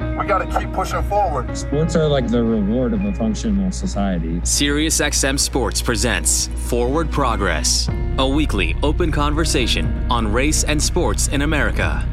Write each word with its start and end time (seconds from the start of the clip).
We 0.00 0.26
got 0.26 0.38
to 0.38 0.58
keep 0.58 0.72
pushing 0.72 1.02
forward. 1.02 1.54
Sports 1.56 1.94
are 1.94 2.08
like 2.08 2.26
the 2.28 2.42
reward 2.42 2.94
of 2.94 3.04
a 3.04 3.12
functional 3.12 3.70
society. 3.70 4.40
SiriusXM 4.40 5.38
Sports 5.38 5.82
presents 5.82 6.46
Forward 6.68 7.10
Progress, 7.10 7.88
a 8.18 8.26
weekly 8.26 8.74
open 8.82 9.12
conversation 9.12 9.86
on 10.10 10.32
race 10.32 10.64
and 10.64 10.82
sports 10.82 11.28
in 11.28 11.42
America. 11.42 12.08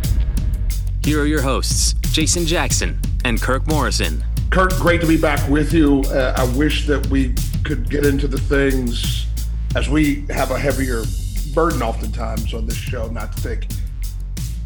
Here 1.03 1.21
are 1.21 1.25
your 1.25 1.41
hosts, 1.41 1.93
Jason 2.11 2.45
Jackson 2.45 2.99
and 3.23 3.41
Kirk 3.41 3.65
Morrison. 3.67 4.23
Kirk, 4.49 4.71
great 4.75 4.99
to 5.01 5.07
be 5.07 5.17
back 5.17 5.47
with 5.49 5.73
you. 5.73 6.01
Uh, 6.07 6.33
I 6.37 6.57
wish 6.57 6.87
that 6.87 7.07
we 7.07 7.33
could 7.63 7.89
get 7.89 8.05
into 8.05 8.27
the 8.27 8.39
things 8.39 9.27
as 9.75 9.89
we 9.89 10.25
have 10.29 10.51
a 10.51 10.59
heavier 10.59 11.03
burden 11.53 11.81
oftentimes 11.81 12.53
on 12.53 12.65
this 12.65 12.75
show, 12.75 13.07
not 13.07 13.35
to 13.37 13.43
take 13.43 13.67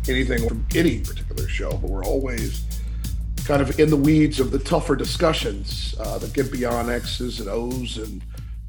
anything 0.09 0.47
from 0.47 0.65
any 0.73 0.99
particular 0.99 1.47
show, 1.47 1.71
but 1.77 1.89
we're 1.89 2.03
always 2.03 2.63
kind 3.45 3.61
of 3.61 3.79
in 3.79 3.89
the 3.89 3.97
weeds 3.97 4.39
of 4.39 4.51
the 4.51 4.59
tougher 4.59 4.95
discussions 4.95 5.95
uh, 5.99 6.17
that 6.19 6.33
get 6.33 6.51
beyond 6.51 6.89
X's 6.89 7.39
and 7.39 7.49
O's 7.49 7.97
and 7.97 8.21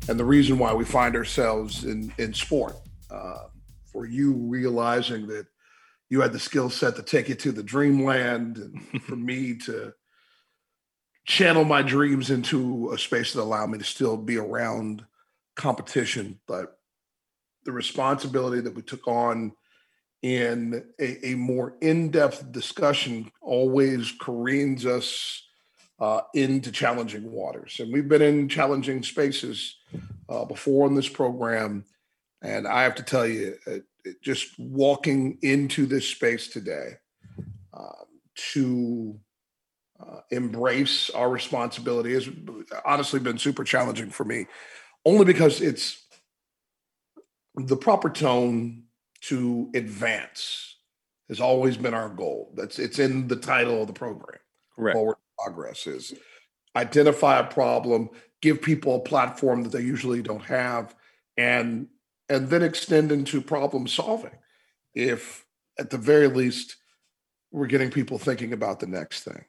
and 0.08 0.18
the 0.18 0.24
reason 0.24 0.58
why 0.58 0.74
we 0.74 0.84
find 0.84 1.14
ourselves 1.14 1.84
in 1.84 2.12
in 2.18 2.34
sport. 2.34 2.76
Uh, 3.10 3.48
for 3.92 4.06
you 4.06 4.32
realizing 4.32 5.26
that 5.26 5.46
you 6.08 6.20
had 6.20 6.32
the 6.32 6.38
skill 6.38 6.70
set 6.70 6.96
to 6.96 7.02
take 7.02 7.28
you 7.28 7.34
to 7.34 7.52
the 7.52 7.62
dreamland, 7.62 8.56
and 8.56 9.02
for 9.02 9.16
me 9.16 9.56
to 9.56 9.92
channel 11.24 11.64
my 11.64 11.82
dreams 11.82 12.30
into 12.30 12.90
a 12.92 12.98
space 12.98 13.32
that 13.32 13.42
allowed 13.42 13.70
me 13.70 13.78
to 13.78 13.84
still 13.84 14.16
be 14.16 14.38
around 14.38 15.04
competition, 15.54 16.40
but 16.48 16.78
the 17.64 17.72
responsibility 17.72 18.60
that 18.60 18.74
we 18.74 18.82
took 18.82 19.06
on 19.06 19.52
in 20.22 20.84
a, 21.00 21.30
a 21.30 21.34
more 21.34 21.74
in-depth 21.80 22.52
discussion 22.52 23.30
always 23.40 24.12
careens 24.20 24.86
us 24.86 25.42
uh, 26.00 26.20
into 26.34 26.72
challenging 26.72 27.30
waters. 27.30 27.76
And 27.80 27.92
we've 27.92 28.08
been 28.08 28.22
in 28.22 28.48
challenging 28.48 29.02
spaces 29.02 29.76
uh, 30.28 30.44
before 30.44 30.86
in 30.86 30.94
this 30.94 31.08
program. 31.08 31.84
And 32.42 32.66
i 32.66 32.82
have 32.82 32.96
to 32.96 33.04
tell 33.04 33.26
you 33.26 33.56
just 34.20 34.58
walking 34.58 35.38
into 35.42 35.86
this 35.86 36.08
space 36.08 36.48
today 36.48 36.94
um, 37.72 38.06
to 38.52 39.18
uh, 40.00 40.20
embrace 40.30 41.10
our 41.10 41.30
responsibility 41.30 42.14
has 42.14 42.28
honestly 42.84 43.20
been 43.20 43.38
super 43.38 43.62
challenging 43.62 44.10
for 44.10 44.24
me. 44.24 44.46
Only 45.04 45.24
because 45.24 45.60
it's 45.60 46.04
the 47.54 47.76
proper 47.76 48.10
tone 48.10 48.84
to 49.22 49.70
advance 49.74 50.76
has 51.28 51.40
always 51.40 51.76
been 51.76 51.94
our 51.94 52.08
goal. 52.08 52.52
That's 52.54 52.78
it's 52.78 52.98
in 52.98 53.28
the 53.28 53.36
title 53.36 53.82
of 53.82 53.86
the 53.86 53.92
program. 53.92 54.38
Correct. 54.76 54.94
Forward 54.94 55.16
progress 55.38 55.86
is 55.86 56.14
identify 56.76 57.38
a 57.38 57.44
problem, 57.44 58.10
give 58.40 58.62
people 58.62 58.96
a 58.96 59.00
platform 59.00 59.62
that 59.62 59.72
they 59.72 59.82
usually 59.82 60.22
don't 60.22 60.44
have, 60.44 60.94
and 61.36 61.88
and 62.28 62.48
then 62.48 62.62
extend 62.62 63.12
into 63.12 63.40
problem 63.40 63.86
solving. 63.86 64.36
If 64.94 65.46
at 65.78 65.90
the 65.90 65.98
very 65.98 66.28
least 66.28 66.76
we're 67.50 67.66
getting 67.66 67.90
people 67.90 68.18
thinking 68.18 68.52
about 68.52 68.80
the 68.80 68.86
next 68.86 69.24
thing. 69.24 69.44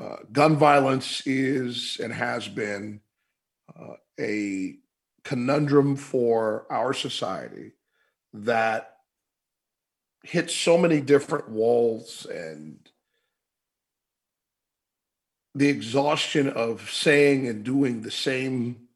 Uh, 0.00 0.16
gun 0.32 0.56
violence 0.56 1.26
is 1.26 1.98
and 2.02 2.12
has 2.12 2.48
been 2.48 3.00
uh, 3.78 3.94
a 4.18 4.76
conundrum 5.24 5.96
for 5.96 6.66
our 6.70 6.94
society 6.94 7.72
that 8.32 8.96
hits 10.22 10.54
so 10.54 10.76
many 10.76 11.00
different 11.00 11.48
walls 11.48 12.26
and 12.26 12.78
the 15.54 15.68
exhaustion 15.68 16.48
of 16.48 16.90
saying 16.90 17.48
and 17.48 17.64
doing 17.64 18.02
the 18.02 18.10
same 18.10 18.88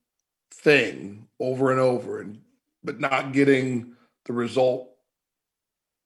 thing 0.53 1.27
over 1.41 1.71
and 1.71 1.81
over 1.81 2.21
and 2.21 2.41
but 2.83 3.01
not 3.01 3.33
getting 3.33 3.95
the 4.27 4.33
result 4.33 4.89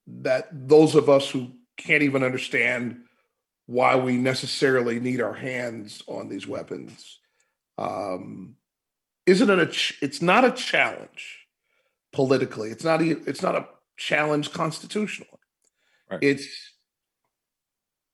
that 0.07 0.49
those 0.53 0.95
of 0.95 1.09
us 1.09 1.29
who 1.29 1.51
can't 1.77 2.03
even 2.03 2.23
understand 2.23 3.03
why 3.67 3.95
we 3.97 4.17
necessarily 4.17 4.99
need 4.99 5.21
our 5.21 5.35
hands 5.35 6.03
on 6.07 6.29
these 6.29 6.47
weapons 6.47 7.19
um, 7.77 8.57
isn't 9.27 9.51
it 9.51 9.59
a 9.59 9.67
ch- 9.67 9.99
it's 10.01 10.23
not 10.23 10.45
a 10.45 10.53
challenge 10.53 11.48
politically. 12.19 12.71
It's 12.71 12.83
not 12.83 13.01
a, 13.01 13.11
it's 13.29 13.43
not 13.43 13.55
a 13.55 13.69
challenge 13.97 14.51
constitutionally. 14.53 15.31
Right. 16.11 16.19
It's 16.21 16.73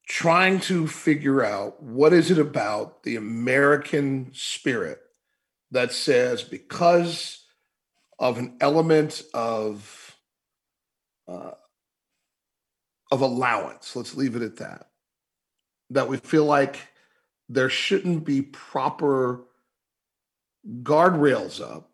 trying 0.06 0.60
to 0.60 0.86
figure 0.86 1.42
out 1.42 1.82
what 1.82 2.12
is 2.12 2.30
it 2.30 2.38
about 2.38 3.02
the 3.04 3.16
American 3.16 4.30
spirit 4.34 4.98
that 5.70 5.90
says 5.90 6.42
because 6.42 7.46
of 8.18 8.36
an 8.36 8.58
element 8.60 9.22
of 9.32 10.14
uh, 11.26 11.52
of 13.10 13.22
allowance, 13.22 13.96
let's 13.96 14.14
leave 14.14 14.36
it 14.36 14.42
at 14.42 14.56
that, 14.56 14.88
that 15.88 16.10
we 16.10 16.18
feel 16.18 16.44
like 16.44 16.76
there 17.48 17.70
shouldn't 17.70 18.26
be 18.26 18.42
proper 18.42 19.46
guardrails 20.82 21.62
up 21.62 21.93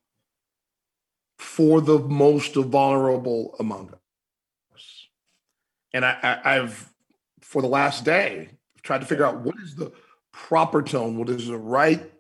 for 1.41 1.81
the 1.81 1.99
most 1.99 2.55
vulnerable 2.55 3.57
among 3.59 3.95
us. 4.75 5.09
And 5.95 6.05
I, 6.05 6.39
I, 6.45 6.53
have, 6.53 6.93
for 7.41 7.63
the 7.63 7.69
last 7.69 8.05
day, 8.05 8.51
tried 8.83 9.01
to 9.01 9.07
figure 9.07 9.25
out 9.25 9.41
what 9.41 9.55
is 9.65 9.75
the 9.75 9.91
proper 10.33 10.83
tone, 10.83 11.17
what 11.17 11.31
is 11.31 11.47
the 11.47 11.57
right 11.57 12.13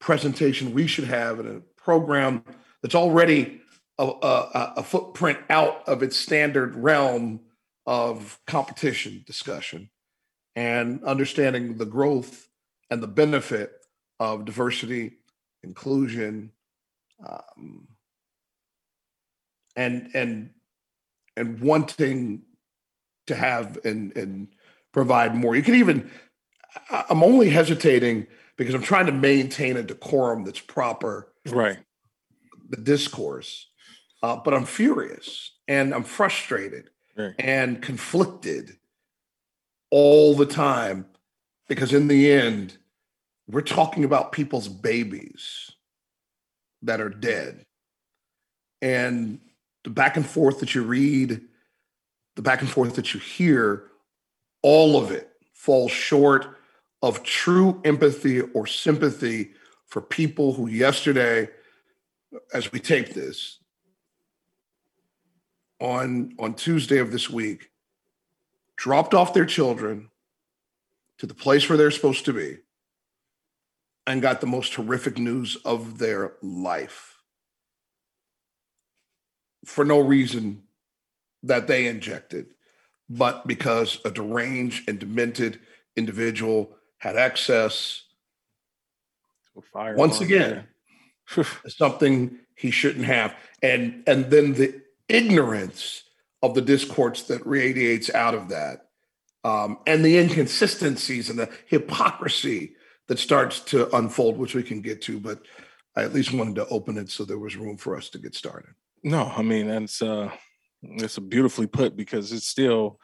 presentation 0.00 0.72
we 0.72 0.86
should 0.86 1.04
have 1.04 1.40
in 1.40 1.56
a 1.56 1.60
program 1.78 2.42
that's 2.82 2.94
already 2.94 3.60
a, 3.98 4.04
a, 4.04 4.72
a 4.78 4.82
footprint 4.82 5.38
out 5.50 5.86
of 5.86 6.02
its 6.02 6.16
standard 6.16 6.74
realm 6.74 7.40
of 7.84 8.40
competition 8.46 9.24
discussion 9.26 9.90
and 10.54 11.04
understanding 11.04 11.76
the 11.76 11.84
growth 11.84 12.48
and 12.88 13.02
the 13.02 13.08
benefit 13.08 13.72
of 14.18 14.46
diversity, 14.46 15.18
inclusion, 15.62 16.50
um, 17.24 17.86
and 19.76 20.10
and 20.14 20.50
and 21.36 21.60
wanting 21.60 22.42
to 23.26 23.34
have 23.34 23.78
and 23.84 24.16
and 24.16 24.48
provide 24.92 25.34
more. 25.34 25.54
You 25.54 25.62
can 25.62 25.74
even 25.74 26.10
I'm 26.90 27.22
only 27.22 27.50
hesitating 27.50 28.26
because 28.56 28.74
I'm 28.74 28.82
trying 28.82 29.06
to 29.06 29.12
maintain 29.12 29.76
a 29.76 29.82
decorum 29.82 30.44
that's 30.44 30.60
proper. 30.60 31.32
Right. 31.46 31.78
The 32.68 32.78
discourse. 32.78 33.68
Uh, 34.22 34.36
but 34.36 34.54
I'm 34.54 34.64
furious 34.64 35.52
and 35.68 35.94
I'm 35.94 36.02
frustrated 36.02 36.90
right. 37.16 37.34
and 37.38 37.82
conflicted 37.82 38.76
all 39.90 40.34
the 40.34 40.46
time 40.46 41.06
because 41.68 41.92
in 41.92 42.08
the 42.08 42.32
end, 42.32 42.78
we're 43.46 43.60
talking 43.60 44.04
about 44.04 44.32
people's 44.32 44.68
babies 44.68 45.70
that 46.82 47.00
are 47.00 47.10
dead. 47.10 47.66
And 48.82 49.40
the 49.86 49.90
back 49.90 50.16
and 50.16 50.26
forth 50.26 50.58
that 50.58 50.74
you 50.74 50.82
read, 50.82 51.40
the 52.34 52.42
back 52.42 52.60
and 52.60 52.68
forth 52.68 52.96
that 52.96 53.14
you 53.14 53.20
hear, 53.20 53.84
all 54.60 55.00
of 55.00 55.12
it 55.12 55.30
falls 55.52 55.92
short 55.92 56.58
of 57.02 57.22
true 57.22 57.80
empathy 57.84 58.40
or 58.40 58.66
sympathy 58.66 59.52
for 59.86 60.02
people 60.02 60.54
who 60.54 60.66
yesterday, 60.66 61.48
as 62.52 62.72
we 62.72 62.80
tape 62.80 63.14
this, 63.14 63.60
on 65.80 66.34
on 66.40 66.54
Tuesday 66.54 66.98
of 66.98 67.12
this 67.12 67.30
week, 67.30 67.70
dropped 68.74 69.14
off 69.14 69.34
their 69.34 69.46
children 69.46 70.10
to 71.18 71.26
the 71.26 71.34
place 71.34 71.68
where 71.68 71.78
they're 71.78 71.92
supposed 71.92 72.24
to 72.24 72.32
be 72.32 72.56
and 74.04 74.20
got 74.20 74.40
the 74.40 74.48
most 74.48 74.74
horrific 74.74 75.16
news 75.16 75.56
of 75.64 75.98
their 75.98 76.32
life 76.42 77.15
for 79.66 79.84
no 79.84 80.00
reason 80.00 80.62
that 81.42 81.66
they 81.66 81.86
injected, 81.86 82.46
but 83.08 83.46
because 83.46 84.00
a 84.04 84.10
deranged 84.10 84.88
and 84.88 84.98
demented 84.98 85.60
individual 85.96 86.76
had 86.98 87.16
access. 87.16 88.04
Once 89.98 90.20
again, 90.20 90.66
something 91.68 92.38
he 92.54 92.70
shouldn't 92.70 93.04
have. 93.04 93.34
And 93.62 94.02
and 94.06 94.30
then 94.30 94.54
the 94.54 94.82
ignorance 95.08 96.04
of 96.42 96.54
the 96.54 96.62
discourse 96.62 97.22
that 97.24 97.46
radiates 97.46 98.12
out 98.14 98.34
of 98.34 98.48
that, 98.50 98.88
um, 99.44 99.78
and 99.86 100.04
the 100.04 100.18
inconsistencies 100.18 101.30
and 101.30 101.38
the 101.38 101.50
hypocrisy 101.66 102.74
that 103.08 103.18
starts 103.18 103.60
to 103.60 103.94
unfold, 103.96 104.36
which 104.36 104.54
we 104.54 104.62
can 104.62 104.80
get 104.80 105.02
to. 105.02 105.18
But 105.18 105.40
I 105.96 106.02
at 106.02 106.12
least 106.12 106.32
wanted 106.32 106.56
to 106.56 106.68
open 106.68 106.98
it 106.98 107.10
so 107.10 107.24
there 107.24 107.38
was 107.38 107.56
room 107.56 107.76
for 107.76 107.96
us 107.96 108.10
to 108.10 108.18
get 108.18 108.34
started. 108.34 108.74
No, 109.06 109.32
I 109.36 109.42
mean 109.42 109.68
that's 109.68 110.02
uh, 110.02 110.32
it's 110.82 111.16
beautifully 111.20 111.68
put 111.68 111.96
because 111.96 112.32
it's 112.32 112.48
still 112.48 112.98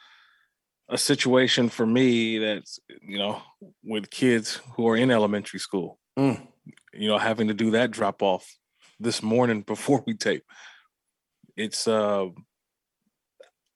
a 0.88 0.98
situation 0.98 1.68
for 1.68 1.86
me 1.86 2.38
that's 2.38 2.80
you 3.02 3.18
know 3.18 3.40
with 3.84 4.10
kids 4.10 4.58
who 4.74 4.88
are 4.88 4.96
in 4.96 5.12
elementary 5.12 5.60
school. 5.60 6.00
Mm. 6.18 6.44
you 6.92 7.08
know 7.08 7.18
having 7.18 7.48
to 7.48 7.54
do 7.54 7.70
that 7.70 7.92
drop 7.92 8.20
off 8.20 8.52
this 8.98 9.22
morning 9.22 9.60
before 9.66 10.02
we 10.04 10.14
tape. 10.14 10.42
It's 11.56 11.86
uh 11.86 12.26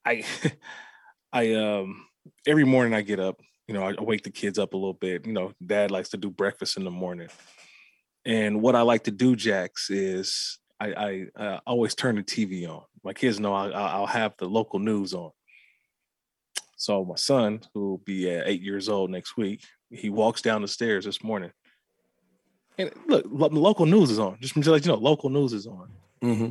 i 0.05 0.25
i 1.31 1.53
um 1.53 2.07
every 2.45 2.65
morning 2.65 2.93
i 2.93 3.03
get 3.03 3.21
up 3.21 3.39
you 3.69 3.73
know 3.73 3.83
i 3.83 3.93
wake 4.01 4.23
the 4.23 4.31
kids 4.31 4.59
up 4.59 4.73
a 4.73 4.77
little 4.77 4.91
bit. 4.91 5.25
You 5.25 5.31
know 5.31 5.53
dad 5.65 5.91
likes 5.91 6.09
to 6.09 6.17
do 6.17 6.29
breakfast 6.29 6.75
in 6.75 6.83
the 6.83 6.91
morning. 6.91 7.29
And 8.25 8.61
what 8.61 8.75
i 8.75 8.81
like 8.81 9.05
to 9.05 9.11
do 9.11 9.37
jax 9.37 9.89
is 9.89 10.59
i 10.79 10.93
i 10.93 11.41
uh, 11.41 11.59
always 11.65 11.95
turn 11.95 12.15
the 12.15 12.23
tv 12.23 12.67
on 12.67 12.83
my 13.03 13.13
kids 13.13 13.39
know 13.39 13.53
I, 13.53 13.69
i'll 13.69 14.05
have 14.05 14.33
the 14.37 14.47
local 14.47 14.79
news 14.79 15.13
on 15.13 15.31
so 16.77 17.03
my 17.03 17.15
son, 17.15 17.61
who 17.73 17.89
will 17.89 17.97
be 17.97 18.29
at 18.29 18.47
eight 18.47 18.61
years 18.61 18.87
old 18.87 19.09
next 19.09 19.35
week, 19.35 19.63
he 19.89 20.09
walks 20.09 20.43
down 20.43 20.61
the 20.61 20.67
stairs 20.67 21.05
this 21.05 21.23
morning. 21.23 21.51
And 22.77 22.91
look, 23.07 23.25
local 23.27 23.87
news 23.87 24.11
is 24.11 24.19
on. 24.19 24.37
Just 24.39 24.53
to 24.53 24.71
let 24.71 24.85
you 24.85 24.91
know, 24.91 24.97
local 24.99 25.31
news 25.31 25.53
is 25.53 25.65
on. 25.65 25.89
Mm-hmm. 26.23 26.49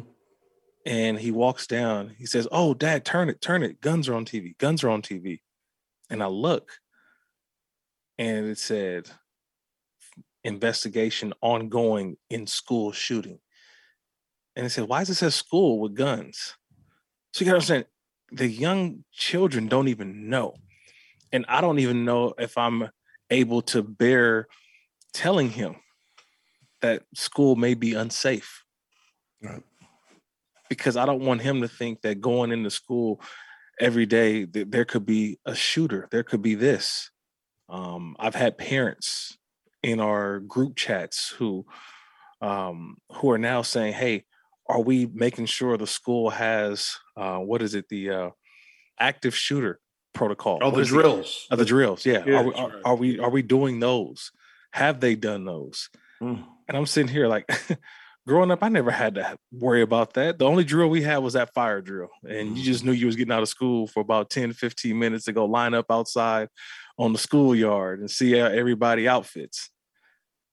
And 0.84 1.18
he 1.18 1.30
walks 1.30 1.68
down. 1.68 2.12
He 2.18 2.26
says, 2.26 2.48
"Oh, 2.50 2.74
Dad, 2.74 3.04
turn 3.04 3.28
it, 3.28 3.40
turn 3.40 3.62
it. 3.62 3.80
Guns 3.80 4.08
are 4.08 4.14
on 4.14 4.24
TV. 4.24 4.58
Guns 4.58 4.82
are 4.82 4.90
on 4.90 5.02
TV." 5.02 5.40
And 6.10 6.22
I 6.22 6.26
look, 6.26 6.72
and 8.18 8.46
it 8.46 8.58
said, 8.58 9.08
"Investigation 10.42 11.32
ongoing 11.40 12.16
in 12.30 12.48
school 12.48 12.90
shooting." 12.90 13.38
And 14.56 14.64
they 14.64 14.70
said, 14.70 14.88
"Why 14.88 15.00
does 15.00 15.10
it 15.10 15.14
say 15.16 15.30
school 15.30 15.78
with 15.78 15.94
guns?" 15.94 16.56
So 17.32 17.44
you 17.44 17.50
got 17.50 17.52
to 17.52 17.56
understand, 17.56 17.84
the 18.32 18.48
young 18.48 19.04
children 19.12 19.68
don't 19.68 19.88
even 19.88 20.30
know. 20.30 20.54
And 21.32 21.44
I 21.48 21.60
don't 21.60 21.78
even 21.78 22.04
know 22.04 22.32
if 22.38 22.56
I'm 22.56 22.88
able 23.30 23.60
to 23.62 23.82
bear 23.82 24.46
telling 25.12 25.50
him 25.50 25.76
that 26.80 27.02
school 27.14 27.56
may 27.56 27.74
be 27.74 27.94
unsafe. 27.94 28.64
Right. 29.42 29.62
Because 30.68 30.96
I 30.96 31.06
don't 31.06 31.24
want 31.24 31.42
him 31.42 31.60
to 31.60 31.68
think 31.68 32.02
that 32.02 32.20
going 32.20 32.52
into 32.52 32.70
school 32.70 33.20
every 33.78 34.06
day 34.06 34.44
that 34.44 34.70
there 34.70 34.84
could 34.84 35.04
be 35.04 35.38
a 35.44 35.54
shooter, 35.54 36.08
there 36.10 36.22
could 36.22 36.42
be 36.42 36.54
this. 36.54 37.10
Um, 37.68 38.16
I've 38.18 38.34
had 38.34 38.58
parents 38.58 39.36
in 39.82 40.00
our 40.00 40.40
group 40.40 40.76
chats 40.76 41.34
who 41.36 41.66
um, 42.40 42.96
who 43.12 43.30
are 43.30 43.38
now 43.38 43.62
saying, 43.62 43.94
"Hey, 43.94 44.24
are 44.68 44.80
we 44.80 45.06
making 45.06 45.46
sure 45.46 45.76
the 45.76 45.86
school 45.86 46.30
has 46.30 46.96
uh, 47.16 47.38
what 47.38 47.62
is 47.62 47.74
it 47.74 47.88
the 47.88 48.10
uh, 48.10 48.30
active 48.98 49.34
shooter 49.34 49.80
protocol? 50.12 50.58
Oh, 50.62 50.70
what 50.70 50.76
the 50.76 50.84
drills. 50.84 51.46
Oh, 51.50 51.56
the 51.56 51.64
drills. 51.64 52.04
Yeah. 52.04 52.22
yeah 52.26 52.38
are, 52.38 52.44
we, 52.44 52.54
are, 52.54 52.80
are, 52.84 52.96
we 52.96 53.18
are 53.20 53.30
we 53.30 53.42
doing 53.42 53.80
those? 53.80 54.32
Have 54.72 55.00
they 55.00 55.14
done 55.14 55.44
those? 55.44 55.88
Mm. 56.20 56.44
And 56.68 56.76
I'm 56.76 56.86
sitting 56.86 57.12
here 57.12 57.28
like, 57.28 57.48
growing 58.26 58.50
up, 58.50 58.62
I 58.62 58.68
never 58.68 58.90
had 58.90 59.14
to 59.14 59.38
worry 59.52 59.82
about 59.82 60.14
that. 60.14 60.38
The 60.38 60.46
only 60.46 60.64
drill 60.64 60.88
we 60.88 61.02
had 61.02 61.18
was 61.18 61.34
that 61.34 61.54
fire 61.54 61.80
drill, 61.80 62.10
and 62.28 62.50
mm. 62.50 62.56
you 62.56 62.64
just 62.64 62.84
knew 62.84 62.92
you 62.92 63.06
was 63.06 63.16
getting 63.16 63.32
out 63.32 63.42
of 63.42 63.48
school 63.48 63.86
for 63.86 64.00
about 64.00 64.30
10, 64.30 64.52
15 64.52 64.98
minutes 64.98 65.26
to 65.26 65.32
go 65.32 65.44
line 65.44 65.74
up 65.74 65.86
outside 65.90 66.48
on 66.98 67.12
the 67.12 67.18
schoolyard 67.18 68.00
and 68.00 68.10
see 68.10 68.32
how 68.32 68.46
everybody 68.46 69.06
outfits. 69.06 69.70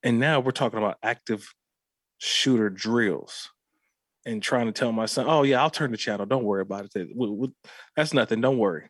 And 0.04 0.20
now 0.20 0.42
we're 0.42 0.52
talking 0.52 0.80
about 0.80 0.98
active 1.02 1.54
shooter 2.18 2.70
drills 2.70 3.50
and 4.26 4.42
trying 4.42 4.68
to 4.68 4.72
tell 4.72 4.92
my 4.92 5.06
son, 5.06 5.26
"Oh 5.28 5.44
yeah, 5.44 5.62
I'll 5.62 5.70
turn 5.70 5.92
the 5.92 5.98
channel. 5.98 6.26
Don't 6.26 6.44
worry 6.44 6.62
about 6.62 6.90
it. 6.94 7.10
That's 7.96 8.14
nothing. 8.14 8.42
Don't 8.42 8.58
worry." 8.58 8.90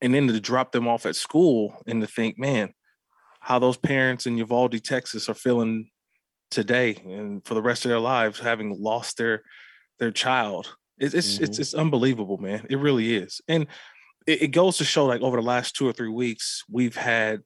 And 0.00 0.14
then 0.14 0.28
to 0.28 0.40
drop 0.40 0.72
them 0.72 0.86
off 0.86 1.06
at 1.06 1.16
school 1.16 1.82
and 1.86 2.00
to 2.00 2.06
think, 2.06 2.38
man, 2.38 2.72
how 3.40 3.58
those 3.58 3.76
parents 3.76 4.26
in 4.26 4.38
Uvalde, 4.38 4.82
Texas, 4.84 5.28
are 5.28 5.34
feeling 5.34 5.90
today 6.50 6.96
and 7.04 7.44
for 7.44 7.54
the 7.54 7.62
rest 7.62 7.84
of 7.84 7.88
their 7.88 7.98
lives, 7.98 8.38
having 8.38 8.80
lost 8.80 9.18
their 9.18 9.42
their 9.98 10.10
child. 10.10 10.76
It's 10.98 11.14
it's 11.14 11.34
mm-hmm. 11.34 11.44
it's, 11.44 11.58
it's, 11.58 11.74
unbelievable, 11.74 12.38
man. 12.38 12.66
It 12.70 12.78
really 12.78 13.16
is, 13.16 13.40
and 13.48 13.66
it, 14.26 14.42
it 14.42 14.48
goes 14.48 14.78
to 14.78 14.84
show, 14.84 15.06
like 15.06 15.20
over 15.20 15.36
the 15.36 15.46
last 15.46 15.76
two 15.76 15.88
or 15.88 15.92
three 15.92 16.08
weeks, 16.08 16.64
we've 16.70 16.96
had 16.96 17.40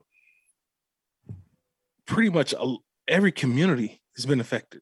pretty 2.06 2.30
much 2.30 2.52
a, 2.52 2.76
every 3.08 3.32
community 3.32 4.00
has 4.16 4.26
been 4.26 4.40
affected 4.40 4.80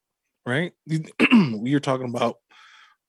right? 0.50 0.72
we 1.60 1.74
are 1.74 1.80
talking 1.80 2.08
about 2.08 2.36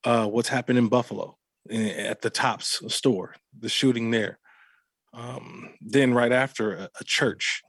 uh, 0.04 0.28
what's 0.28 0.50
happened 0.50 0.78
in 0.78 0.88
Buffalo 0.88 1.38
eh, 1.70 1.90
at 1.90 2.22
the 2.22 2.30
Tops 2.30 2.82
store, 2.94 3.36
the 3.60 3.68
shooting 3.68 4.12
there. 4.12 4.40
Um, 5.14 5.72
then 5.82 6.14
right 6.14 6.32
after 6.32 6.74
a, 6.74 6.90
a, 7.00 7.04
church 7.04 7.64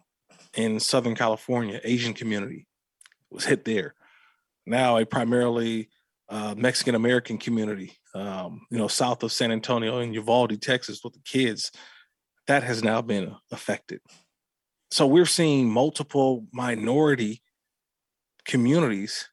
in 0.55 0.79
Southern 0.79 1.17
California, 1.17 1.81
Asian 1.83 2.15
community 2.15 2.67
was 3.31 3.45
hit 3.45 3.65
there. 3.65 3.95
Now 4.65 4.99
a 4.99 5.05
primarily 5.05 5.89
uh, 6.29 6.55
Mexican 6.57 6.95
American 6.95 7.39
community, 7.39 7.99
um, 8.15 8.61
you 8.71 8.79
know, 8.79 8.87
south 8.87 9.25
of 9.25 9.33
San 9.33 9.51
Antonio 9.51 9.99
in 9.99 10.15
Uvalde, 10.15 10.61
Texas, 10.63 11.01
with 11.03 11.15
the 11.15 11.21
kids, 11.25 11.73
that 12.47 12.63
has 12.63 12.85
now 12.85 13.03
been 13.03 13.35
affected. 13.51 14.01
So 14.93 15.07
we're 15.07 15.27
seeing 15.27 15.69
multiple 15.69 16.47
minority 16.53 17.43
communities 18.45 19.29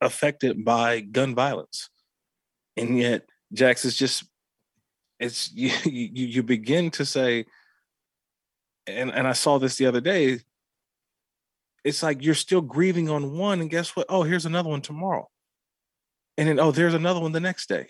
affected 0.00 0.64
by 0.64 1.00
gun 1.00 1.34
violence. 1.34 1.90
And 2.76 2.98
yet, 2.98 3.26
Jax 3.52 3.84
is 3.84 3.96
just 3.96 4.24
it's 5.18 5.52
you 5.54 5.70
you, 5.84 6.26
you 6.26 6.42
begin 6.42 6.90
to 6.92 7.04
say, 7.04 7.46
and, 8.86 9.12
and 9.12 9.28
I 9.28 9.32
saw 9.32 9.58
this 9.58 9.76
the 9.76 9.86
other 9.86 10.00
day. 10.00 10.40
It's 11.82 12.02
like 12.02 12.22
you're 12.22 12.34
still 12.34 12.60
grieving 12.60 13.08
on 13.08 13.38
one, 13.38 13.60
and 13.60 13.70
guess 13.70 13.96
what? 13.96 14.06
Oh, 14.08 14.22
here's 14.22 14.46
another 14.46 14.68
one 14.68 14.82
tomorrow. 14.82 15.28
And 16.36 16.48
then 16.48 16.60
oh, 16.60 16.72
there's 16.72 16.94
another 16.94 17.20
one 17.20 17.32
the 17.32 17.40
next 17.40 17.68
day. 17.68 17.88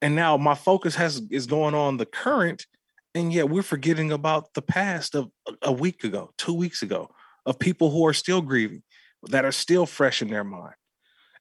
And 0.00 0.16
now 0.16 0.36
my 0.36 0.54
focus 0.54 0.94
has 0.96 1.22
is 1.30 1.46
going 1.46 1.74
on 1.74 1.96
the 1.96 2.06
current, 2.06 2.66
and 3.14 3.32
yet 3.32 3.48
we're 3.48 3.62
forgetting 3.62 4.12
about 4.12 4.54
the 4.54 4.62
past 4.62 5.14
of 5.14 5.30
a 5.62 5.72
week 5.72 6.04
ago, 6.04 6.30
two 6.38 6.54
weeks 6.54 6.82
ago, 6.82 7.10
of 7.46 7.58
people 7.58 7.90
who 7.90 8.06
are 8.06 8.14
still 8.14 8.40
grieving, 8.40 8.82
that 9.28 9.44
are 9.44 9.52
still 9.52 9.86
fresh 9.86 10.22
in 10.22 10.28
their 10.28 10.44
mind. 10.44 10.74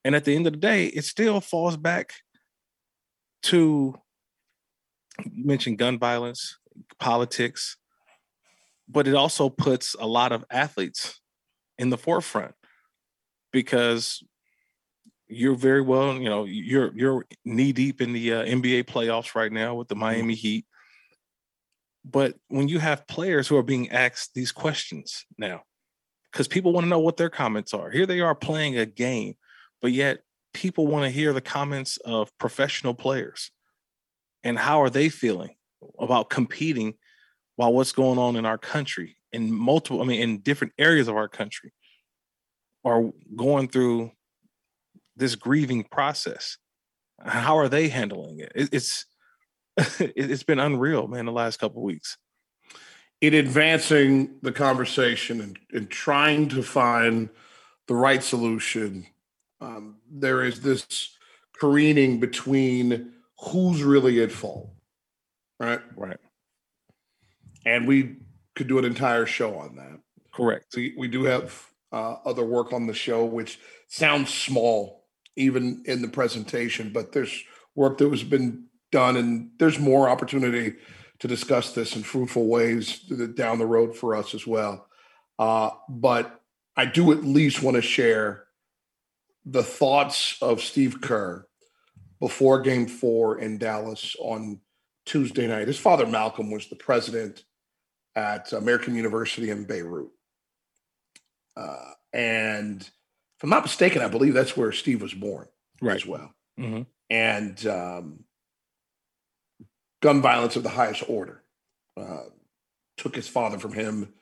And 0.03 0.15
at 0.15 0.25
the 0.25 0.35
end 0.35 0.47
of 0.47 0.53
the 0.53 0.59
day, 0.59 0.87
it 0.87 1.05
still 1.05 1.41
falls 1.41 1.77
back 1.77 2.13
to 3.43 3.95
you 5.25 5.45
mentioned 5.45 5.77
gun 5.77 5.99
violence, 5.99 6.57
politics, 6.99 7.77
but 8.87 9.07
it 9.07 9.15
also 9.15 9.49
puts 9.49 9.95
a 9.99 10.07
lot 10.07 10.31
of 10.31 10.45
athletes 10.49 11.19
in 11.77 11.89
the 11.89 11.97
forefront 11.97 12.53
because 13.51 14.23
you're 15.27 15.55
very 15.55 15.81
well, 15.81 16.15
you 16.15 16.29
know, 16.29 16.45
you're 16.45 16.91
you're 16.95 17.25
knee 17.45 17.71
deep 17.71 18.01
in 18.01 18.13
the 18.13 18.33
uh, 18.33 18.43
NBA 18.43 18.85
playoffs 18.85 19.35
right 19.35 19.51
now 19.51 19.75
with 19.75 19.87
the 19.87 19.95
mm-hmm. 19.95 20.03
Miami 20.03 20.35
Heat. 20.35 20.65
But 22.03 22.35
when 22.47 22.67
you 22.67 22.79
have 22.79 23.07
players 23.07 23.47
who 23.47 23.57
are 23.57 23.63
being 23.63 23.91
asked 23.91 24.33
these 24.33 24.51
questions 24.51 25.25
now, 25.37 25.61
because 26.31 26.47
people 26.47 26.73
want 26.73 26.85
to 26.85 26.89
know 26.89 26.99
what 26.99 27.17
their 27.17 27.29
comments 27.29 27.73
are. 27.73 27.89
Here 27.91 28.05
they 28.05 28.21
are 28.21 28.33
playing 28.33 28.77
a 28.77 28.85
game 28.85 29.35
but 29.81 29.91
yet 29.91 30.23
people 30.53 30.87
want 30.87 31.05
to 31.05 31.09
hear 31.09 31.33
the 31.33 31.41
comments 31.41 31.97
of 31.97 32.35
professional 32.37 32.93
players. 32.93 33.51
And 34.43 34.57
how 34.57 34.81
are 34.81 34.89
they 34.89 35.09
feeling 35.09 35.55
about 35.99 36.29
competing 36.29 36.95
while 37.55 37.73
what's 37.73 37.91
going 37.91 38.17
on 38.19 38.35
in 38.35 38.45
our 38.45 38.57
country 38.57 39.17
in 39.33 39.53
multiple 39.53 40.01
i 40.01 40.05
mean 40.05 40.21
in 40.21 40.39
different 40.39 40.73
areas 40.77 41.07
of 41.07 41.15
our 41.15 41.27
country 41.27 41.73
are 42.83 43.11
going 43.35 43.67
through 43.67 44.11
this 45.15 45.35
grieving 45.35 45.83
process? 45.83 46.57
How 47.23 47.57
are 47.57 47.69
they 47.69 47.87
handling 47.87 48.39
it, 48.39 48.51
it's 48.55 49.05
it's 49.77 50.43
been 50.43 50.59
unreal 50.59 51.07
man 51.07 51.25
the 51.25 51.31
last 51.31 51.59
couple 51.59 51.81
weeks. 51.81 52.17
In 53.21 53.35
advancing 53.35 54.35
the 54.41 54.51
conversation 54.51 55.41
and, 55.41 55.59
and 55.71 55.89
trying 55.89 56.49
to 56.49 56.63
find 56.63 57.29
the 57.87 57.93
right 57.93 58.23
solution 58.23 59.05
um, 59.61 59.97
there 60.09 60.43
is 60.43 60.61
this 60.61 61.17
careening 61.59 62.19
between 62.19 63.13
who's 63.39 63.83
really 63.83 64.21
at 64.21 64.31
fault, 64.31 64.71
right? 65.59 65.79
Right. 65.95 66.17
And 67.65 67.87
we 67.87 68.17
could 68.55 68.67
do 68.67 68.79
an 68.79 68.85
entire 68.85 69.25
show 69.25 69.57
on 69.57 69.75
that. 69.75 69.99
Correct. 70.33 70.65
So 70.69 70.81
we 70.97 71.07
do 71.07 71.23
have 71.25 71.67
uh, 71.91 72.15
other 72.25 72.43
work 72.43 72.73
on 72.73 72.87
the 72.87 72.93
show, 72.93 73.23
which 73.25 73.59
sounds 73.87 74.33
small, 74.33 75.05
even 75.35 75.83
in 75.85 76.01
the 76.01 76.07
presentation, 76.07 76.91
but 76.91 77.11
there's 77.11 77.43
work 77.75 77.97
that 77.99 78.09
has 78.09 78.23
been 78.23 78.65
done, 78.91 79.15
and 79.15 79.51
there's 79.59 79.79
more 79.79 80.09
opportunity 80.09 80.75
to 81.19 81.27
discuss 81.27 81.73
this 81.73 81.95
in 81.95 82.01
fruitful 82.01 82.47
ways 82.47 82.99
down 83.35 83.59
the 83.59 83.65
road 83.65 83.95
for 83.95 84.15
us 84.15 84.33
as 84.33 84.47
well. 84.47 84.87
Uh, 85.37 85.69
but 85.87 86.41
I 86.75 86.85
do 86.85 87.11
at 87.11 87.23
least 87.23 87.61
want 87.61 87.75
to 87.75 87.81
share 87.81 88.45
the 89.45 89.63
thoughts 89.63 90.37
of 90.41 90.61
Steve 90.61 91.01
Kerr 91.01 91.45
before 92.19 92.61
game 92.61 92.87
four 92.87 93.39
in 93.39 93.57
Dallas 93.57 94.15
on 94.19 94.59
Tuesday 95.05 95.47
night. 95.47 95.67
His 95.67 95.79
father, 95.79 96.05
Malcolm, 96.05 96.51
was 96.51 96.67
the 96.67 96.75
president 96.75 97.43
at 98.15 98.53
American 98.53 98.95
University 98.95 99.49
in 99.49 99.65
Beirut. 99.65 100.09
Uh, 101.57 101.91
and 102.13 102.81
if 102.81 103.43
I'm 103.43 103.49
not 103.49 103.63
mistaken, 103.63 104.01
I 104.01 104.07
believe 104.07 104.33
that's 104.33 104.55
where 104.55 104.71
Steve 104.71 105.01
was 105.01 105.13
born 105.13 105.47
right. 105.81 105.95
as 105.95 106.05
well. 106.05 106.33
Mm-hmm. 106.59 106.83
And 107.09 107.65
um, 107.65 108.23
gun 110.01 110.21
violence 110.21 110.55
of 110.55 110.63
the 110.63 110.69
highest 110.69 111.03
order. 111.07 111.43
Uh, 111.97 112.23
took 112.97 113.15
his 113.15 113.27
father 113.27 113.57
from 113.57 113.73
him 113.73 114.13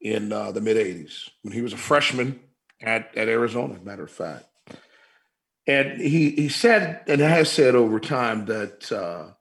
in 0.00 0.32
uh, 0.32 0.52
the 0.52 0.60
mid 0.60 0.76
80s 0.76 1.30
when 1.42 1.52
he 1.52 1.62
was 1.62 1.72
a 1.72 1.78
freshman 1.78 2.40
at, 2.82 3.16
at 3.16 3.28
Arizona, 3.28 3.78
matter 3.82 4.04
of 4.04 4.10
fact. 4.10 4.46
And 5.66 6.00
he, 6.00 6.30
he 6.30 6.48
said 6.48 7.02
and 7.06 7.20
has 7.20 7.50
said 7.50 7.74
over 7.74 8.00
time 8.00 8.46
that 8.46 8.90
uh, 8.90 9.32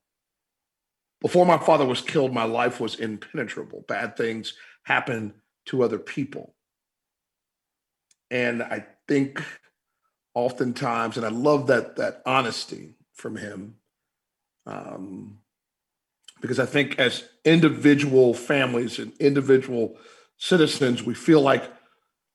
before 1.19 1.45
my 1.45 1.57
father 1.57 1.85
was 1.85 2.01
killed, 2.01 2.33
my 2.33 2.43
life 2.43 2.79
was 2.79 2.95
impenetrable. 2.95 3.83
Bad 3.87 4.15
things 4.15 4.53
happened 4.83 5.33
to 5.67 5.83
other 5.83 5.97
people. 5.97 6.55
And 8.29 8.61
I 8.61 8.85
think 9.07 9.43
oftentimes, 10.33 11.17
and 11.17 11.25
I 11.25 11.29
love 11.29 11.67
that 11.67 11.97
that 11.97 12.21
honesty 12.25 12.95
from 13.13 13.35
him. 13.35 13.75
Um, 14.65 15.39
because 16.39 16.59
I 16.59 16.65
think 16.65 16.97
as 16.97 17.23
individual 17.45 18.33
families 18.33 18.99
and 18.99 19.13
individual 19.19 19.97
citizens, 20.37 21.03
we 21.03 21.13
feel 21.13 21.41
like 21.41 21.63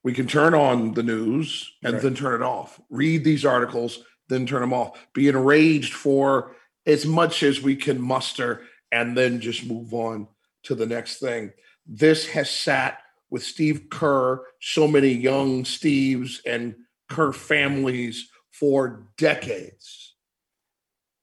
we 0.06 0.12
can 0.12 0.28
turn 0.28 0.54
on 0.54 0.94
the 0.94 1.02
news 1.02 1.72
and 1.82 1.94
right. 1.94 2.02
then 2.02 2.14
turn 2.14 2.40
it 2.40 2.44
off, 2.44 2.80
read 2.90 3.24
these 3.24 3.44
articles, 3.44 4.04
then 4.28 4.46
turn 4.46 4.60
them 4.60 4.72
off, 4.72 4.96
be 5.12 5.26
enraged 5.26 5.94
for 5.94 6.54
as 6.86 7.04
much 7.04 7.42
as 7.42 7.60
we 7.60 7.74
can 7.74 8.00
muster, 8.00 8.62
and 8.92 9.16
then 9.16 9.40
just 9.40 9.66
move 9.66 9.92
on 9.92 10.28
to 10.62 10.76
the 10.76 10.86
next 10.86 11.18
thing. 11.18 11.52
This 11.88 12.24
has 12.28 12.48
sat 12.48 13.00
with 13.30 13.42
Steve 13.42 13.90
Kerr, 13.90 14.44
so 14.60 14.86
many 14.86 15.08
young 15.08 15.64
Steves 15.64 16.38
and 16.46 16.76
Kerr 17.08 17.32
families 17.32 18.30
for 18.52 19.08
decades. 19.18 20.14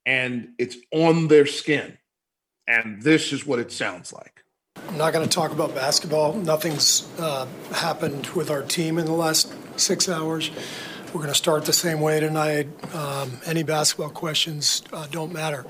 And 0.06 0.50
it's 0.60 0.76
on 0.92 1.30
their 1.30 1.46
skin 1.46 1.98
and 2.68 3.02
this 3.02 3.32
is 3.32 3.46
what 3.46 3.60
it 3.60 3.72
sounds 3.72 4.12
like. 4.12 4.43
I'm 4.88 4.98
not 4.98 5.14
going 5.14 5.28
to 5.28 5.34
talk 5.34 5.52
about 5.52 5.74
basketball. 5.74 6.34
Nothing's 6.34 7.08
uh, 7.20 7.48
happened 7.72 8.28
with 8.28 8.52
our 8.52 8.62
team 8.62 8.98
in 8.98 9.06
the 9.06 9.14
last 9.14 9.52
six 9.80 10.08
hours. 10.08 10.52
We're 11.08 11.22
going 11.22 11.30
to 11.30 11.36
start 11.36 11.66
the 11.66 11.74
same 11.74 12.00
way 12.02 12.20
tonight. 12.20 12.68
Um, 12.94 13.40
any 13.46 13.64
basketball 13.64 14.10
questions 14.10 14.84
uh, 14.92 15.08
don't 15.08 15.34
matter. 15.34 15.66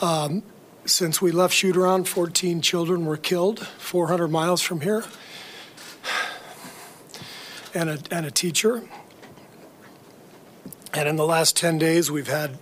Um, 0.00 0.42
since 0.84 1.20
we 1.20 1.30
left 1.30 1.54
shoot 1.54 1.76
around, 1.76 2.08
14 2.08 2.60
children 2.60 3.04
were 3.04 3.16
killed 3.16 3.60
400 3.60 4.28
miles 4.28 4.62
from 4.62 4.80
here, 4.80 5.04
and 7.74 7.90
a, 7.90 7.98
and 8.10 8.26
a 8.26 8.30
teacher. 8.30 8.82
And 10.92 11.08
in 11.08 11.16
the 11.16 11.26
last 11.26 11.56
10 11.56 11.78
days, 11.78 12.10
we've 12.10 12.28
had 12.28 12.58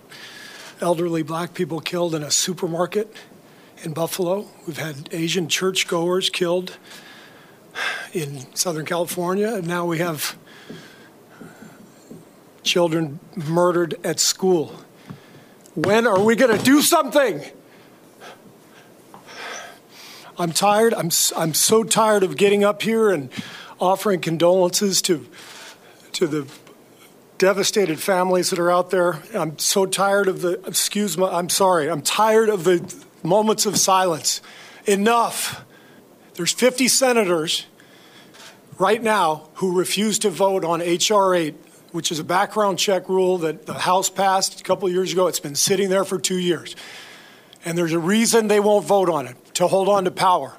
elderly 0.81 1.23
black 1.23 1.53
people 1.53 1.79
killed 1.79 2.13
in 2.13 2.21
a 2.21 2.31
supermarket 2.31 3.15
in 3.83 3.93
Buffalo. 3.93 4.47
We've 4.67 4.77
had 4.77 5.09
Asian 5.11 5.47
churchgoers 5.47 6.29
killed 6.29 6.77
in 8.13 8.53
Southern 8.55 8.85
California, 8.85 9.55
and 9.55 9.67
now 9.67 9.85
we 9.85 9.99
have 9.99 10.37
children 12.63 13.19
murdered 13.35 13.95
at 14.03 14.19
school. 14.19 14.75
When 15.75 16.05
are 16.05 16.21
we 16.21 16.35
going 16.35 16.57
to 16.57 16.63
do 16.63 16.81
something? 16.81 17.43
I'm 20.37 20.51
tired. 20.51 20.93
I'm, 20.93 21.09
I'm 21.35 21.53
so 21.53 21.83
tired 21.83 22.23
of 22.23 22.37
getting 22.37 22.63
up 22.63 22.81
here 22.81 23.09
and 23.09 23.29
offering 23.79 24.19
condolences 24.19 25.01
to, 25.03 25.25
to 26.13 26.27
the 26.27 26.47
devastated 27.37 27.99
families 27.99 28.49
that 28.49 28.59
are 28.59 28.71
out 28.71 28.89
there. 28.89 29.21
I'm 29.33 29.57
so 29.57 29.85
tired 29.85 30.27
of 30.27 30.41
the, 30.41 30.59
excuse 30.65 31.17
me, 31.17 31.25
I'm 31.25 31.49
sorry, 31.49 31.89
I'm 31.89 32.01
tired 32.01 32.49
of 32.49 32.65
the 32.65 33.05
moments 33.23 33.65
of 33.65 33.77
silence. 33.77 34.41
Enough. 34.85 35.65
There's 36.33 36.53
50 36.53 36.87
senators 36.87 37.65
right 38.77 39.01
now 39.01 39.49
who 39.55 39.77
refuse 39.77 40.19
to 40.19 40.29
vote 40.29 40.63
on 40.63 40.81
H.R. 40.81 41.35
8, 41.35 41.55
which 41.91 42.11
is 42.11 42.19
a 42.19 42.23
background 42.23 42.79
check 42.79 43.09
rule 43.09 43.37
that 43.39 43.65
the 43.65 43.73
House 43.73 44.09
passed 44.09 44.61
a 44.61 44.63
couple 44.63 44.89
years 44.89 45.11
ago. 45.11 45.27
It's 45.27 45.39
been 45.39 45.55
sitting 45.55 45.89
there 45.89 46.05
for 46.05 46.17
two 46.17 46.37
years. 46.37 46.75
And 47.65 47.77
there's 47.77 47.93
a 47.93 47.99
reason 47.99 48.47
they 48.47 48.59
won't 48.59 48.85
vote 48.85 49.09
on 49.09 49.27
it 49.27 49.35
to 49.55 49.67
hold 49.67 49.89
on 49.89 50.05
to 50.05 50.11
power. 50.11 50.55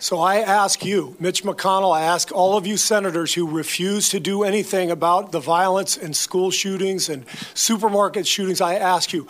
So 0.00 0.20
I 0.20 0.36
ask 0.36 0.84
you, 0.84 1.16
Mitch 1.18 1.42
McConnell, 1.42 1.92
I 1.92 2.02
ask 2.02 2.30
all 2.30 2.56
of 2.56 2.68
you 2.68 2.76
senators 2.76 3.34
who 3.34 3.48
refuse 3.48 4.10
to 4.10 4.20
do 4.20 4.44
anything 4.44 4.92
about 4.92 5.32
the 5.32 5.40
violence 5.40 5.96
and 5.96 6.14
school 6.14 6.52
shootings 6.52 7.08
and 7.08 7.24
supermarket 7.54 8.24
shootings, 8.24 8.60
I 8.60 8.74
ask 8.76 9.12
you, 9.12 9.26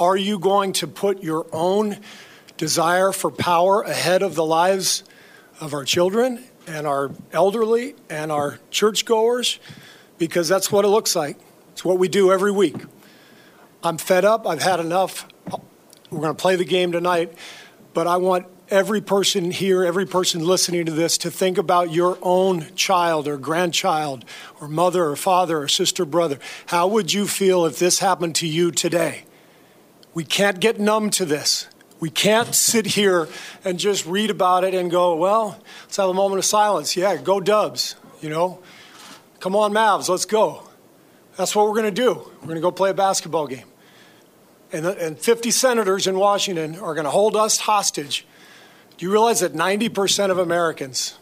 are 0.00 0.16
you 0.16 0.38
going 0.38 0.72
to 0.72 0.86
put 0.86 1.22
your 1.22 1.46
own 1.52 1.98
desire 2.56 3.12
for 3.12 3.30
power 3.30 3.82
ahead 3.82 4.22
of 4.22 4.34
the 4.34 4.44
lives 4.44 5.04
of 5.60 5.74
our 5.74 5.84
children 5.84 6.42
and 6.66 6.86
our 6.86 7.10
elderly 7.32 7.94
and 8.08 8.32
our 8.32 8.58
churchgoers? 8.70 9.60
Because 10.16 10.48
that's 10.48 10.72
what 10.72 10.86
it 10.86 10.88
looks 10.88 11.14
like. 11.14 11.38
It's 11.72 11.84
what 11.84 11.98
we 11.98 12.08
do 12.08 12.32
every 12.32 12.50
week. 12.50 12.76
I'm 13.82 13.98
fed 13.98 14.24
up. 14.24 14.46
I've 14.46 14.62
had 14.62 14.80
enough. 14.80 15.28
We're 16.10 16.20
going 16.20 16.34
to 16.34 16.40
play 16.42 16.56
the 16.56 16.64
game 16.64 16.92
tonight, 16.92 17.34
but 17.92 18.06
I 18.06 18.16
want 18.16 18.46
every 18.70 19.00
person 19.00 19.50
here, 19.50 19.84
every 19.84 20.06
person 20.06 20.44
listening 20.44 20.86
to 20.86 20.92
this, 20.92 21.18
to 21.18 21.30
think 21.30 21.58
about 21.58 21.92
your 21.92 22.16
own 22.22 22.74
child 22.74 23.28
or 23.28 23.36
grandchild 23.36 24.24
or 24.60 24.68
mother 24.68 25.04
or 25.04 25.16
father 25.16 25.60
or 25.60 25.68
sister, 25.68 26.04
brother. 26.04 26.38
How 26.66 26.86
would 26.88 27.12
you 27.12 27.26
feel 27.26 27.66
if 27.66 27.78
this 27.78 27.98
happened 27.98 28.34
to 28.36 28.46
you 28.46 28.70
today? 28.70 29.24
We 30.14 30.24
can't 30.24 30.60
get 30.60 30.80
numb 30.80 31.10
to 31.10 31.24
this. 31.24 31.68
We 32.00 32.10
can't 32.10 32.54
sit 32.54 32.86
here 32.86 33.28
and 33.64 33.78
just 33.78 34.06
read 34.06 34.30
about 34.30 34.64
it 34.64 34.74
and 34.74 34.90
go, 34.90 35.14
well, 35.14 35.60
let's 35.82 35.98
have 35.98 36.08
a 36.08 36.14
moment 36.14 36.38
of 36.38 36.44
silence. 36.46 36.96
Yeah, 36.96 37.16
go 37.16 37.40
Dubs, 37.40 37.94
you 38.20 38.30
know. 38.30 38.60
Come 39.38 39.54
on, 39.54 39.72
Mavs, 39.72 40.08
let's 40.08 40.24
go. 40.24 40.64
That's 41.36 41.54
what 41.54 41.66
we're 41.66 41.74
going 41.74 41.94
to 41.94 42.02
do. 42.02 42.14
We're 42.14 42.46
going 42.46 42.54
to 42.56 42.60
go 42.60 42.70
play 42.70 42.90
a 42.90 42.94
basketball 42.94 43.46
game. 43.46 43.66
And, 44.72 44.86
and 44.86 45.18
50 45.18 45.50
senators 45.50 46.06
in 46.06 46.18
Washington 46.18 46.76
are 46.76 46.94
going 46.94 47.04
to 47.04 47.10
hold 47.10 47.36
us 47.36 47.58
hostage. 47.58 48.26
Do 48.96 49.06
you 49.06 49.12
realize 49.12 49.40
that 49.40 49.52
90% 49.52 50.30
of 50.30 50.38
Americans, 50.38 51.18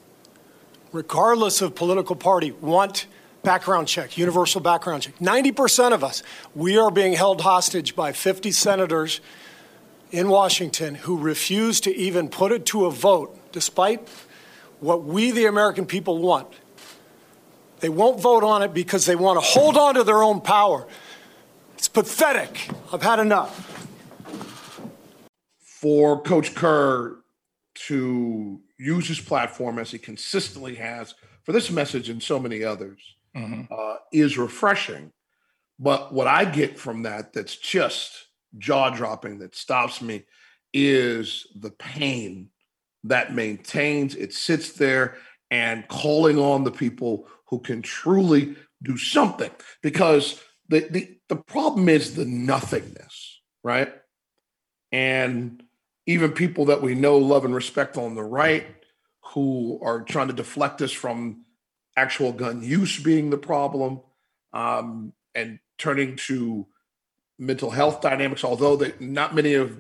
regardless 0.93 1.63
of 1.63 1.75
political 1.75 2.17
party, 2.17 2.53
want 2.53 3.07
background 3.49 3.89
check, 3.89 4.19
universal 4.19 4.61
background 4.61 5.03
check. 5.03 5.17
90% 5.21 5.93
of 5.95 6.05
us, 6.05 6.23
we 6.55 6.77
are 6.77 6.91
being 6.91 7.15
held 7.15 7.41
hostage 7.41 7.97
by 7.97 8.13
50 8.13 8.53
senators 8.53 9.23
in 10.11 10.29
Washington 10.29 10.95
who 10.95 11.17
refuse 11.17 11.81
to 11.81 11.97
even 11.97 12.29
put 12.29 12.53
it 12.53 12.67
to 12.67 12.85
a 12.85 12.91
vote, 12.91 13.51
despite 13.51 14.07
what 14.81 15.03
we, 15.03 15.31
the 15.31 15.47
American 15.47 15.87
people, 15.87 16.19
want. 16.19 16.47
They 17.81 17.89
won't 17.89 18.21
vote 18.21 18.45
on 18.45 18.63
it 18.63 18.75
because 18.75 19.07
they 19.07 19.17
want 19.17 19.41
to 19.43 19.47
hold 19.47 19.79
on 19.79 19.95
to 19.95 20.05
their 20.05 20.23
own 20.23 20.43
power. 20.43 20.87
It's 21.73 21.89
pathetic. 21.89 22.69
I've 22.93 23.03
had 23.03 23.19
enough. 23.19 23.89
For 25.59 26.21
Coach 26.21 26.55
Kerr 26.55 27.17
to 27.87 28.61
use 28.77 29.09
his 29.09 29.21
platform 29.21 29.79
as 29.79 29.91
he 29.93 29.99
consistently 29.99 30.75
has 30.75 31.15
for 31.45 31.53
this 31.53 31.71
message 31.71 32.11
and 32.11 32.23
so 32.23 32.39
many 32.39 32.63
others 32.63 33.15
mm-hmm. 33.37 33.73
uh, 33.73 33.97
is 34.13 34.39
refreshing. 34.39 35.13
But 35.79 36.13
what 36.13 36.27
I 36.27 36.45
get 36.45 36.79
from 36.79 37.03
that 37.03 37.33
that's 37.33 37.57
just 37.57 38.27
jaw 38.57 38.91
dropping, 38.91 39.39
that 39.39 39.55
stops 39.55 40.03
me, 40.03 40.25
is 40.73 41.47
the 41.55 41.71
pain 41.71 42.51
that 43.05 43.35
maintains, 43.35 44.15
it 44.15 44.33
sits 44.33 44.73
there 44.73 45.17
and 45.51 45.87
calling 45.89 46.39
on 46.39 46.65
the 46.65 46.71
people 46.71 47.29
who 47.47 47.61
can 47.61 47.81
truly 47.81 48.57
do 48.83 48.97
something. 48.97 49.51
Because 49.83 50.43
the, 50.69 50.81
the, 50.91 51.17
the 51.29 51.37
problem 51.37 51.89
is 51.89 52.15
the 52.15 52.25
nothingness, 52.25 53.41
right? 53.63 53.93
And 54.93 55.63
even 56.07 56.33
people 56.33 56.67
that 56.67 56.83
we 56.83 56.95
know, 56.95 57.19
love, 57.19 57.45
and 57.45 57.55
respect 57.55 57.97
on 57.97 58.15
the 58.15 58.25
right 58.25 58.67
who 59.33 59.79
are 59.83 60.03
trying 60.03 60.29
to 60.29 60.33
deflect 60.33 60.81
us 60.83 60.93
from 60.93 61.45
actual 61.99 62.33
gun 62.33 62.63
use 62.63 63.03
being 63.03 63.31
the 63.31 63.39
problem. 63.39 64.01
um, 64.53 65.13
and 65.35 65.59
turning 65.77 66.17
to 66.17 66.67
mental 67.39 67.71
health 67.71 68.01
dynamics, 68.01 68.45
although 68.45 68.77
that 68.77 69.01
not 69.01 69.35
many 69.35 69.55
of 69.55 69.77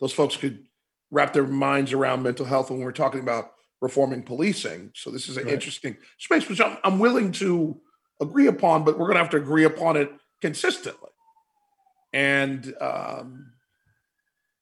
those 0.00 0.12
folks 0.12 0.36
could 0.36 0.66
wrap 1.10 1.32
their 1.32 1.46
minds 1.46 1.92
around 1.92 2.22
mental 2.22 2.46
health 2.46 2.70
when 2.70 2.80
we're 2.80 2.92
talking 2.92 3.20
about 3.20 3.52
reforming 3.80 4.22
policing. 4.22 4.92
So 4.94 5.10
this 5.10 5.28
is 5.28 5.36
an 5.36 5.44
right. 5.44 5.54
interesting 5.54 5.96
space, 6.18 6.48
which 6.48 6.60
I'm, 6.60 6.78
I'm 6.84 6.98
willing 6.98 7.32
to 7.32 7.80
agree 8.20 8.46
upon, 8.46 8.84
but 8.84 8.98
we're 8.98 9.06
going 9.06 9.16
to 9.16 9.22
have 9.22 9.30
to 9.30 9.36
agree 9.38 9.64
upon 9.64 9.96
it 9.96 10.12
consistently. 10.40 11.10
And 12.12 12.74
um, 12.80 13.52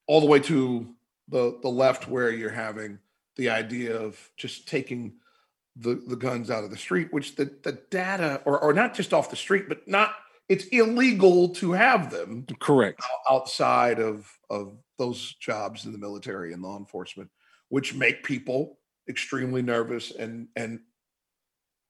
all 0.07 0.21
the 0.21 0.27
way 0.27 0.41
to 0.41 0.95
the 1.29 1.59
the 1.63 1.69
left, 1.69 2.09
where 2.09 2.31
you're 2.31 2.51
having 2.51 2.99
the 3.37 3.51
idea 3.51 3.97
of 3.97 4.31
just 4.37 4.69
taking 4.69 5.15
the, 5.77 6.03
the 6.07 6.17
guns 6.17 6.51
out 6.51 6.65
of 6.65 6.71
the 6.71 6.77
street, 6.77 7.13
which 7.13 7.37
the, 7.37 7.51
the 7.63 7.81
data, 7.91 8.43
or, 8.45 8.59
or 8.59 8.73
not 8.73 8.95
just 8.95 9.15
off 9.15 9.31
the 9.31 9.37
street, 9.37 9.69
but 9.69 9.87
not, 9.87 10.15
it's 10.49 10.67
illegal 10.67 11.51
to 11.51 11.73
have 11.73 12.11
them. 12.11 12.47
Correct. 12.59 13.01
Outside 13.29 14.01
of, 14.01 14.31
of 14.49 14.77
those 14.99 15.35
jobs 15.35 15.87
in 15.87 15.93
the 15.93 15.99
military 15.99 16.53
and 16.53 16.63
law 16.63 16.77
enforcement, 16.77 17.31
which 17.69 17.95
make 17.95 18.25
people 18.25 18.79
extremely 19.09 19.63
nervous 19.63 20.11
and, 20.11 20.49
and 20.57 20.81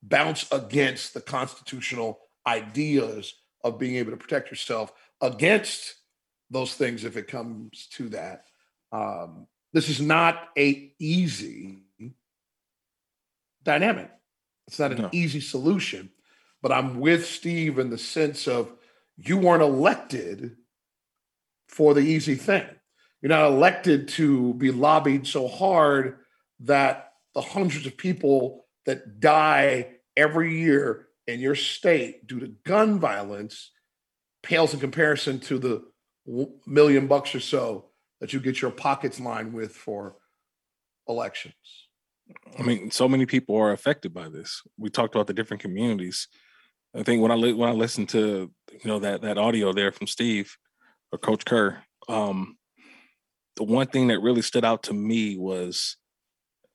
bounce 0.03 0.51
against 0.53 1.15
the 1.15 1.21
constitutional 1.21 2.21
ideas 2.47 3.35
of 3.65 3.79
being 3.79 3.97
able 3.97 4.11
to 4.11 4.17
protect 4.17 4.51
yourself 4.51 4.93
against 5.21 5.95
those 6.51 6.75
things 6.75 7.05
if 7.05 7.17
it 7.17 7.29
comes 7.29 7.89
to 7.93 8.09
that. 8.11 8.45
Um, 8.93 9.47
this 9.73 9.89
is 9.89 10.01
not 10.01 10.49
a 10.59 10.93
easy 10.99 11.85
dynamic. 13.63 14.11
It's 14.67 14.79
not 14.79 14.93
an 14.93 15.03
no. 15.03 15.09
easy 15.13 15.41
solution, 15.41 16.11
but 16.63 16.73
I'm 16.73 17.01
with 17.01 17.27
Steve 17.27 17.79
in 17.79 17.91
the 17.91 17.99
sense 17.99 18.47
of 18.47 18.73
you 19.17 19.39
weren't 19.39 19.63
elected 19.63 20.57
for 21.69 21.95
the 21.95 22.01
easy 22.01 22.35
thing. 22.35 22.67
You're 23.21 23.31
not 23.31 23.51
elected 23.51 24.09
to 24.09 24.55
be 24.55 24.71
lobbied 24.71 25.27
so 25.27 25.47
hard 25.49 26.19
that 26.61 27.13
the 27.35 27.41
hundreds 27.41 27.87
of 27.87 27.97
people 27.97 28.67
that 28.87 29.21
die 29.21 29.89
every 30.17 30.59
year 30.59 31.09
in 31.27 31.41
your 31.41 31.55
state 31.55 32.27
due 32.27 32.41
to 32.41 32.49
gun 32.65 32.99
violence 32.99 33.71
pales 34.43 34.75
in 34.75 34.81
comparison 34.81 35.39
to 35.39 35.59
the 35.59 35.85
million 36.67 37.07
bucks 37.07 37.35
or 37.35 37.41
so 37.41 37.87
that 38.21 38.33
you 38.33 38.41
get 38.41 38.61
your 38.61 38.71
pockets 38.71 39.21
lined 39.21 39.53
with 39.53 39.75
for 39.75 40.17
elections. 41.09 41.55
I 42.59 42.63
mean, 42.63 42.91
so 42.91 43.09
many 43.09 43.27
people 43.27 43.57
are 43.57 43.73
affected 43.73 44.13
by 44.13 44.29
this. 44.29 44.63
We 44.79 44.91
talked 44.91 45.15
about 45.15 45.27
the 45.27 45.35
different 45.35 45.63
communities. 45.63 46.29
I 46.95 47.03
think 47.03 47.23
when 47.23 47.31
I 47.31 47.37
li- 47.37 47.53
when 47.53 47.69
I 47.69 47.73
listened 47.73 48.09
to 48.11 48.51
you 48.73 48.87
know 48.87 48.99
that 48.99 49.23
that 49.23 49.39
audio 49.39 49.73
there 49.73 49.93
from 49.93 50.07
Steve 50.07 50.57
or 51.13 51.19
Coach 51.19 51.45
Kerr, 51.45 51.83
um, 52.09 52.57
the 53.57 53.65
one 53.65 53.87
thing 53.87 54.09
that 54.09 54.21
really 54.21 54.43
stood 54.43 54.65
out 54.65 54.83
to 54.85 54.93
me 54.93 55.37
was, 55.37 55.97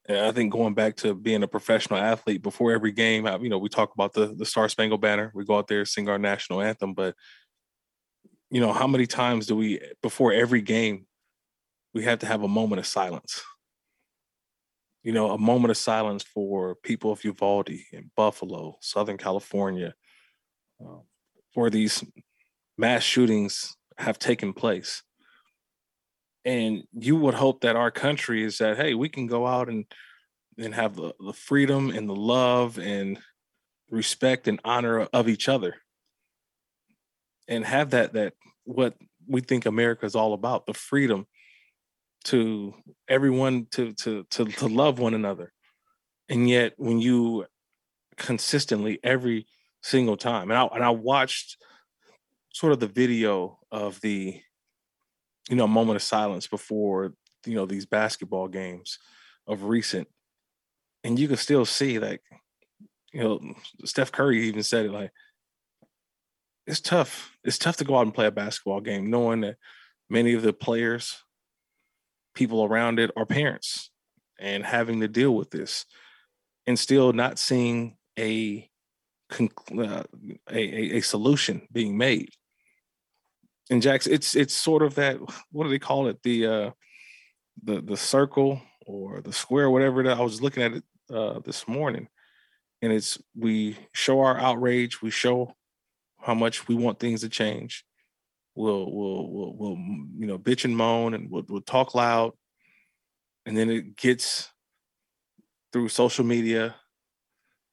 I 0.10 0.32
think 0.32 0.54
going 0.54 0.74
back 0.74 0.96
to 0.98 1.14
being 1.14 1.44
a 1.44 1.48
professional 1.48 2.00
athlete 2.00 2.42
before 2.42 2.72
every 2.72 2.92
game. 2.92 3.28
You 3.42 3.50
know, 3.50 3.58
we 3.58 3.70
talk 3.70 3.94
about 3.94 4.14
the 4.14 4.34
the 4.34 4.46
Star 4.46 4.70
Spangled 4.70 5.02
Banner. 5.02 5.32
We 5.36 5.46
go 5.46 5.58
out 5.58 5.68
there 5.68 5.86
sing 5.86 6.08
our 6.08 6.20
national 6.20 6.62
anthem, 6.62 6.94
but 6.94 7.16
you 8.50 8.62
know, 8.62 8.72
how 8.72 8.88
many 8.88 9.06
times 9.06 9.48
do 9.48 9.56
we 9.56 9.82
before 10.02 10.32
every 10.32 10.62
game 10.62 11.06
we 11.94 12.04
have 12.04 12.20
to 12.20 12.26
have 12.26 12.44
a 12.44 12.48
moment 12.48 12.80
of 12.80 12.88
silence? 12.88 13.44
You 15.06 15.12
know, 15.12 15.30
a 15.30 15.38
moment 15.38 15.70
of 15.70 15.78
silence 15.78 16.24
for 16.24 16.74
people 16.74 17.12
of 17.12 17.24
Uvalde 17.24 17.70
in 17.94 18.10
Buffalo, 18.18 18.76
Southern 18.82 19.18
California, 19.18 19.94
uh, 20.82 20.98
where 21.54 21.70
these 21.70 22.04
mass 22.76 23.04
shootings 23.04 23.78
have 24.00 24.18
taken 24.18 24.52
place. 24.52 25.03
And 26.44 26.86
you 26.92 27.18
would 27.18 27.36
hope 27.36 27.62
that 27.62 27.75
our 27.75 27.92
country 27.92 28.44
is 28.44 28.58
that, 28.58 28.77
hey, 28.77 28.96
we 28.96 29.08
can 29.08 29.27
go 29.27 29.46
out 29.46 29.70
and 29.70 29.86
and 30.58 30.74
have 30.74 30.96
the, 30.96 31.14
the 31.20 31.34
freedom 31.34 31.92
and 31.92 32.10
the 32.10 32.16
love 32.16 32.79
and 32.79 33.20
respect 33.92 34.48
and 34.48 34.60
honor 34.66 35.01
of 35.01 35.29
each 35.29 35.48
other. 35.48 35.75
And 37.48 37.64
have 37.64 37.92
that 37.92 38.14
that 38.14 38.34
what 38.64 38.96
we 39.27 39.42
think 39.42 39.68
America 39.68 40.08
is 40.08 40.16
all 40.16 40.34
about, 40.34 40.66
the 40.66 40.74
freedom 40.74 41.27
to 42.25 42.74
everyone 43.07 43.68
to 43.72 43.94
to 43.94 44.25
to 44.31 44.46
to 44.46 44.68
love 44.68 45.00
one 45.00 45.14
another. 45.14 45.51
And 46.29 46.50
yet 46.50 46.74
when 46.77 47.00
you 47.00 47.46
consistently 48.18 49.00
every 49.03 49.46
single 49.81 50.18
time 50.18 50.50
and 50.50 50.57
I 50.57 50.66
and 50.74 50.83
I 50.83 50.90
watched 50.90 51.57
sort 52.53 52.74
of 52.74 52.79
the 52.79 52.88
video 52.88 53.59
of 53.72 54.00
the 54.01 54.42
you 55.50 55.55
know 55.55 55.68
moment 55.68 55.98
of 55.98 56.01
silence 56.01 56.48
before 56.48 57.14
you 57.46 57.53
know 57.53 57.66
these 57.66 57.85
basketball 57.85 58.48
games 58.48 58.98
of 59.46 59.66
recent 59.66 60.07
and 61.03 61.20
you 61.20 61.27
can 61.27 61.38
still 61.38 61.66
see 61.66 62.00
like 62.00 62.22
you 63.14 63.22
know 63.22 63.40
Steph 63.83 64.11
Curry 64.11 64.48
even 64.48 64.64
said 64.64 64.85
it 64.85 64.92
like 64.92 65.11
it's 66.68 66.81
tough. 66.81 67.38
It's 67.44 67.57
tough 67.57 67.77
to 67.77 67.83
go 67.83 67.98
out 67.98 68.01
and 68.01 68.14
play 68.14 68.25
a 68.25 68.31
basketball 68.31 68.81
game 68.81 69.09
knowing 69.09 69.42
that 69.42 69.57
many 70.09 70.33
of 70.33 70.42
the 70.42 70.53
players 70.53 71.16
people 72.36 72.64
around 72.64 73.00
it 73.00 73.12
are 73.18 73.26
parents 73.26 73.90
and 74.40 74.64
having 74.64 75.00
to 75.00 75.08
deal 75.08 75.36
with 75.36 75.50
this 75.50 75.86
and 76.68 76.78
still 76.78 77.14
not 77.14 77.40
seeing 77.40 77.98
a 78.20 78.70
uh, 79.40 80.04
a, 80.52 80.98
a, 80.98 81.02
solution 81.02 81.68
being 81.72 81.98
made. 81.98 82.30
And 83.72 83.82
Jackson, 83.82 84.14
it's 84.14 84.36
it's 84.36 84.54
sort 84.54 84.84
of 84.84 84.96
that 84.96 85.18
what 85.52 85.64
do 85.64 85.70
they 85.70 85.80
call 85.80 86.08
it 86.08 86.22
the 86.22 86.46
uh, 86.46 86.72
the 87.64 87.82
the 87.82 87.98
circle 87.98 88.62
or 88.86 89.22
the 89.22 89.34
square, 89.34 89.70
whatever. 89.70 90.04
That 90.04 90.20
I 90.20 90.22
was 90.22 90.42
looking 90.42 90.62
at 90.62 90.74
it 90.74 90.84
uh, 91.12 91.40
this 91.40 91.68
morning, 91.68 92.08
and 92.84 92.94
it's 92.94 93.18
we 93.36 93.78
show 93.94 94.22
our 94.22 94.38
outrage, 94.38 95.02
we 95.02 95.10
show 95.10 95.56
how 96.22 96.36
much 96.36 96.68
we 96.68 96.76
want 96.76 97.00
things 97.00 97.22
to 97.22 97.30
change, 97.30 97.84
we'll 98.55 98.91
we'll 98.91 99.29
we'll, 99.29 99.53
we'll 99.55 99.77
you 100.18 100.27
know 100.27 100.39
bitch 100.39 100.65
and 100.65 100.75
moan 100.75 101.13
and 101.13 101.29
we'll, 101.29 101.46
we'll 101.48 101.61
talk 101.61 101.94
loud. 101.94 102.31
And 103.46 103.55
then 103.55 103.70
it 103.70 103.96
gets 103.96 104.50
through 105.72 105.89
social 105.89 106.25
media 106.25 106.75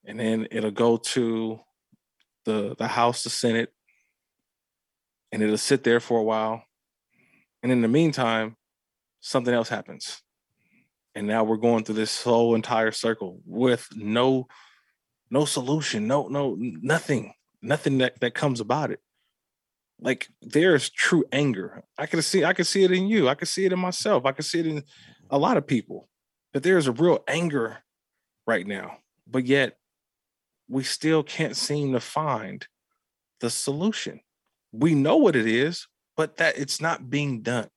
and 0.05 0.19
then 0.19 0.49
it'll 0.51 0.71
go 0.71 0.97
to 0.97 1.61
the 2.45 2.75
the 2.77 2.89
house 2.89 3.23
the 3.23 3.31
senate 3.31 3.73
and 5.31 5.43
it'll 5.43 5.57
sit 5.57 5.85
there 5.85 6.01
for 6.01 6.19
a 6.19 6.25
while. 6.25 6.65
And 7.63 7.71
in 7.71 7.81
the 7.81 7.89
meantime 7.89 8.57
something 9.21 9.55
else 9.55 9.69
happens. 9.69 10.21
And 11.15 11.27
now 11.27 11.45
we're 11.45 11.59
going 11.59 11.85
through 11.85 11.95
this 11.95 12.23
whole 12.23 12.55
entire 12.55 12.91
circle 12.91 13.41
with 13.47 13.89
no 13.95 14.49
no 15.31 15.45
solution 15.47 16.07
no 16.07 16.29
no 16.29 16.57
nothing 16.59 17.33
nothing 17.63 17.99
that 17.99 18.21
that 18.21 18.35
comes 18.35 18.61
about 18.61 18.91
it 18.91 19.01
like 20.03 20.29
there's 20.43 20.91
true 20.91 21.25
anger. 21.33 21.85
I 21.97 22.07
can 22.07 22.21
see 22.23 22.45
I 22.45 22.53
can 22.53 22.65
see 22.65 22.85
it 22.85 22.91
in 22.91 23.07
you. 23.07 23.29
I 23.29 23.35
can 23.35 23.47
see 23.47 23.65
it 23.65 23.73
in 23.73 23.79
myself. 23.79 24.27
I 24.27 24.33
can 24.33 24.45
see 24.45 24.61
it 24.61 24.67
in 24.67 24.83
a 25.31 25.39
lot 25.39 25.57
of 25.57 25.67
people. 25.67 26.09
That 26.53 26.63
there 26.63 26.77
is 26.77 26.87
a 26.87 26.93
real 26.93 27.25
anger 27.29 27.79
right 28.47 28.67
now. 28.67 28.99
But 29.27 29.47
yet 29.47 29.79
we 30.69 30.83
still 30.83 31.23
can't 31.23 31.57
seem 31.57 31.93
to 31.93 32.01
find 32.01 32.67
the 33.41 33.49
solution. 33.49 34.21
We 34.73 34.95
know 34.95 35.17
what 35.17 35.37
it 35.37 35.47
is, 35.47 35.87
but 36.17 36.37
that 36.37 36.59
it's 36.59 36.81
not 36.81 37.09
being 37.09 37.43
done. 37.43 37.69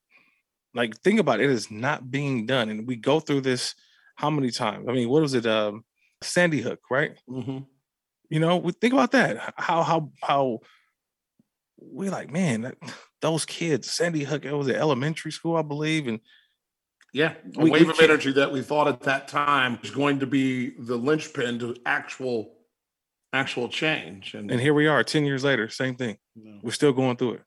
Like 0.73 0.97
think 1.01 1.19
about 1.19 1.39
it, 1.39 1.45
it 1.45 1.51
is 1.51 1.71
not 1.71 2.11
being 2.11 2.45
done. 2.45 2.69
And 2.69 2.88
we 2.88 2.95
go 2.95 3.19
through 3.19 3.41
this 3.41 3.75
how 4.15 4.29
many 4.29 4.49
times? 4.49 4.88
I 4.89 4.93
mean, 4.93 5.09
what 5.09 5.21
was 5.21 5.33
it? 5.33 5.45
Um, 5.45 5.83
Sandy 6.21 6.61
Hook, 6.61 6.79
right? 6.89 7.17
Mm-hmm. 7.29 7.59
You 8.29 8.39
know, 8.39 8.57
we 8.57 8.71
think 8.71 8.93
about 8.93 9.11
that. 9.11 9.53
How 9.57 9.83
how 9.83 10.11
how 10.23 10.59
we 11.91 12.10
like, 12.10 12.32
man, 12.32 12.62
that, 12.62 12.76
those 13.21 13.45
kids, 13.45 13.91
Sandy 13.91 14.24
Hook, 14.24 14.45
it 14.45 14.54
was 14.54 14.67
an 14.67 14.76
elementary 14.76 15.32
school, 15.32 15.56
I 15.56 15.62
believe, 15.62 16.08
and 16.08 16.19
yeah, 17.13 17.34
a 17.56 17.63
we, 17.63 17.69
wave 17.69 17.88
we 17.88 17.93
of 17.93 18.00
energy 18.02 18.34
that 18.34 18.52
we 18.52 18.62
thought 18.62 18.89
at 18.89 19.00
that 19.02 19.30
time 19.30 19.80
was 19.82 19.89
going 19.89 20.19
to 20.19 20.28
be 20.28 20.71
the 20.78 20.98
linchpin 20.98 21.60
to 21.60 21.76
actual 21.86 22.52
actual 23.32 23.69
change. 23.69 24.34
And, 24.34 24.52
and 24.52 24.60
here 24.60 24.74
we 24.74 24.88
are, 24.88 25.04
10 25.04 25.26
years 25.26 25.43
later, 25.43 25.69
same 25.69 25.95
thing. 25.95 26.17
No. 26.36 26.60
We're 26.62 26.71
still 26.71 26.93
going 26.93 27.17
through 27.17 27.34
it. 27.36 27.41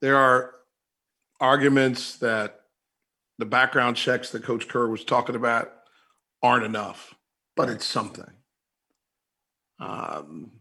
There 0.00 0.16
are 0.16 0.54
arguments 1.40 2.16
that 2.18 2.60
the 3.38 3.46
background 3.46 3.96
checks 3.96 4.30
that 4.30 4.42
Coach 4.42 4.68
Kerr 4.68 4.88
was 4.88 5.04
talking 5.04 5.36
about 5.36 5.72
aren't 6.42 6.64
enough, 6.64 7.14
but 7.56 7.68
it's 7.68 7.86
something 7.86 8.30
um, 9.80 10.52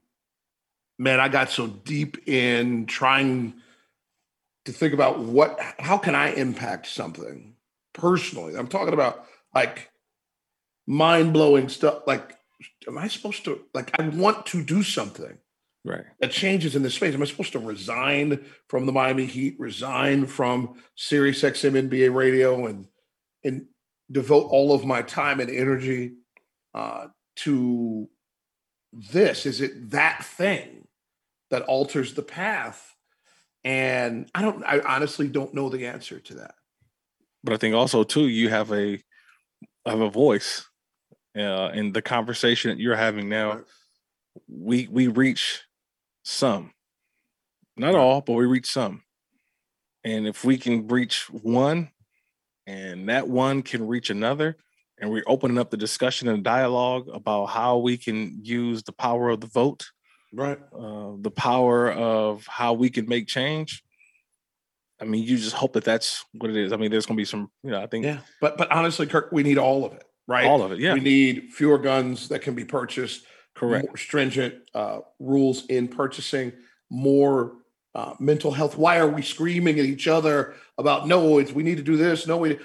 man, 0.97 1.19
I 1.19 1.27
got 1.27 1.49
so 1.49 1.67
deep 1.67 2.27
in 2.27 2.85
trying 2.85 3.53
to 4.65 4.71
think 4.71 4.93
about 4.93 5.19
what, 5.19 5.59
how 5.79 5.97
can 5.97 6.15
I 6.15 6.31
impact 6.31 6.87
something 6.87 7.55
personally? 7.93 8.55
I'm 8.55 8.67
talking 8.67 8.93
about 8.93 9.25
like 9.53 9.89
mind 10.87 11.33
blowing 11.33 11.69
stuff. 11.69 12.03
Like, 12.07 12.35
am 12.87 12.97
I 12.97 13.07
supposed 13.07 13.45
to 13.45 13.61
like? 13.73 13.97
I 13.99 14.09
want 14.09 14.45
to 14.47 14.63
do 14.63 14.83
something 14.83 15.37
Right. 15.85 16.03
that 16.19 16.31
changes 16.31 16.75
in 16.75 16.83
this 16.83 16.95
space. 16.95 17.13
Am 17.13 17.21
I 17.21 17.25
supposed 17.25 17.53
to 17.53 17.59
resign 17.59 18.43
from 18.67 18.85
the 18.85 18.91
Miami 18.91 19.25
Heat, 19.25 19.55
resign 19.59 20.25
from 20.25 20.75
Sirius 20.95 21.41
XM 21.41 21.89
NBA 21.89 22.13
radio, 22.13 22.65
and 22.65 22.87
and 23.43 23.67
devote 24.11 24.47
all 24.49 24.73
of 24.73 24.85
my 24.85 25.01
time 25.01 25.39
and 25.39 25.49
energy 25.49 26.15
uh, 26.73 27.07
to 27.37 28.09
this? 28.91 29.45
Is 29.45 29.61
it 29.61 29.91
that 29.91 30.23
thing 30.23 30.87
that 31.49 31.63
alters 31.63 32.13
the 32.13 32.23
path? 32.23 32.95
And 33.63 34.29
I 34.33 34.41
don't. 34.41 34.63
I 34.63 34.79
honestly 34.79 35.27
don't 35.27 35.53
know 35.53 35.69
the 35.69 35.87
answer 35.87 36.19
to 36.19 36.33
that. 36.35 36.55
But 37.43 37.53
I 37.53 37.57
think 37.57 37.75
also 37.75 38.03
too, 38.03 38.27
you 38.27 38.49
have 38.49 38.71
a 38.71 39.01
have 39.85 40.01
a 40.01 40.09
voice 40.09 40.65
uh, 41.37 41.71
in 41.73 41.91
the 41.91 42.01
conversation 42.01 42.69
that 42.71 42.79
you're 42.79 42.95
having 42.95 43.29
now. 43.29 43.53
Right. 43.53 43.63
We 44.47 44.87
we 44.87 45.07
reach 45.07 45.63
some, 46.23 46.71
not 47.75 47.95
all, 47.95 48.21
but 48.21 48.33
we 48.33 48.45
reach 48.45 48.71
some. 48.71 49.03
And 50.03 50.27
if 50.27 50.45
we 50.45 50.57
can 50.57 50.87
reach 50.87 51.29
one, 51.29 51.91
and 52.65 53.09
that 53.09 53.27
one 53.27 53.61
can 53.63 53.87
reach 53.87 54.09
another, 54.09 54.55
and 54.99 55.09
we're 55.09 55.23
opening 55.27 55.57
up 55.57 55.69
the 55.69 55.77
discussion 55.77 56.27
and 56.27 56.43
dialogue 56.43 57.07
about 57.13 57.47
how 57.47 57.77
we 57.77 57.97
can 57.97 58.39
use 58.43 58.83
the 58.83 58.91
power 58.91 59.29
of 59.29 59.41
the 59.41 59.47
vote, 59.47 59.85
Right. 60.33 60.59
uh, 60.73 61.13
the 61.19 61.31
power 61.31 61.91
of 61.91 62.45
how 62.47 62.73
we 62.73 62.89
can 62.89 63.07
make 63.07 63.27
change. 63.27 63.83
I 65.01 65.05
mean, 65.05 65.23
you 65.23 65.37
just 65.37 65.55
hope 65.55 65.73
that 65.73 65.85
that's 65.85 66.25
what 66.33 66.49
it 66.51 66.57
is. 66.57 66.73
I 66.73 66.75
mean, 66.77 66.91
there's 66.91 67.05
going 67.05 67.15
to 67.15 67.21
be 67.21 67.25
some, 67.25 67.49
you 67.63 67.71
know, 67.71 67.81
I 67.81 67.87
think 67.87 68.03
Yeah. 68.05 68.19
But 68.41 68.57
but 68.57 68.69
honestly, 68.71 69.07
Kirk, 69.07 69.29
we 69.31 69.43
need 69.43 69.57
all 69.57 69.85
of 69.85 69.93
it. 69.93 70.03
Right. 70.27 70.45
all 70.45 70.61
of 70.61 70.71
it. 70.71 70.79
Yeah, 70.79 70.93
We 70.93 70.99
need 70.99 71.53
fewer 71.53 71.77
guns 71.79 72.27
that 72.29 72.41
can 72.41 72.53
be 72.53 72.65
purchased. 72.65 73.25
correct. 73.55 73.87
more 73.87 73.97
stringent 73.97 74.55
uh, 74.75 74.99
rules 75.19 75.65
in 75.67 75.87
purchasing, 75.87 76.53
more 76.89 77.53
uh, 77.95 78.13
mental 78.19 78.51
health. 78.51 78.77
Why 78.77 78.99
are 78.99 79.07
we 79.07 79.21
screaming 79.23 79.79
at 79.79 79.85
each 79.85 80.07
other 80.07 80.53
about 80.77 81.07
no? 81.07 81.39
It's 81.39 81.51
we 81.51 81.63
need 81.63 81.77
to 81.77 81.83
do 81.83 81.97
this. 81.97 82.27
No, 82.27 82.37
we 82.37 82.59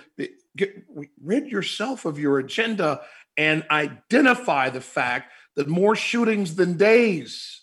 get 0.57 0.85
rid 1.23 1.47
yourself 1.47 2.05
of 2.05 2.19
your 2.19 2.38
agenda 2.38 3.01
and 3.37 3.64
identify 3.71 4.71
the 4.71 4.81
fact 4.81 5.33
that 5.57 5.69
more 5.69 5.97
shootings 5.97 6.55
than 6.55 6.77
days 6.77 7.62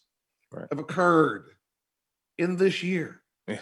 Right. 0.51 0.67
have 0.69 0.79
occurred 0.79 1.49
in 2.37 2.57
this 2.57 2.83
year. 2.83 3.21
Yeah. 3.47 3.59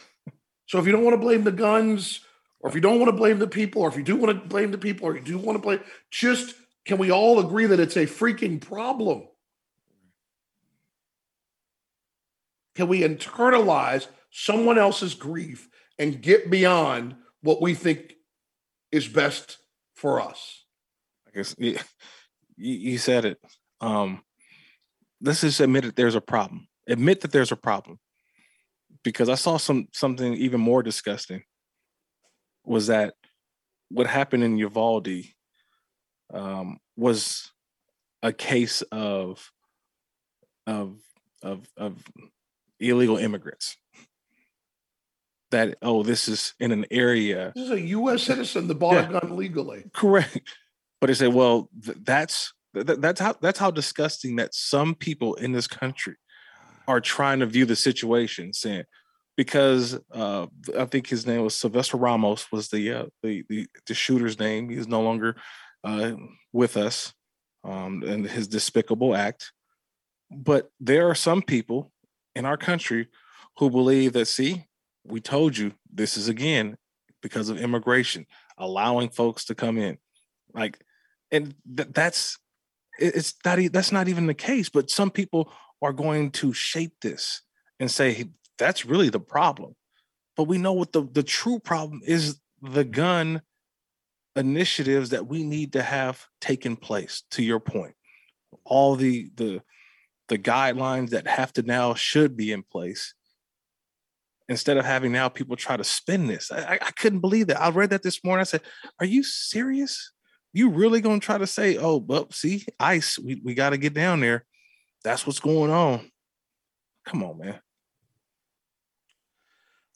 so 0.66 0.78
if 0.78 0.86
you 0.86 0.92
don't 0.92 1.04
want 1.04 1.14
to 1.14 1.20
blame 1.20 1.44
the 1.44 1.52
guns, 1.52 2.20
or 2.60 2.70
if 2.70 2.74
you 2.74 2.80
don't 2.80 2.98
want 2.98 3.10
to 3.10 3.16
blame 3.16 3.38
the 3.38 3.46
people, 3.46 3.82
or 3.82 3.88
if 3.88 3.96
you 3.96 4.02
do 4.02 4.16
want 4.16 4.42
to 4.42 4.48
blame 4.48 4.70
the 4.70 4.78
people, 4.78 5.06
or 5.06 5.14
you 5.14 5.22
do 5.22 5.36
want 5.36 5.56
to 5.56 5.62
blame, 5.62 5.80
just 6.10 6.54
can 6.86 6.96
we 6.96 7.10
all 7.10 7.38
agree 7.40 7.66
that 7.66 7.80
it's 7.80 7.96
a 7.96 8.06
freaking 8.06 8.58
problem? 8.58 9.24
Can 12.74 12.88
we 12.88 13.02
internalize 13.02 14.06
someone 14.30 14.78
else's 14.78 15.14
grief 15.14 15.68
and 15.98 16.20
get 16.20 16.50
beyond 16.50 17.16
what 17.42 17.60
we 17.60 17.74
think 17.74 18.13
is 18.94 19.08
best 19.08 19.58
for 19.96 20.20
us? 20.20 20.64
I 21.26 21.30
guess 21.36 21.54
you, 21.58 21.78
you 22.56 22.98
said 22.98 23.24
it. 23.24 23.38
Um, 23.80 24.22
let's 25.20 25.40
just 25.40 25.60
admit 25.60 25.84
that 25.84 25.96
there's 25.96 26.14
a 26.14 26.20
problem. 26.20 26.68
Admit 26.86 27.20
that 27.22 27.32
there's 27.32 27.50
a 27.50 27.56
problem, 27.56 27.98
because 29.02 29.28
I 29.28 29.34
saw 29.34 29.56
some 29.56 29.88
something 29.92 30.34
even 30.34 30.60
more 30.60 30.82
disgusting. 30.82 31.42
Was 32.64 32.86
that 32.86 33.14
what 33.88 34.06
happened 34.06 34.44
in 34.44 34.58
Uvalde? 34.58 35.24
Um, 36.32 36.78
was 36.96 37.52
a 38.22 38.32
case 38.32 38.82
of 38.92 39.50
of 40.66 41.00
of 41.42 41.66
of 41.76 42.02
illegal 42.78 43.16
immigrants. 43.16 43.76
That 45.54 45.78
oh, 45.82 46.02
this 46.02 46.26
is 46.26 46.52
in 46.58 46.72
an 46.72 46.84
area 46.90 47.52
This 47.54 47.66
is 47.66 47.70
a 47.70 47.80
U.S. 47.80 48.24
citizen 48.24 48.66
that 48.66 48.74
bought 48.74 48.94
Yeah. 48.94 49.08
a 49.08 49.20
gun 49.20 49.36
legally. 49.36 49.84
Correct. 49.94 50.40
But 51.00 51.06
they 51.06 51.14
say, 51.14 51.28
well, 51.28 51.70
th- 51.84 51.98
that's 52.02 52.52
th- 52.74 52.98
that's 52.98 53.20
how 53.20 53.34
that's 53.40 53.60
how 53.60 53.70
disgusting 53.70 54.36
that 54.36 54.52
some 54.54 54.94
people 54.94 55.34
in 55.34 55.52
this 55.52 55.68
country 55.68 56.16
are 56.88 57.00
trying 57.00 57.38
to 57.40 57.46
view 57.46 57.66
the 57.66 57.76
situation, 57.76 58.52
saying 58.52 58.84
because 59.36 59.98
uh, 60.12 60.46
I 60.78 60.84
think 60.86 61.06
his 61.08 61.26
name 61.26 61.42
was 61.42 61.54
Sylvester 61.54 61.98
Ramos 61.98 62.50
was 62.50 62.68
the 62.68 62.92
uh, 62.92 63.04
the, 63.22 63.44
the 63.48 63.66
the 63.86 63.94
shooter's 63.94 64.38
name. 64.38 64.68
He's 64.68 64.88
no 64.88 65.02
longer 65.02 65.36
uh, 65.84 66.12
with 66.52 66.76
us, 66.76 67.12
um, 67.62 68.02
and 68.04 68.26
his 68.26 68.48
despicable 68.48 69.14
act. 69.14 69.52
But 70.30 70.70
there 70.80 71.08
are 71.08 71.14
some 71.14 71.42
people 71.42 71.92
in 72.34 72.44
our 72.44 72.56
country 72.56 73.08
who 73.58 73.70
believe 73.70 74.14
that, 74.14 74.26
see, 74.26 74.64
we 75.04 75.20
told 75.20 75.56
you 75.56 75.72
this 75.92 76.16
is 76.16 76.28
again 76.28 76.76
because 77.22 77.48
of 77.48 77.58
immigration, 77.58 78.26
allowing 78.58 79.08
folks 79.08 79.44
to 79.46 79.54
come 79.54 79.78
in, 79.78 79.98
like, 80.54 80.78
and 81.30 81.54
th- 81.76 81.88
that's 81.92 82.38
it's 82.98 83.34
e- 83.58 83.68
that's 83.68 83.92
not 83.92 84.08
even 84.08 84.26
the 84.26 84.34
case. 84.34 84.68
But 84.68 84.90
some 84.90 85.10
people 85.10 85.52
are 85.82 85.92
going 85.92 86.30
to 86.32 86.52
shape 86.52 86.94
this 87.02 87.42
and 87.80 87.90
say 87.90 88.12
"Hey, 88.12 88.26
that's 88.58 88.84
really 88.84 89.08
the 89.08 89.20
problem. 89.20 89.74
But 90.36 90.44
we 90.44 90.58
know 90.58 90.72
what 90.72 90.92
the 90.92 91.08
the 91.10 91.22
true 91.22 91.58
problem 91.58 92.00
is: 92.04 92.40
the 92.62 92.84
gun 92.84 93.42
initiatives 94.36 95.10
that 95.10 95.26
we 95.26 95.42
need 95.42 95.72
to 95.74 95.82
have 95.82 96.26
taken 96.40 96.76
place. 96.76 97.22
To 97.32 97.42
your 97.42 97.60
point, 97.60 97.94
all 98.64 98.96
the 98.96 99.30
the 99.34 99.62
the 100.28 100.38
guidelines 100.38 101.10
that 101.10 101.26
have 101.26 101.52
to 101.54 101.62
now 101.62 101.94
should 101.94 102.36
be 102.36 102.52
in 102.52 102.62
place 102.62 103.14
instead 104.48 104.76
of 104.76 104.84
having 104.84 105.12
now 105.12 105.28
people 105.28 105.56
try 105.56 105.76
to 105.76 105.84
spin 105.84 106.26
this. 106.26 106.50
I, 106.52 106.78
I- 106.80 106.90
couldn't 106.90 107.20
believe 107.20 107.46
that. 107.48 107.60
I 107.60 107.70
read 107.70 107.90
that 107.90 108.02
this 108.02 108.22
morning. 108.24 108.40
I 108.40 108.44
said, 108.44 108.62
"Are 109.00 109.06
you 109.06 109.22
serious? 109.22 110.12
You 110.52 110.70
really 110.70 111.00
gonna 111.00 111.20
try 111.20 111.38
to 111.38 111.46
say, 111.46 111.76
oh, 111.76 111.98
but 112.00 112.32
see, 112.32 112.64
ice, 112.78 113.18
we, 113.18 113.40
we 113.44 113.54
got 113.54 113.70
to 113.70 113.78
get 113.78 113.92
down 113.94 114.20
there. 114.20 114.44
That's 115.02 115.26
what's 115.26 115.40
going 115.40 115.70
on. 115.70 116.10
Come 117.06 117.22
on, 117.24 117.38
man. 117.38 117.60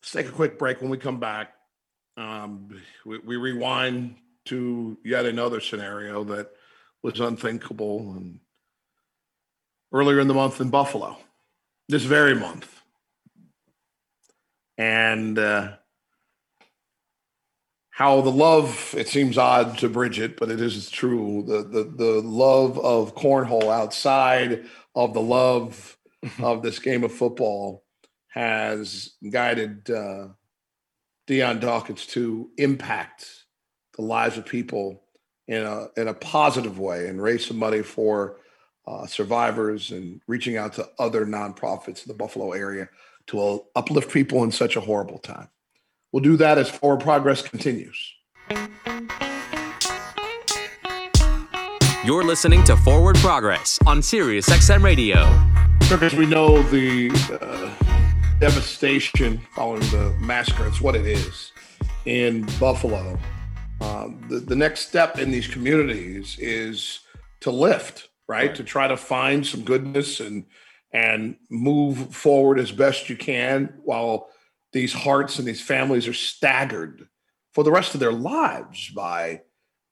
Let's 0.03 0.13
take 0.13 0.29
a 0.29 0.33
quick 0.33 0.59
break. 0.59 0.81
When 0.81 0.91
we 0.91 0.99
come 0.99 1.21
back, 1.21 1.53
um, 2.17 2.71
we, 3.07 3.19
we 3.19 3.37
rewind 3.37 4.17
to 4.47 4.99
yet 5.05 5.27
another 5.27 5.61
scenario 5.61 6.25
that 6.25 6.51
was 7.03 7.21
unthinkable 7.21 8.13
and 8.17 8.41
earlier 9.93 10.19
in 10.21 10.29
the 10.29 10.35
month 10.35 10.61
in 10.61 10.71
Buffalo, 10.71 11.17
this 11.89 12.03
very 12.03 12.35
month. 12.35 12.78
And 14.79 15.39
uh, 15.39 15.73
how 17.91 18.21
the 18.21 18.31
love, 18.31 18.95
it 18.97 19.09
seems 19.09 19.37
odd 19.37 19.77
to 19.79 19.89
Bridget, 19.89 20.37
but 20.37 20.51
it 20.51 20.61
is 20.61 20.89
true. 20.89 21.43
The, 21.45 21.65
the, 21.65 21.83
the 21.83 22.23
love 22.23 22.79
of 22.79 23.17
cornhole 23.17 23.73
outside 23.73 24.67
of 24.95 25.15
the 25.15 25.21
love 25.21 25.99
of 26.39 26.63
this 26.63 26.79
game 26.79 27.03
of 27.03 27.13
football 27.13 27.85
has 28.29 29.15
guided 29.29 29.91
uh, 29.91 30.29
Dion 31.27 31.59
Dawkins 31.59 32.07
to 32.07 32.51
impact 32.57 33.27
the 33.97 34.03
lives 34.03 34.39
of 34.39 34.47
people 34.47 35.03
in 35.49 35.65
a 35.65 35.89
in 35.97 36.09
a 36.09 36.15
positive 36.15 36.79
way 36.79 37.09
and 37.09 37.21
raise 37.21 37.47
some 37.47 37.59
money 37.59 37.83
for 37.83 38.37
uh, 38.87 39.07
survivors 39.07 39.91
and 39.91 40.21
reaching 40.29 40.57
out 40.57 40.75
to 40.75 40.89
other 40.99 41.27
nonprofits 41.27 42.07
in 42.07 42.09
the 42.09 42.15
Buffalo 42.15 42.53
area 42.53 42.89
to 43.29 43.41
uh, 43.41 43.59
uplift 43.77 44.13
people 44.13 44.43
in 44.45 44.51
such 44.51 44.77
a 44.77 44.81
horrible 44.81 45.19
time. 45.19 45.49
We'll 46.13 46.23
do 46.23 46.37
that 46.39 46.59
as 46.59 46.69
forward 46.69 47.01
progress 47.01 47.43
continues. 47.43 48.15
You're 52.05 52.25
listening 52.25 52.65
to 52.65 52.77
Forward 52.79 53.17
Progress 53.17 53.79
on 53.87 54.01
Sirius 54.01 54.49
XM 54.49 54.83
Radio. 54.83 55.27
Because 55.91 56.15
we 56.15 56.25
know 56.25 56.63
the 56.63 57.11
uh, 57.43 58.39
devastation 58.41 59.39
following 59.55 59.81
the 59.91 60.17
massacre, 60.19 60.67
it's 60.67 60.81
what 60.81 60.95
it 60.97 61.05
is 61.05 61.53
in 62.07 62.49
Buffalo. 62.59 63.19
Um, 63.83 64.25
the, 64.31 64.39
the 64.41 64.57
next 64.57 64.89
step 64.89 65.19
in 65.19 65.31
these 65.31 65.47
communities 65.47 66.39
is 66.39 67.01
to 67.41 67.51
lift, 67.51 68.09
right? 68.27 68.55
To 68.55 68.65
try 68.65 68.89
to 68.89 68.97
find 68.97 69.47
some 69.47 69.63
goodness 69.63 70.21
and 70.21 70.47
and 70.93 71.37
move 71.51 72.15
forward 72.15 72.59
as 72.59 72.73
best 72.73 73.11
you 73.11 73.17
can 73.17 73.75
while 73.85 74.29
these 74.73 74.93
hearts 74.93 75.39
and 75.39 75.47
these 75.47 75.61
families 75.61 76.09
are 76.09 76.15
staggered 76.15 77.09
for 77.53 77.65
the 77.65 77.73
rest 77.73 77.95
of 77.95 78.01
their 78.01 78.13
lives 78.13 78.91
by 78.91 79.43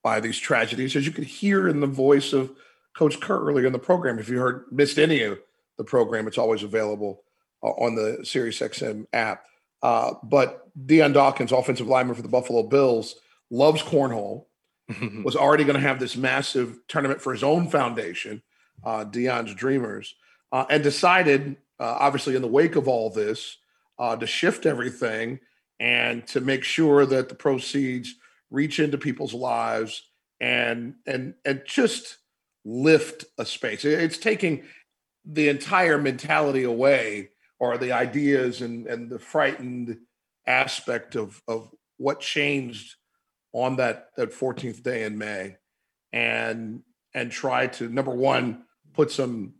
by 0.02 0.20
these 0.20 0.38
tragedies, 0.38 0.94
as 0.94 1.04
you 1.04 1.10
could 1.10 1.24
hear 1.24 1.66
in 1.66 1.80
the 1.80 1.86
voice 1.86 2.32
of 2.32 2.52
Coach 2.96 3.18
Kerr 3.18 3.40
earlier 3.40 3.66
in 3.66 3.72
the 3.72 3.78
program. 3.78 4.20
If 4.20 4.28
you 4.28 4.38
heard 4.38 4.66
missed 4.70 5.00
any 5.00 5.22
of 5.22 5.40
the 5.78 5.84
program, 5.84 6.28
it's 6.28 6.38
always 6.38 6.62
available 6.62 7.24
uh, 7.60 7.70
on 7.70 7.96
the 7.96 8.18
SiriusXM 8.22 9.06
app. 9.12 9.44
Uh, 9.82 10.14
but 10.22 10.68
Dion 10.86 11.12
Dawkins, 11.12 11.50
offensive 11.50 11.88
lineman 11.88 12.14
for 12.14 12.22
the 12.22 12.28
Buffalo 12.28 12.62
Bills, 12.62 13.16
loves 13.50 13.82
cornhole 13.82 14.44
was 15.24 15.34
already 15.34 15.64
going 15.64 15.74
to 15.74 15.80
have 15.80 15.98
this 15.98 16.16
massive 16.16 16.78
tournament 16.86 17.20
for 17.20 17.32
his 17.32 17.42
own 17.42 17.68
foundation, 17.68 18.42
uh, 18.84 19.04
Dion's 19.04 19.54
Dreamers, 19.54 20.14
uh, 20.56 20.64
and 20.70 20.82
decided, 20.82 21.54
uh, 21.78 21.96
obviously, 22.00 22.34
in 22.34 22.40
the 22.40 22.48
wake 22.48 22.76
of 22.76 22.88
all 22.88 23.10
this, 23.10 23.58
uh, 23.98 24.16
to 24.16 24.26
shift 24.26 24.64
everything 24.64 25.38
and 25.78 26.26
to 26.26 26.40
make 26.40 26.64
sure 26.64 27.04
that 27.04 27.28
the 27.28 27.34
proceeds 27.34 28.14
reach 28.50 28.80
into 28.80 28.96
people's 28.96 29.34
lives 29.34 30.02
and 30.40 30.94
and 31.06 31.34
and 31.44 31.60
just 31.66 32.16
lift 32.64 33.26
a 33.36 33.44
space. 33.44 33.84
It's 33.84 34.16
taking 34.16 34.64
the 35.26 35.50
entire 35.50 35.98
mentality 35.98 36.62
away 36.62 37.32
or 37.60 37.76
the 37.76 37.92
ideas 37.92 38.62
and 38.62 38.86
and 38.86 39.10
the 39.10 39.18
frightened 39.18 39.98
aspect 40.46 41.16
of 41.16 41.42
of 41.46 41.70
what 41.98 42.20
changed 42.20 42.94
on 43.52 43.76
that 43.76 44.08
that 44.16 44.32
14th 44.32 44.82
day 44.82 45.04
in 45.04 45.18
May 45.18 45.58
and 46.14 46.80
and 47.12 47.30
try 47.30 47.66
to 47.66 47.90
number 47.90 48.14
one 48.14 48.64
put 48.94 49.10
some 49.10 49.55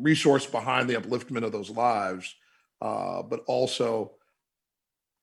resource 0.00 0.46
behind 0.46 0.88
the 0.88 0.94
upliftment 0.94 1.44
of 1.44 1.52
those 1.52 1.70
lives 1.70 2.34
uh, 2.82 3.22
but 3.22 3.40
also 3.46 4.12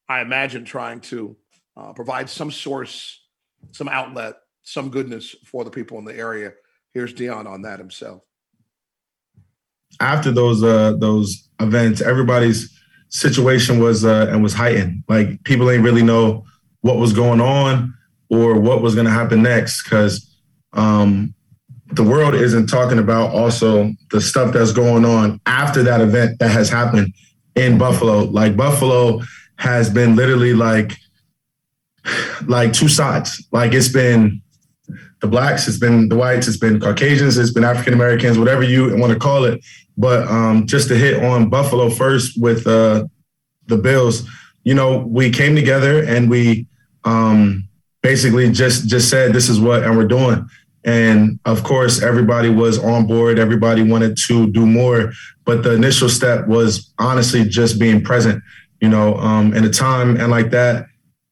I 0.10 0.22
imagine 0.22 0.64
trying 0.64 1.02
to 1.02 1.36
uh, 1.76 1.94
provide 1.94 2.30
some 2.30 2.52
source 2.52 3.22
some 3.72 3.88
outlet 3.88 4.36
some 4.64 4.90
goodness 4.90 5.36
for 5.46 5.64
the 5.64 5.72
people 5.72 5.98
in 5.98 6.04
the 6.04 6.16
area. 6.16 6.52
Here's 6.94 7.14
Dion 7.14 7.48
on 7.48 7.62
that 7.62 7.80
himself. 7.80 8.22
After 10.02 10.32
those 10.32 10.62
uh 10.64 10.94
those 10.98 11.50
events 11.60 12.02
everybody's 12.02 12.78
situation 13.10 13.80
was 13.80 14.04
uh 14.04 14.28
and 14.30 14.44
was 14.44 14.54
heightened. 14.54 15.04
Like 15.08 15.44
people 15.44 15.72
ain't 15.72 15.84
really 15.84 16.04
know 16.04 16.46
what 16.82 16.98
was 16.98 17.14
going 17.14 17.42
on 17.42 17.94
or 18.30 18.60
what 18.60 18.82
was 18.82 18.94
going 18.94 19.06
to 19.06 19.12
happen 19.12 19.42
next 19.42 19.84
because 19.84 20.38
um, 20.74 21.34
the 21.92 22.04
world 22.04 22.36
isn't 22.36 22.68
talking 22.68 23.00
about 23.00 23.32
also 23.34 23.92
the 24.12 24.20
stuff 24.20 24.54
that's 24.54 24.72
going 24.72 25.06
on 25.06 25.40
after 25.46 25.84
that 25.84 26.02
event 26.02 26.40
that 26.40 26.50
has 26.50 26.70
happened 26.70 27.14
in 27.56 27.78
Buffalo. 27.78 28.24
Like 28.24 28.58
Buffalo 28.58 29.22
has 29.58 29.90
been 29.90 30.16
literally 30.16 30.54
like 30.54 30.94
like 32.46 32.74
two 32.74 32.88
sides. 32.88 33.46
Like 33.52 33.74
it's 33.74 33.90
been 33.90 34.42
the 35.22 35.28
blacks, 35.28 35.68
it's 35.68 35.80
been 35.80 36.10
the 36.10 36.16
whites, 36.16 36.48
it's 36.48 36.58
been 36.58 36.80
Caucasians, 36.80 37.38
it's 37.38 37.52
been 37.52 37.64
African 37.64 37.94
Americans, 37.94 38.38
whatever 38.38 38.64
you 38.64 38.96
want 38.98 39.14
to 39.14 39.20
call 39.20 39.46
it. 39.46 39.64
But 39.98 40.28
um, 40.28 40.68
just 40.68 40.88
to 40.90 40.96
hit 40.96 41.24
on 41.24 41.50
Buffalo 41.50 41.90
first 41.90 42.40
with 42.40 42.68
uh, 42.68 43.06
the 43.66 43.78
Bills, 43.78 44.28
you 44.64 44.74
know, 44.74 45.00
we 45.00 45.32
came 45.32 45.56
together 45.56 46.04
and 46.04 46.30
we 46.30 46.68
um, 47.04 47.68
basically 48.04 48.52
just 48.52 48.88
just 48.88 49.10
said 49.10 49.34
this 49.34 49.50
is 49.50 49.60
what 49.60 49.84
and 49.84 49.98
we're 49.98 50.08
doing. 50.08 50.48
And 50.88 51.38
of 51.44 51.66
course, 51.66 52.02
everybody 52.02 52.50
was 52.50 52.80
on 52.80 53.08
board. 53.08 53.40
Everybody 53.40 53.84
wanted 53.84 54.18
to 54.28 54.50
do 54.50 54.66
more, 54.66 55.12
but 55.44 55.62
the 55.62 55.74
initial 55.74 56.08
step 56.08 56.48
was 56.48 56.94
honestly 56.98 57.44
just 57.44 57.78
being 57.78 58.02
present. 58.02 58.42
You 58.80 58.88
know, 58.88 59.16
um, 59.16 59.54
in 59.54 59.66
a 59.66 59.70
time 59.70 60.16
and 60.16 60.32
like 60.32 60.50
that, 60.52 60.86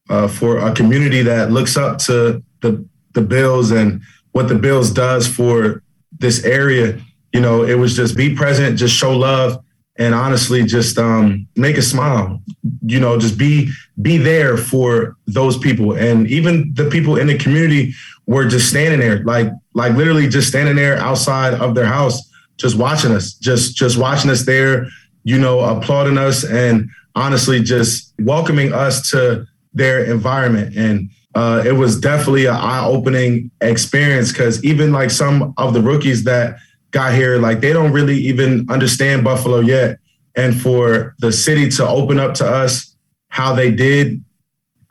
uh, 0.10 0.28
for 0.28 0.58
a 0.58 0.74
community 0.74 1.22
that 1.22 1.52
looks 1.52 1.78
up 1.78 2.00
to 2.00 2.44
the 2.62 2.86
the 3.13 3.22
Bills 3.22 3.72
and 3.72 4.02
what 4.34 4.50
the 4.50 4.56
Bills 4.56 4.91
does 4.91 5.26
for 5.26 5.82
this 6.12 6.44
area. 6.44 7.00
You 7.32 7.39
know, 7.39 7.63
it 7.63 7.76
was 7.76 7.96
just 7.96 8.18
be 8.18 8.36
present, 8.36 8.78
just 8.78 8.94
show 8.94 9.18
love, 9.18 9.63
and 9.98 10.13
honestly 10.13 10.63
just 10.63 10.98
um, 10.98 11.48
make 11.56 11.78
a 11.78 11.82
smile 11.82 12.41
you 12.86 13.00
know 13.00 13.18
just 13.18 13.38
be 13.38 13.72
be 14.02 14.18
there 14.18 14.58
for 14.58 15.15
those 15.28 15.58
people 15.58 15.94
and 15.94 16.28
even 16.28 16.74
the 16.74 16.89
people 16.89 17.18
in 17.18 17.28
the 17.28 17.38
community 17.38 17.94
were 18.28 18.46
just 18.46 18.70
standing 18.70 19.00
there 19.00 19.24
like 19.24 19.52
like 19.74 19.94
literally 19.94 20.28
just 20.28 20.48
standing 20.48 20.76
there 20.76 20.98
outside 20.98 21.54
of 21.56 21.76
their 21.76 21.86
house 21.86 22.30
just 22.58 22.78
watching 22.78 23.12
us 23.12 23.34
just 23.34 23.76
just 23.76 23.98
watching 23.98 24.32
us 24.32 24.46
there 24.46 24.88
you 25.24 25.38
know 25.38 25.60
applauding 25.60 26.18
us 26.18 26.44
and 26.44 26.90
honestly 27.16 27.62
just 27.62 28.14
welcoming 28.20 28.74
us 28.74 29.10
to 29.10 29.46
their 29.74 30.04
environment 30.06 30.76
and 30.76 31.10
uh, 31.36 31.62
it 31.66 31.74
was 31.74 32.00
definitely 32.00 32.46
an 32.46 32.56
eye-opening 32.56 33.52
experience 33.60 34.32
because 34.32 34.64
even 34.64 34.94
like 34.94 35.12
some 35.12 35.54
of 35.58 35.74
the 35.74 35.82
rookies 35.82 36.24
that 36.24 36.58
got 36.92 37.14
here, 37.14 37.38
like 37.40 37.60
they 37.60 37.74
don't 37.74 37.92
really 37.92 38.18
even 38.18 38.66
understand 38.72 39.26
Buffalo 39.26 39.60
yet. 39.60 40.00
And 40.38 40.60
for 40.60 41.14
the 41.20 41.34
city 41.34 41.70
to 41.72 41.88
open 41.88 42.20
up 42.20 42.36
to 42.36 42.46
us 42.48 42.96
how 43.28 43.54
they 43.54 43.70
did 43.70 44.24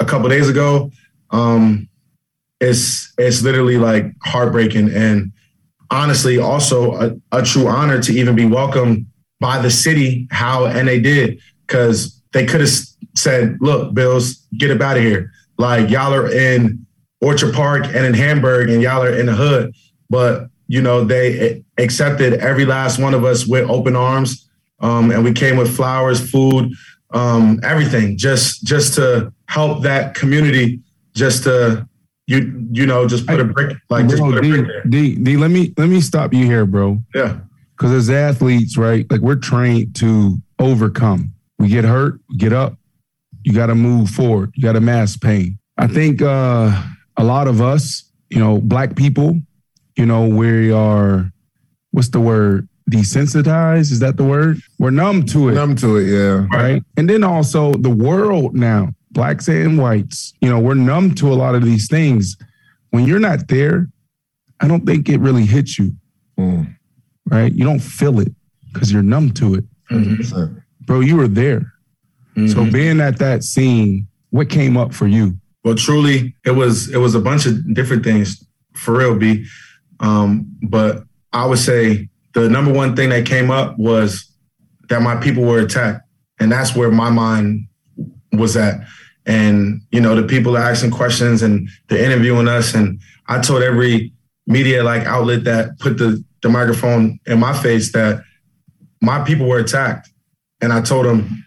a 0.00 0.04
couple 0.04 0.28
days 0.28 0.50
ago, 0.50 0.90
um, 1.30 1.88
it's 2.64 3.12
it's 3.18 3.42
literally 3.42 3.78
like 3.78 4.06
heartbreaking 4.22 4.90
and 4.90 5.32
honestly 5.90 6.38
also 6.38 6.94
a, 6.94 7.16
a 7.32 7.42
true 7.42 7.66
honor 7.66 8.00
to 8.00 8.12
even 8.12 8.34
be 8.34 8.46
welcomed 8.46 9.06
by 9.40 9.60
the 9.60 9.70
city 9.70 10.26
how 10.30 10.66
and 10.66 10.88
they 10.88 11.00
did 11.00 11.40
because 11.66 12.22
they 12.32 12.44
could 12.44 12.60
have 12.60 12.70
said, 13.14 13.56
"Look, 13.60 13.94
Bills, 13.94 14.46
get 14.58 14.70
up 14.70 14.80
out 14.80 14.96
of 14.96 15.02
here." 15.02 15.30
Like 15.56 15.90
y'all 15.90 16.12
are 16.12 16.30
in 16.30 16.86
Orchard 17.20 17.54
Park 17.54 17.86
and 17.86 18.04
in 18.04 18.14
Hamburg, 18.14 18.70
and 18.70 18.82
y'all 18.82 19.02
are 19.02 19.16
in 19.16 19.26
the 19.26 19.34
hood. 19.34 19.74
But 20.10 20.48
you 20.66 20.82
know, 20.82 21.04
they 21.04 21.64
accepted 21.78 22.34
every 22.34 22.64
last 22.64 22.98
one 22.98 23.14
of 23.14 23.24
us 23.24 23.46
with 23.46 23.68
open 23.70 23.96
arms. 23.96 24.48
Um, 24.80 25.10
and 25.10 25.24
we 25.24 25.32
came 25.32 25.56
with 25.56 25.74
flowers, 25.74 26.30
food, 26.30 26.72
um, 27.10 27.60
everything, 27.62 28.18
just 28.18 28.64
just 28.64 28.94
to 28.94 29.32
help 29.48 29.82
that 29.82 30.14
community, 30.14 30.80
just 31.14 31.44
to 31.44 31.88
you 32.26 32.68
you 32.70 32.86
know 32.86 33.06
just 33.06 33.26
put 33.26 33.40
a 33.40 33.44
brick 33.44 33.76
like 33.90 34.08
just 34.08 34.22
put 34.22 34.38
a 34.38 34.40
D, 34.40 34.50
brick 34.50 34.66
there. 34.66 34.82
D, 34.84 35.16
D, 35.16 35.36
let 35.36 35.50
me 35.50 35.74
let 35.76 35.88
me 35.88 36.00
stop 36.00 36.32
you 36.32 36.44
here, 36.44 36.66
bro. 36.66 37.02
Yeah, 37.14 37.38
Because 37.76 37.92
as 37.92 38.10
athletes, 38.10 38.76
right, 38.76 39.10
like 39.10 39.20
we're 39.20 39.36
trained 39.36 39.94
to 39.96 40.38
overcome. 40.58 41.34
We 41.58 41.68
get 41.68 41.84
hurt, 41.84 42.20
we 42.28 42.36
get 42.36 42.52
up. 42.52 42.76
You 43.42 43.52
got 43.52 43.66
to 43.66 43.74
move 43.74 44.10
forward. 44.10 44.52
You 44.54 44.62
got 44.62 44.72
to 44.72 44.80
mask 44.80 45.20
pain. 45.20 45.58
I 45.76 45.86
think 45.86 46.22
uh, 46.22 46.82
a 47.16 47.24
lot 47.24 47.46
of 47.46 47.60
us, 47.60 48.10
you 48.30 48.38
know, 48.38 48.58
black 48.58 48.96
people, 48.96 49.40
you 49.96 50.06
know, 50.06 50.26
we 50.26 50.72
are, 50.72 51.30
what's 51.90 52.08
the 52.08 52.20
word? 52.20 52.68
Desensitized? 52.90 53.92
Is 53.92 54.00
that 54.00 54.16
the 54.16 54.24
word? 54.24 54.58
We're 54.78 54.90
numb 54.90 55.24
to 55.26 55.48
it. 55.48 55.54
Numb 55.54 55.76
to 55.76 55.96
it, 55.96 56.06
yeah. 56.06 56.46
right? 56.52 56.82
And 56.96 57.08
then 57.08 57.22
also 57.24 57.72
the 57.74 57.90
world 57.90 58.54
now, 58.54 58.94
blacks 59.14 59.48
and 59.48 59.78
whites, 59.78 60.34
you 60.40 60.50
know, 60.50 60.58
we're 60.58 60.74
numb 60.74 61.14
to 61.14 61.32
a 61.32 61.34
lot 61.34 61.54
of 61.54 61.64
these 61.64 61.88
things. 61.88 62.36
When 62.90 63.06
you're 63.06 63.18
not 63.20 63.48
there, 63.48 63.88
I 64.60 64.68
don't 64.68 64.84
think 64.84 65.08
it 65.08 65.18
really 65.20 65.46
hits 65.46 65.78
you, 65.78 65.96
Mm. 66.38 66.76
right? 67.26 67.52
You 67.52 67.64
don't 67.64 67.80
feel 67.80 68.20
it 68.20 68.32
because 68.72 68.92
you're 68.92 69.02
numb 69.02 69.30
to 69.32 69.54
it. 69.54 69.64
100%. 69.90 70.60
Bro, 70.86 71.00
you 71.00 71.16
were 71.16 71.28
there. 71.28 71.72
So 72.48 72.68
being 72.68 73.00
at 73.00 73.18
that 73.20 73.44
scene, 73.44 74.08
what 74.30 74.48
came 74.48 74.76
up 74.76 74.92
for 74.92 75.06
you? 75.06 75.38
Well, 75.62 75.76
truly, 75.76 76.34
it 76.44 76.50
was 76.50 76.90
it 76.90 76.96
was 76.98 77.14
a 77.14 77.20
bunch 77.20 77.46
of 77.46 77.72
different 77.74 78.02
things 78.02 78.44
for 78.74 78.98
real, 78.98 79.16
B. 79.16 79.46
Um, 80.00 80.46
but 80.62 81.04
I 81.32 81.46
would 81.46 81.60
say 81.60 82.08
the 82.34 82.48
number 82.48 82.72
one 82.72 82.96
thing 82.96 83.10
that 83.10 83.24
came 83.24 83.52
up 83.52 83.78
was 83.78 84.28
that 84.88 85.00
my 85.00 85.14
people 85.16 85.44
were 85.44 85.60
attacked, 85.60 86.00
and 86.40 86.50
that's 86.50 86.74
where 86.74 86.90
my 86.90 87.08
mind 87.08 87.68
was 88.32 88.56
at. 88.56 88.80
And 89.26 89.80
you 89.90 90.00
know, 90.00 90.14
the 90.14 90.26
people 90.26 90.56
are 90.56 90.70
asking 90.70 90.90
questions 90.90 91.42
and 91.42 91.68
they're 91.88 92.04
interviewing 92.04 92.48
us, 92.48 92.74
and 92.74 93.00
I 93.26 93.40
told 93.40 93.62
every 93.62 94.12
media 94.46 94.84
like 94.84 95.04
outlet 95.06 95.44
that 95.44 95.78
put 95.78 95.98
the 95.98 96.22
the 96.42 96.50
microphone 96.50 97.18
in 97.26 97.40
my 97.40 97.54
face 97.54 97.92
that 97.92 98.22
my 99.00 99.24
people 99.24 99.48
were 99.48 99.58
attacked, 99.58 100.10
and 100.60 100.72
I 100.72 100.82
told 100.82 101.06
them 101.06 101.44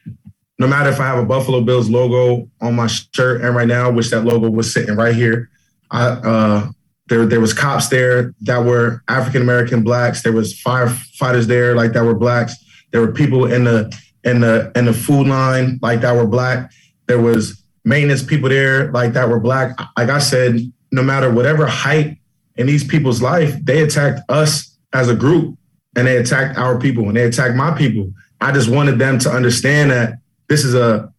no 0.60 0.68
matter 0.68 0.90
if 0.90 1.00
I 1.00 1.06
have 1.06 1.20
a 1.20 1.26
Buffalo 1.26 1.62
Bills 1.62 1.90
logo 1.90 2.50
on 2.62 2.76
my 2.76 2.88
shirt, 2.88 3.42
and 3.42 3.56
right 3.56 3.68
now, 3.68 3.92
which 3.92 4.10
that 4.10 4.24
logo 4.24 4.50
was 4.50 4.74
sitting 4.74 4.96
right 4.96 5.14
here, 5.14 5.50
I 5.92 6.08
uh, 6.08 6.70
there 7.08 7.26
there 7.26 7.40
was 7.40 7.54
cops 7.54 7.90
there 7.90 8.34
that 8.42 8.66
were 8.66 9.04
African 9.08 9.42
American 9.42 9.84
blacks. 9.84 10.24
There 10.24 10.34
was 10.34 10.60
firefighters 10.60 11.46
there 11.46 11.76
like 11.76 11.94
that 11.94 12.04
were 12.04 12.16
blacks. 12.16 12.56
There 12.92 13.02
were 13.02 13.12
people 13.12 13.46
in 13.46 13.66
the 13.66 13.96
in 14.24 14.42
the 14.42 14.72
in 14.76 14.86
the 14.86 14.94
food 14.94 15.28
line 15.28 15.80
like 15.82 16.02
that 16.02 16.16
were 16.16 16.28
black. 16.28 16.72
There 17.08 17.22
was 17.22 17.64
maintenance 17.88 18.22
people 18.22 18.50
there 18.50 18.92
like 18.92 19.14
that 19.14 19.30
were 19.30 19.40
black. 19.40 19.80
Like 19.98 20.10
I 20.10 20.20
said, 20.20 20.60
no 20.92 21.02
matter 21.02 21.32
whatever 21.32 21.66
height 21.66 22.18
in 22.56 22.68
these 22.68 22.84
people's 22.84 23.22
life, 23.22 23.56
they 23.64 23.82
attacked 23.82 24.22
us 24.30 24.78
as 24.94 25.10
a 25.10 25.16
group, 25.16 25.58
and 25.96 26.06
they 26.06 26.18
attacked 26.18 26.58
our 26.58 26.78
people, 26.78 27.08
and 27.08 27.16
they 27.16 27.24
attacked 27.24 27.56
my 27.56 27.72
people. 27.76 28.12
I 28.42 28.52
just 28.52 28.70
wanted 28.70 29.00
them 29.00 29.20
to 29.20 29.30
understand 29.30 29.92
that 29.92 30.20
this 30.50 30.64
is 30.64 30.76
a 30.76 31.12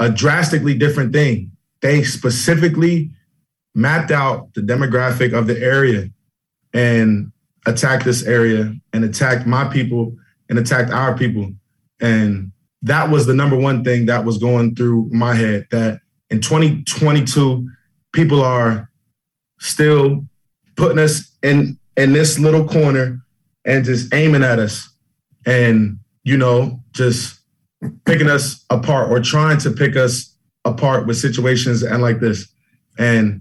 a 0.00 0.10
drastically 0.10 0.74
different 0.74 1.12
thing. 1.12 1.50
They 1.80 2.02
specifically 2.02 3.10
mapped 3.74 4.10
out 4.10 4.54
the 4.54 4.60
demographic 4.60 5.32
of 5.32 5.46
the 5.46 5.60
area 5.60 6.08
and 6.72 7.32
attacked 7.66 8.04
this 8.04 8.24
area 8.24 8.74
and 8.92 9.04
attacked 9.04 9.46
my 9.46 9.64
people 9.64 10.16
and 10.48 10.58
attacked 10.58 10.90
our 10.90 11.16
people. 11.16 11.52
And 12.00 12.52
that 12.82 13.10
was 13.10 13.26
the 13.26 13.34
number 13.34 13.56
one 13.56 13.82
thing 13.82 14.06
that 14.06 14.24
was 14.24 14.38
going 14.38 14.74
through 14.74 15.10
my 15.12 15.34
head 15.34 15.66
that 15.70 16.00
in 16.30 16.40
2022, 16.40 17.68
people 18.12 18.42
are 18.42 18.90
still 19.58 20.24
putting 20.76 20.98
us 20.98 21.36
in 21.42 21.78
in 21.96 22.12
this 22.12 22.38
little 22.38 22.66
corner 22.66 23.20
and 23.64 23.84
just 23.84 24.12
aiming 24.14 24.42
at 24.42 24.58
us 24.58 24.88
and 25.46 25.98
you 26.22 26.36
know 26.36 26.80
just 26.92 27.40
picking 28.04 28.28
us 28.28 28.64
apart 28.70 29.10
or 29.10 29.20
trying 29.20 29.58
to 29.58 29.70
pick 29.70 29.96
us 29.96 30.34
apart 30.64 31.06
with 31.06 31.16
situations 31.16 31.82
and 31.82 32.02
like 32.02 32.20
this. 32.20 32.48
And 32.98 33.40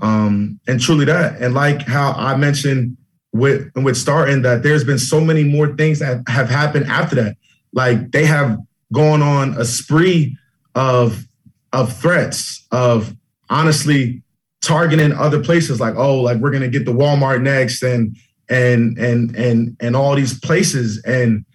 um 0.00 0.60
and 0.66 0.80
truly 0.80 1.04
that. 1.06 1.40
And 1.40 1.54
like 1.54 1.82
how 1.82 2.12
i 2.12 2.36
mentioned 2.36 2.96
with 3.32 3.70
with 3.76 3.96
starting 3.96 4.42
that 4.42 4.62
there's 4.62 4.84
been 4.84 4.98
so 4.98 5.20
many 5.20 5.44
more 5.44 5.74
things 5.76 5.98
that 5.98 6.22
have 6.28 6.48
happened 6.48 6.86
after 6.86 7.16
that. 7.16 7.36
Like 7.72 8.10
they 8.12 8.24
have 8.26 8.58
gone 8.92 9.22
on 9.22 9.56
a 9.56 9.64
spree 9.64 10.36
of 10.74 11.24
of 11.72 11.96
threats 11.96 12.66
of 12.70 13.14
honestly 13.48 14.22
targeting 14.60 15.12
other 15.12 15.42
places 15.42 15.80
like 15.80 15.94
oh 15.96 16.20
like 16.20 16.38
we're 16.38 16.50
gonna 16.50 16.68
get 16.68 16.84
the 16.84 16.92
walmart 16.92 17.42
next 17.42 17.82
and 17.82 18.16
and 18.50 18.98
and 18.98 19.34
and 19.36 19.76
and 19.80 19.96
all 19.96 20.14
these 20.14 20.38
places. 20.38 21.00
And 21.04 21.46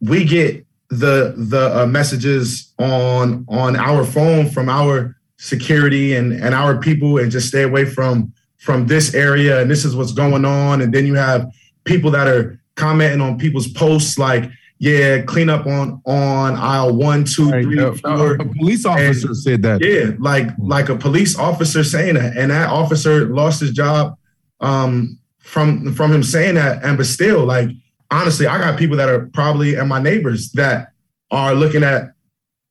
we 0.00 0.24
get 0.24 0.66
the 0.88 1.34
the 1.36 1.82
uh, 1.82 1.86
messages 1.86 2.72
on 2.78 3.44
on 3.48 3.76
our 3.76 4.04
phone 4.04 4.50
from 4.50 4.68
our 4.68 5.16
security 5.36 6.14
and 6.16 6.32
and 6.32 6.54
our 6.54 6.78
people 6.78 7.18
and 7.18 7.30
just 7.30 7.48
stay 7.48 7.62
away 7.62 7.84
from 7.84 8.32
from 8.58 8.86
this 8.86 9.14
area 9.14 9.60
and 9.60 9.70
this 9.70 9.84
is 9.84 9.94
what's 9.94 10.12
going 10.12 10.44
on. 10.44 10.80
And 10.80 10.92
then 10.92 11.06
you 11.06 11.14
have 11.14 11.46
people 11.84 12.10
that 12.12 12.26
are 12.26 12.58
commenting 12.76 13.20
on 13.20 13.38
people's 13.38 13.68
posts 13.68 14.18
like 14.18 14.50
yeah 14.82 15.22
clean 15.22 15.48
up 15.48 15.64
on 15.64 16.02
on 16.06 16.56
aisle 16.56 16.92
one 16.92 17.22
two 17.22 17.48
right, 17.48 17.62
three 17.62 17.78
uh, 17.78 17.94
four. 17.94 18.34
a 18.34 18.44
police 18.44 18.84
officer 18.84 19.28
and, 19.28 19.36
said 19.36 19.62
that. 19.62 19.80
yeah 19.80 20.10
like 20.18 20.48
like 20.58 20.88
a 20.88 20.96
police 20.96 21.38
officer 21.38 21.84
saying 21.84 22.16
that. 22.16 22.36
And 22.36 22.50
that 22.50 22.68
officer 22.68 23.26
lost 23.26 23.60
his 23.60 23.70
job 23.70 24.18
um 24.58 25.20
from 25.38 25.94
from 25.94 26.12
him 26.12 26.24
saying 26.24 26.56
that. 26.56 26.82
And 26.84 26.96
but 26.96 27.06
still 27.06 27.44
like 27.44 27.68
honestly 28.10 28.48
i 28.48 28.58
got 28.58 28.76
people 28.76 28.96
that 28.96 29.08
are 29.08 29.26
probably 29.28 29.76
and 29.76 29.88
my 29.88 30.02
neighbors 30.02 30.50
that 30.52 30.88
are 31.30 31.54
looking 31.54 31.84
at 31.84 32.12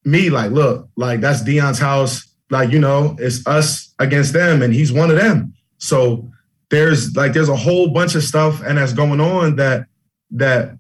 me 0.04 0.30
like 0.30 0.52
look 0.52 0.90
like 0.98 1.22
that's 1.22 1.42
Dion's 1.42 1.80
house. 1.80 2.28
Like 2.50 2.72
you 2.72 2.80
know 2.80 3.16
it's 3.20 3.48
us 3.48 3.94
against 4.00 4.34
them 4.34 4.62
and 4.62 4.74
he's 4.74 4.92
one 4.92 5.12
of 5.12 5.16
them. 5.16 5.54
So 5.78 6.30
there's 6.72 7.16
like 7.16 7.32
there's 7.32 7.48
a 7.48 7.56
whole 7.56 7.88
bunch 7.88 8.16
of 8.16 8.24
stuff 8.24 8.62
and 8.62 8.78
that's 8.78 8.92
going 8.92 9.22
on 9.22 9.56
that 9.56 9.86
that 10.32 10.78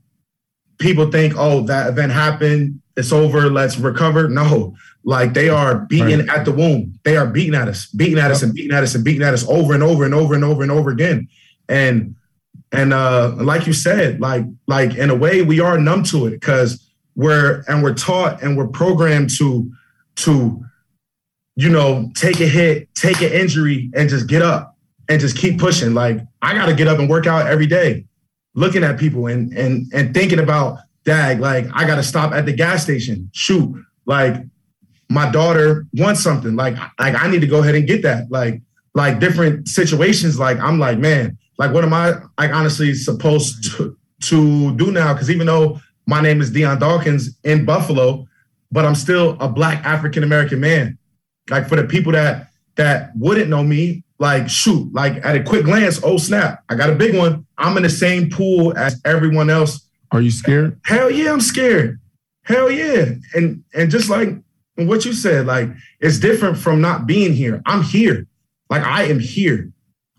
people 0.82 1.10
think, 1.10 1.36
oh, 1.38 1.62
that 1.62 1.88
event 1.88 2.12
happened, 2.12 2.82
it's 2.98 3.14
over, 3.14 3.50
let's 3.50 3.78
recover. 3.78 4.28
No, 4.28 4.76
like 5.04 5.34
they 5.34 5.48
are 5.48 5.80
beating 5.80 6.28
right. 6.28 6.40
at 6.40 6.46
the 6.46 6.52
womb. 6.52 7.00
They 7.04 7.16
are 7.16 7.28
beating 7.28 7.56
at 7.56 7.68
us, 7.68 7.88
beating 7.88 8.18
at 8.18 8.26
yep. 8.26 8.32
us 8.32 8.44
and 8.44 8.54
beating 8.54 8.76
at 8.76 8.84
us 8.84 8.96
and 8.96 9.04
beating 9.04 9.24
at 9.24 9.34
us 9.34 9.48
over 9.48 9.74
and 9.74 9.84
over 9.84 10.04
and 10.04 10.14
over 10.14 10.34
and 10.34 10.44
over 10.44 10.62
and 10.62 10.72
over 10.72 10.90
again. 10.90 11.30
And 11.70 12.16
and 12.74 12.94
uh 12.94 13.34
like 13.38 13.66
you 13.68 13.74
said, 13.74 14.20
like 14.20 14.46
like 14.68 14.96
in 14.96 15.10
a 15.10 15.16
way 15.16 15.42
we 15.42 15.60
are 15.60 15.78
numb 15.78 16.04
to 16.06 16.26
it 16.26 16.32
because 16.32 16.86
we're 17.16 17.64
and 17.68 17.84
we're 17.84 17.94
taught 17.94 18.42
and 18.42 18.58
we're 18.58 18.68
programmed 18.68 19.30
to 19.38 19.72
to 20.18 20.64
you 21.56 21.70
know 21.70 22.12
take 22.16 22.40
a 22.40 22.48
hit, 22.48 22.94
take 22.96 23.22
an 23.22 23.32
injury 23.32 23.90
and 23.96 24.10
just 24.10 24.28
get 24.28 24.42
up 24.42 24.78
and 25.10 25.20
just 25.20 25.38
keep 25.38 25.60
pushing. 25.60 25.94
Like 25.94 26.20
I 26.42 26.54
got 26.54 26.68
to 26.68 26.76
get 26.76 26.88
up 26.88 27.00
and 27.00 27.10
work 27.10 27.28
out 27.28 27.48
every 27.48 27.68
day, 27.68 28.06
looking 28.54 28.84
at 28.84 29.00
people 29.00 29.28
and 29.28 29.52
and 29.54 29.92
and 29.94 30.14
thinking 30.14 30.40
about 30.40 30.80
dag. 31.04 31.40
Like 31.40 31.68
I 31.74 31.86
got 31.86 31.96
to 31.96 32.04
stop 32.04 32.34
at 32.34 32.46
the 32.46 32.54
gas 32.54 32.84
station. 32.84 33.30
Shoot, 33.34 33.74
like 34.06 34.36
my 35.10 35.32
daughter 35.32 35.86
wants 35.94 36.22
something. 36.22 36.56
Like 36.56 36.76
like 37.00 37.16
I 37.16 37.30
need 37.30 37.42
to 37.42 37.48
go 37.48 37.60
ahead 37.60 37.76
and 37.76 37.88
get 37.88 38.02
that. 38.04 38.30
Like 38.30 38.62
like 38.94 39.20
different 39.20 39.68
situations. 39.68 40.40
Like 40.40 40.60
I'm 40.60 40.80
like 40.80 40.98
man, 40.98 41.38
like 41.58 41.74
what 41.74 41.84
am 41.84 41.94
I 41.94 42.14
like 42.38 42.52
honestly 42.52 42.94
supposed 42.94 43.64
to 43.78 43.98
to 44.24 44.76
do 44.76 44.92
now? 44.92 45.14
Because 45.14 45.30
even 45.30 45.48
though 45.48 45.80
my 46.08 46.22
name 46.22 46.42
is 46.42 46.52
Dion 46.52 46.80
Dawkins 46.80 47.38
in 47.44 47.66
Buffalo, 47.66 48.28
but 48.72 48.86
I'm 48.86 48.96
still 48.96 49.38
a 49.40 49.48
black 49.48 49.84
African 49.86 50.24
American 50.24 50.60
man. 50.60 50.98
Like 51.50 51.68
for 51.68 51.76
the 51.76 51.86
people 51.86 52.12
that 52.14 52.48
that 52.76 53.12
wouldn't 53.16 53.50
know 53.50 53.64
me, 53.64 54.04
like 54.22 54.48
shoot, 54.48 54.94
like 54.94 55.26
at 55.26 55.36
a 55.36 55.42
quick 55.42 55.66
glance, 55.66 56.00
oh 56.04 56.18
snap, 56.18 56.64
I 56.70 56.76
got 56.76 56.92
a 56.92 56.96
big 56.96 57.18
one. 57.18 57.48
I'm 57.58 57.76
in 57.76 57.82
the 57.82 57.90
same 57.90 58.30
pool 58.30 58.78
as 58.78 59.02
everyone 59.04 59.50
else. 59.50 59.90
Are 60.12 60.22
you 60.22 60.30
scared? 60.30 60.80
Hell 60.86 61.10
yeah, 61.10 61.34
I'm 61.34 61.42
scared. 61.42 62.00
Hell 62.44 62.70
yeah. 62.70 63.14
And 63.34 63.64
and 63.74 63.90
just 63.90 64.10
like 64.10 64.30
what 64.76 65.06
you 65.06 65.14
said, 65.14 65.48
like 65.48 65.70
it's 66.00 66.20
different 66.20 66.60
from 66.60 66.82
not 66.82 67.08
being 67.08 67.34
here. 67.34 67.64
I'm 67.66 67.82
here. 67.82 68.28
Like 68.70 68.84
I 68.84 69.06
am 69.06 69.20
here. 69.20 69.72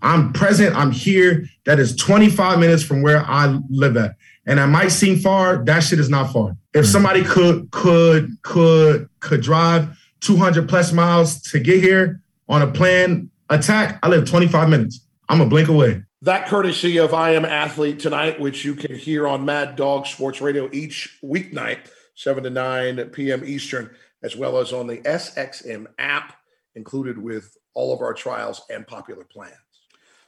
I'm 0.03 0.33
present. 0.33 0.75
I'm 0.75 0.91
here. 0.91 1.45
That 1.65 1.79
is 1.79 1.95
25 1.95 2.59
minutes 2.59 2.83
from 2.83 3.03
where 3.03 3.25
I 3.25 3.57
live 3.71 3.97
at. 3.97 4.17
And 4.47 4.59
I 4.59 4.67
might 4.67 4.89
seem 4.89 5.21
far. 5.21 5.65
That 5.65 5.85
shit 5.85 6.01
is 6.01 6.11
not 6.11 6.33
far. 6.33 6.57
If 6.75 6.87
somebody 6.87 7.23
could 7.23 7.71
could 7.71 8.37
could 8.43 9.09
could 9.21 9.43
drive 9.43 9.97
200 10.23 10.69
plus 10.69 10.93
miles 10.93 11.41
to 11.43 11.61
get 11.61 11.81
here 11.81 12.21
on 12.49 12.63
a 12.63 12.67
plan 12.67 13.31
attack, 13.53 13.99
I 14.03 14.09
live 14.09 14.29
25 14.29 14.69
minutes. 14.69 15.07
I'm 15.29 15.41
a 15.41 15.47
blink 15.47 15.69
away. 15.69 16.03
That 16.23 16.47
courtesy 16.47 16.99
of 16.99 17.15
I 17.15 17.31
Am 17.31 17.45
Athlete 17.45 17.99
tonight, 17.99 18.39
which 18.39 18.65
you 18.65 18.75
can 18.75 18.95
hear 18.95 19.27
on 19.27 19.45
Mad 19.45 19.77
Dog 19.77 20.07
Sports 20.07 20.41
Radio 20.41 20.69
each 20.73 21.19
weeknight, 21.23 21.79
7 22.15 22.45
to 22.45 22.51
9 22.51 23.11
p.m. 23.11 23.43
Eastern, 23.45 23.91
as 24.23 24.37
well 24.37 24.59
as 24.59 24.73
on 24.73 24.87
the 24.87 24.99
SXM 24.99 25.87
app, 25.99 26.37
included 26.75 27.19
with 27.19 27.57
all 27.75 27.93
of 27.93 28.01
our 28.01 28.15
trials 28.15 28.63
and 28.71 28.87
popular 28.87 29.25
plans. 29.25 29.57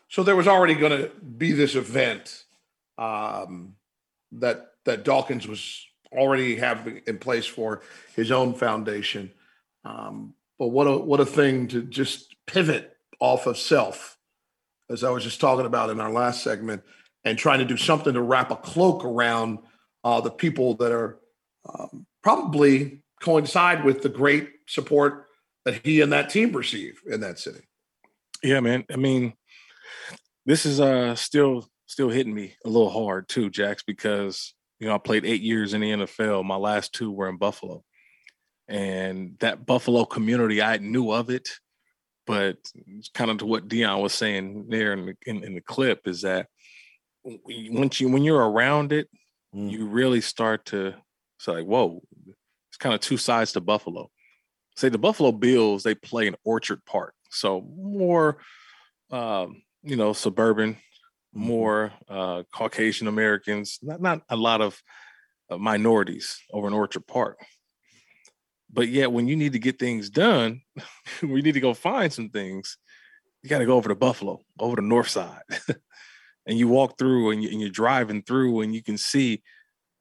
So 0.09 0.23
there 0.23 0.37
was 0.37 0.49
already 0.49 0.75
going 0.75 1.03
to 1.03 1.11
be 1.21 1.53
this 1.53 1.75
event 1.75 2.45
um, 2.99 3.75
that 4.33 4.73
that 4.85 5.05
Dawkins 5.05 5.47
was 5.47 5.87
already 6.13 6.57
having 6.57 7.01
in 7.07 7.19
place 7.19 7.47
for 7.47 7.83
his 8.15 8.31
own 8.31 8.55
foundation. 8.55 9.33
Um, 9.85 10.35
but 10.59 10.69
what 10.69 10.87
a 10.87 10.97
what 10.97 11.21
a 11.21 11.27
thing 11.27 11.69
to 11.69 11.83
just 11.83 12.35
pivot 12.47 12.94
off 13.21 13.47
of 13.47 13.59
self, 13.59 14.19
as 14.91 15.05
I 15.05 15.11
was 15.11 15.25
just 15.25 15.41
talking 15.41 15.67
about 15.67 15.91
in 15.91 16.01
our 16.01 16.13
last 16.13 16.43
segment, 16.43 16.83
and 17.25 17.39
trying 17.39 17.59
to 17.61 17.65
do 17.65 17.77
something 17.77 18.15
to 18.15 18.23
wrap 18.23 18.51
a 18.51 18.57
cloak 18.57 19.05
around 19.05 19.59
uh, 20.03 20.21
the 20.21 20.31
people 20.31 20.75
that 20.75 20.93
are 20.93 21.19
um, 21.69 22.07
probably 22.23 23.03
coincide 23.21 23.85
with 23.85 24.03
the 24.03 24.09
great 24.09 24.51
support 24.67 25.27
that 25.65 25.81
he 25.85 26.01
and 26.01 26.13
that 26.13 26.29
team 26.29 26.53
receive 26.53 27.01
in 27.07 27.21
that 27.21 27.39
city. 27.39 27.61
Yeah, 28.43 28.61
man. 28.61 28.85
I 28.93 28.97
mean, 28.97 29.33
this 30.45 30.67
is 30.67 30.81
uh 30.81 31.15
still 31.15 31.67
still 31.87 32.11
hitting 32.11 32.35
me 32.35 32.55
a 32.65 32.69
little 32.69 32.91
hard 32.91 33.29
too, 33.29 33.51
Jax, 33.51 33.83
because 33.83 34.55
you 34.79 34.87
know 34.87 34.95
I 34.95 34.99
played 34.99 35.25
eight 35.25 35.41
years 35.41 35.73
in 35.73 35.81
the 35.81 35.91
NFL. 35.91 36.45
My 36.45 36.57
last 36.57 36.93
two 36.93 37.11
were 37.11 37.29
in 37.29 37.39
Buffalo, 37.39 37.83
and 38.69 39.37
that 39.41 39.65
Buffalo 39.65 40.05
community, 40.05 40.61
I 40.61 40.77
knew 40.77 41.11
of 41.11 41.31
it, 41.31 41.49
but 42.27 42.57
kind 43.13 43.31
of 43.31 43.39
to 43.39 43.47
what 43.47 43.69
Dion 43.69 44.01
was 44.01 44.15
saying 44.15 44.67
there 44.69 44.93
in 44.93 45.07
the, 45.07 45.17
in, 45.27 45.45
in 45.45 45.55
the 45.55 45.61
clip 45.61 46.07
is 46.07 46.23
that 46.23 46.47
once 47.25 48.01
you 48.01 48.09
when 48.09 48.23
you're 48.23 48.49
around 48.49 48.93
it, 48.93 49.09
mm. 49.55 49.71
you 49.71 49.87
really 49.87 50.21
start 50.21 50.67
to 50.67 50.95
say, 51.39 51.53
like, 51.53 51.67
whoa, 51.67 52.03
it's 52.69 52.77
kind 52.79 52.95
of 52.95 53.01
two 53.01 53.17
sides 53.17 53.53
to 53.53 53.61
Buffalo. 53.61 54.11
Say 54.77 54.89
the 54.89 54.99
Buffalo 54.99 55.33
Bills, 55.33 55.83
they 55.83 55.95
play 55.95 56.27
in 56.27 56.37
Orchard 56.45 56.85
Park, 56.85 57.15
so 57.31 57.61
more, 57.77 58.39
um, 59.11 59.63
you 59.83 59.97
know, 59.97 60.13
suburban, 60.13 60.75
mm-hmm. 60.75 61.47
more 61.47 61.93
uh, 62.09 62.43
Caucasian 62.53 63.07
Americans, 63.07 63.79
not 63.83 64.01
not 64.01 64.23
a 64.29 64.37
lot 64.37 64.61
of 64.61 64.81
uh, 65.51 65.59
minorities 65.59 66.39
over 66.53 66.67
in 66.67 66.73
Orchard 66.73 67.07
Park. 67.07 67.39
But 68.75 68.89
yet, 68.89 69.13
when 69.13 69.29
you 69.29 69.37
need 69.37 69.53
to 69.53 69.59
get 69.61 69.79
things 69.79 70.11
done, 70.11 70.63
we 71.23 71.43
need 71.43 71.53
to 71.53 71.61
go 71.61 71.75
find 71.75 72.13
some 72.13 72.29
things. 72.29 72.77
You 73.43 73.51
got 73.51 73.59
to 73.59 73.67
go 73.67 73.77
over 73.77 73.89
to 73.89 73.95
Buffalo, 73.95 74.41
over 74.59 74.77
the 74.77 74.83
north 74.83 75.09
side, 75.09 75.43
and 76.47 76.59
you 76.59 76.67
walk 76.67 76.99
through, 76.99 77.31
and, 77.31 77.43
you, 77.43 77.67
are 77.67 77.71
driving 77.71 78.23
through, 78.23 78.63
and 78.63 78.75
you 78.75 78.83
can 78.83 78.99
see 78.99 79.43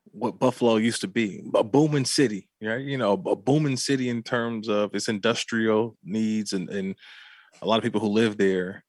what 0.06 0.40
Buffalo 0.40 0.78
used 0.78 1.02
to 1.02 1.08
be 1.08 1.44
a 1.54 1.64
booming 1.64 2.06
city, 2.06 2.50
right? 2.62 2.82
You 2.82 2.98
know, 2.98 3.14
a 3.14 3.36
booming 3.36 3.78
city 3.78 4.10
in 4.10 4.24
terms 4.24 4.68
of 4.70 4.94
its 4.96 5.08
industrial 5.08 5.98
needs 6.04 6.54
and, 6.54 6.70
and 6.70 6.96
a 7.62 7.68
lot 7.68 7.78
of 7.78 7.84
people 7.84 8.02
who 8.02 8.08
live 8.08 8.38
there 8.38 8.84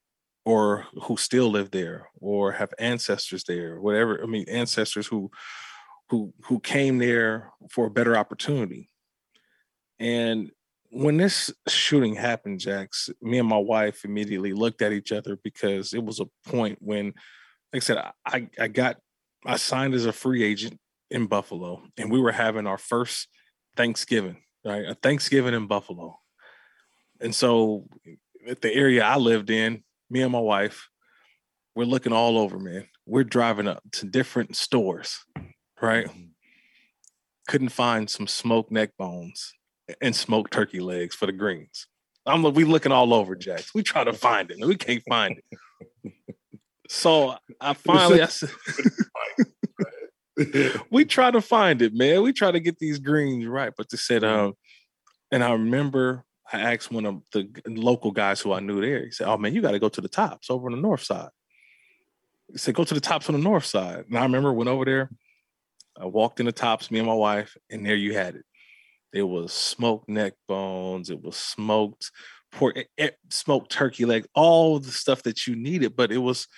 or 0.45 0.87
who 1.03 1.16
still 1.16 1.51
live 1.51 1.70
there 1.70 2.09
or 2.20 2.53
have 2.53 2.74
ancestors 2.78 3.45
there, 3.45 3.80
whatever. 3.80 4.22
I 4.22 4.26
mean, 4.26 4.45
ancestors 4.49 5.07
who 5.07 5.30
who 6.11 6.32
who 6.45 6.61
came 6.61 6.99
there 6.99 7.53
for 7.70 7.87
a 7.87 7.91
better 7.91 8.16
opportunity. 8.16 8.91
And 9.99 10.51
when 10.90 11.16
this 11.16 11.53
shooting 11.68 12.14
happened, 12.14 12.61
Jax, 12.61 13.11
me 13.20 13.38
and 13.38 13.49
my 13.49 13.59
wife 13.59 14.05
immediately 14.05 14.53
looked 14.53 14.80
at 14.80 14.92
each 14.92 15.12
other 15.12 15.36
because 15.42 15.92
it 15.92 16.05
was 16.05 16.20
a 16.20 16.28
point 16.49 16.78
when, 16.80 17.07
like 17.72 17.76
I 17.76 17.78
said, 17.80 17.99
I, 18.24 18.49
I 18.59 18.68
got 18.68 18.97
I 19.45 19.57
signed 19.57 19.95
as 19.95 20.07
a 20.07 20.12
free 20.12 20.42
agent 20.42 20.78
in 21.11 21.26
Buffalo, 21.26 21.82
and 21.99 22.11
we 22.11 22.20
were 22.20 22.32
having 22.32 22.66
our 22.66 22.78
first 22.78 23.28
Thanksgiving, 23.76 24.38
right? 24.64 24.84
A 24.86 24.95
Thanksgiving 24.95 25.53
in 25.53 25.66
Buffalo. 25.66 26.18
And 27.20 27.34
so 27.34 27.86
at 28.49 28.62
the 28.62 28.72
area 28.72 29.05
I 29.05 29.16
lived 29.16 29.51
in, 29.51 29.82
me 30.09 30.22
and 30.22 30.32
my 30.32 30.40
wife, 30.40 30.88
we're 31.74 31.84
looking 31.84 32.12
all 32.12 32.38
over, 32.38 32.59
man. 32.59 32.86
We're 33.05 33.24
driving 33.24 33.68
up 33.68 33.82
to 33.92 34.07
different 34.07 34.57
stores, 34.57 35.24
right? 35.82 36.07
Mm-hmm. 36.07 36.24
Couldn't 37.49 37.70
find 37.70 38.09
some 38.09 38.26
smoked 38.26 38.70
neck 38.70 38.90
bones 38.97 39.53
and 40.01 40.14
smoked 40.14 40.53
turkey 40.53 40.80
legs 40.80 41.14
for 41.14 41.26
the 41.26 41.32
greens. 41.32 41.87
I'm 42.26 42.43
like, 42.43 42.55
we 42.55 42.64
looking 42.64 42.93
all 42.93 43.12
over, 43.12 43.37
Jax. 43.37 43.74
We 43.74 43.82
try 43.82 44.05
to 44.05 44.12
find 44.12 44.51
it, 44.51 44.59
and 44.59 44.66
we 44.66 44.76
can't 44.76 45.03
find 45.09 45.39
it. 45.39 46.12
So 46.89 47.35
I 47.61 47.74
finally, 47.74 48.22
I 48.22 48.26
said, 48.26 48.51
we 50.91 51.05
try 51.05 51.30
to 51.30 51.41
find 51.41 51.82
it, 51.82 51.95
man. 51.95 52.22
We 52.22 52.32
try 52.32 52.51
to 52.51 52.61
get 52.61 52.78
these 52.78 52.99
greens 52.99 53.47
right, 53.47 53.72
but 53.76 53.91
they 53.91 53.97
said, 53.97 54.24
um, 54.24 54.55
and 55.30 55.43
I 55.43 55.53
remember 55.53 56.24
I 56.53 56.61
asked 56.61 56.93
one 56.93 57.07
of 57.07 57.22
the 57.32 57.49
local 57.66 58.11
guys 58.11 58.41
who 58.41 58.53
I 58.53 58.61
knew 58.61 58.80
there. 58.80 59.05
He 59.05 59.11
said, 59.11 59.26
"Oh 59.26 59.37
man, 59.37 59.55
you 59.55 59.62
got 59.62 59.72
to 59.72 59.78
go 59.78 59.89
to 59.89 60.01
the 60.01 60.09
Tops 60.09 60.51
over 60.51 60.66
on 60.66 60.72
the 60.72 60.80
north 60.80 61.03
side." 61.03 61.30
He 62.53 62.59
said, 62.59 62.74
"Go 62.74 62.85
to 62.85 62.95
the 62.95 63.01
Tops 63.01 63.28
on 63.28 63.35
the 63.35 63.41
north 63.43 63.64
side." 63.64 64.05
And 64.09 64.18
I 64.18 64.22
remember 64.22 64.53
went 64.53 64.68
over 64.68 64.85
there. 64.85 65.11
I 65.99 66.07
walked 66.07 66.41
in 66.41 66.47
the 66.47 66.53
Tops, 66.53 66.91
me 66.91 66.99
and 66.99 67.09
my 67.09 67.14
wife, 67.14 67.57
and 67.70 67.85
there 67.85 67.97
you 67.97 68.14
had 68.14 68.37
it. 68.37 68.45
It 69.14 69.22
was 69.22 69.52
smoked 69.52 70.08
neck 70.08 70.34
bones. 70.48 71.08
It 71.08 71.22
was 71.22 71.36
smoked 71.36 72.10
pork, 72.50 72.76
it 72.76 72.88
eh, 72.98 73.06
eh, 73.06 73.10
smoked 73.30 73.70
turkey 73.70 74.04
leg, 74.04 74.26
all 74.34 74.80
the 74.80 74.90
stuff 74.90 75.22
that 75.22 75.46
you 75.46 75.54
needed. 75.54 75.94
But 75.94 76.10
it 76.10 76.18
was, 76.18 76.48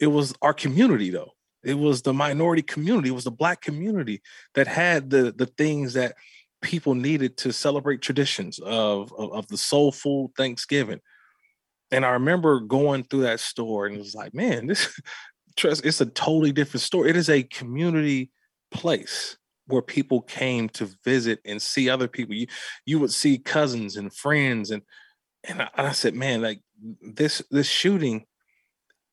it 0.00 0.06
was 0.06 0.34
our 0.40 0.54
community 0.54 1.10
though. 1.10 1.32
It 1.62 1.74
was 1.74 2.00
the 2.00 2.14
minority 2.14 2.62
community. 2.62 3.10
It 3.10 3.14
was 3.14 3.24
the 3.24 3.30
black 3.30 3.60
community 3.60 4.22
that 4.54 4.66
had 4.66 5.10
the 5.10 5.32
the 5.36 5.44
things 5.44 5.92
that 5.92 6.14
people 6.62 6.94
needed 6.94 7.36
to 7.38 7.52
celebrate 7.52 8.00
traditions 8.00 8.58
of, 8.60 9.12
of, 9.12 9.32
of 9.32 9.48
the 9.48 9.58
soulful 9.58 10.32
Thanksgiving. 10.38 11.00
And 11.90 12.06
I 12.06 12.10
remember 12.10 12.60
going 12.60 13.04
through 13.04 13.22
that 13.22 13.40
store 13.40 13.86
and 13.86 13.96
it 13.96 13.98
was 13.98 14.14
like, 14.14 14.32
man, 14.32 14.66
this 14.66 14.98
trust 15.56 15.84
it's 15.84 16.00
a 16.00 16.06
totally 16.06 16.52
different 16.52 16.82
store. 16.82 17.06
It 17.06 17.16
is 17.16 17.28
a 17.28 17.42
community 17.42 18.30
place 18.70 19.36
where 19.70 19.82
people 19.82 20.22
came 20.22 20.68
to 20.70 20.88
visit 21.04 21.40
and 21.44 21.60
see 21.60 21.88
other 21.88 22.08
people. 22.08 22.34
You 22.34 22.46
you 22.86 22.98
would 22.98 23.12
see 23.12 23.38
cousins 23.38 23.96
and 23.96 24.12
friends 24.12 24.70
and 24.70 24.82
and 25.44 25.62
I, 25.62 25.70
I 25.76 25.92
said, 25.92 26.14
man, 26.14 26.42
like 26.42 26.60
this 27.02 27.42
this 27.50 27.66
shooting, 27.66 28.26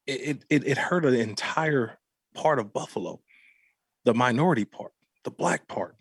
it 0.05 0.43
it 0.49 0.67
it 0.67 0.77
hurt 0.77 1.05
an 1.05 1.15
entire 1.15 1.97
part 2.33 2.59
of 2.59 2.73
Buffalo, 2.73 3.21
the 4.05 4.13
minority 4.13 4.65
part, 4.65 4.91
the 5.23 5.31
black 5.31 5.67
part 5.67 5.95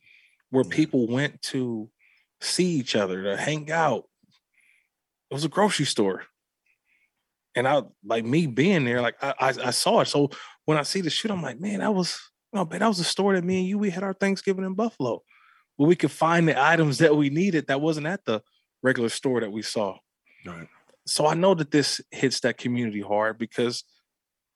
where 0.51 0.65
people 0.65 1.07
went 1.07 1.43
to 1.43 1.91
see 2.41 2.67
each 2.67 2.95
other, 2.95 3.23
to 3.23 3.37
hang 3.37 3.71
out. 3.71 4.05
It 5.31 5.35
was 5.35 5.45
a 5.45 5.49
grocery 5.49 5.87
store. 5.87 6.23
And 7.55 7.67
I 7.67 7.83
like 8.05 8.25
me 8.25 8.47
being 8.47 8.85
there, 8.85 9.01
like 9.01 9.17
I, 9.23 9.35
I, 9.41 9.49
I 9.49 9.71
saw 9.71 10.01
it. 10.01 10.09
So 10.09 10.31
when 10.67 10.79
I 10.79 10.83
see 10.83 11.01
the 11.01 11.11
shoot, 11.11 11.31
I'm 11.31 11.43
like, 11.43 11.59
man, 11.59 11.81
that 11.81 11.95
was 11.95 12.21
no, 12.57 12.65
but 12.65 12.81
that 12.81 12.89
was 12.89 12.99
a 12.99 13.05
store 13.05 13.35
that 13.35 13.45
me 13.45 13.59
and 13.59 13.69
you 13.69 13.79
we 13.79 13.91
had 13.91 14.03
our 14.03 14.15
Thanksgiving 14.15 14.65
in 14.65 14.73
Buffalo, 14.73 15.23
where 15.77 15.87
we 15.87 15.95
could 15.95 16.11
find 16.11 16.49
the 16.49 16.61
items 16.61 16.99
that 16.99 17.15
we 17.15 17.29
needed 17.29 17.67
that 17.67 17.83
wasn't 17.83 18.07
at 18.07 18.25
the 18.25 18.41
regular 18.83 19.11
store 19.11 19.41
that 19.41 19.53
we 19.53 19.61
saw. 19.61 19.99
Right. 20.47 20.67
So 21.07 21.27
I 21.27 21.35
know 21.35 21.55
that 21.55 21.71
this 21.71 22.01
hits 22.11 22.41
that 22.41 22.57
community 22.57 23.03
hard 23.03 23.37
because 23.37 23.85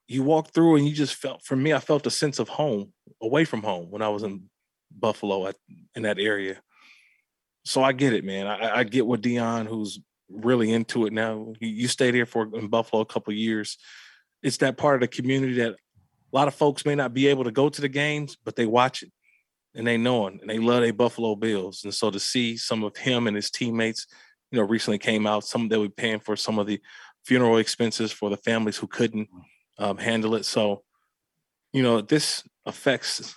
you 0.08 0.22
walk 0.22 0.54
through 0.54 0.76
and 0.76 0.88
you 0.88 0.94
just 0.94 1.14
felt 1.14 1.44
for 1.44 1.56
me, 1.56 1.74
I 1.74 1.78
felt 1.78 2.06
a 2.06 2.10
sense 2.10 2.38
of 2.38 2.48
home 2.48 2.94
away 3.20 3.44
from 3.44 3.62
home 3.62 3.90
when 3.90 4.00
I 4.00 4.08
was 4.08 4.22
in 4.22 4.48
Buffalo 4.90 5.46
at, 5.46 5.56
in 5.94 6.04
that 6.04 6.18
area. 6.18 6.60
So 7.66 7.84
I 7.84 7.92
get 7.92 8.14
it, 8.14 8.24
man. 8.24 8.46
I, 8.46 8.78
I 8.78 8.84
get 8.84 9.06
what 9.06 9.20
Dion, 9.20 9.66
who's 9.66 10.00
really 10.30 10.72
into 10.72 11.04
it 11.04 11.12
now. 11.12 11.52
You, 11.60 11.68
you 11.68 11.86
stayed 11.86 12.14
here 12.14 12.24
for 12.24 12.48
in 12.56 12.68
Buffalo 12.68 13.02
a 13.02 13.06
couple 13.06 13.34
years. 13.34 13.76
It's 14.42 14.56
that 14.56 14.78
part 14.78 14.94
of 14.94 15.02
the 15.02 15.08
community 15.08 15.54
that 15.60 15.76
a 16.32 16.36
lot 16.36 16.48
of 16.48 16.54
folks 16.54 16.86
may 16.86 16.94
not 16.94 17.14
be 17.14 17.26
able 17.28 17.44
to 17.44 17.50
go 17.50 17.68
to 17.68 17.80
the 17.80 17.88
games, 17.88 18.36
but 18.44 18.56
they 18.56 18.66
watch 18.66 19.02
it 19.02 19.10
and 19.74 19.86
they 19.86 19.96
know 19.96 20.26
it 20.26 20.34
and 20.40 20.50
they 20.50 20.58
love 20.58 20.82
their 20.82 20.92
Buffalo 20.92 21.34
Bills. 21.34 21.82
And 21.84 21.94
so 21.94 22.10
to 22.10 22.20
see 22.20 22.56
some 22.56 22.84
of 22.84 22.96
him 22.96 23.26
and 23.26 23.36
his 23.36 23.50
teammates, 23.50 24.06
you 24.50 24.58
know, 24.58 24.66
recently 24.66 24.98
came 24.98 25.26
out, 25.26 25.44
some 25.44 25.68
that 25.68 25.80
were 25.80 25.88
paying 25.88 26.20
for 26.20 26.36
some 26.36 26.58
of 26.58 26.66
the 26.66 26.80
funeral 27.24 27.58
expenses 27.58 28.12
for 28.12 28.30
the 28.30 28.36
families 28.36 28.76
who 28.76 28.86
couldn't 28.86 29.28
um, 29.78 29.98
handle 29.98 30.34
it. 30.34 30.44
So, 30.44 30.82
you 31.72 31.82
know, 31.82 32.00
this 32.00 32.42
affects 32.66 33.36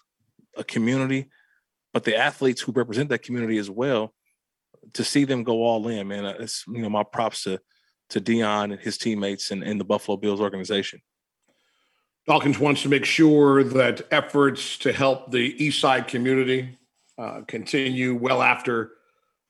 a 0.57 0.63
community 0.63 1.29
but 1.93 2.03
the 2.03 2.17
athletes 2.17 2.61
who 2.61 2.71
represent 2.71 3.09
that 3.09 3.21
community 3.21 3.57
as 3.59 3.69
well, 3.69 4.13
to 4.93 5.03
see 5.03 5.23
them 5.23 5.43
go 5.43 5.63
all 5.63 5.87
in, 5.87 6.07
man, 6.07 6.25
uh, 6.25 6.33
it's 6.39 6.65
you 6.67 6.81
know 6.81 6.89
my 6.89 7.03
props 7.03 7.43
to 7.43 7.59
to 8.09 8.19
Dion 8.19 8.71
and 8.71 8.81
his 8.81 8.97
teammates 8.97 9.51
and, 9.51 9.63
and 9.63 9.79
the 9.79 9.85
Buffalo 9.85 10.17
Bills 10.17 10.41
organization. 10.41 10.99
Dawkins 12.26 12.57
wants 12.57 12.82
to 12.84 12.89
make 12.89 13.03
sure 13.03 13.65
that 13.65 14.01
efforts 14.09 14.78
to 14.78 14.93
help 14.93 15.32
the 15.32 15.61
East 15.61 15.82
Side 15.82 16.07
community 16.07 16.78
uh, 17.17 17.41
continue 17.47 18.15
well 18.15 18.41
after 18.41 18.91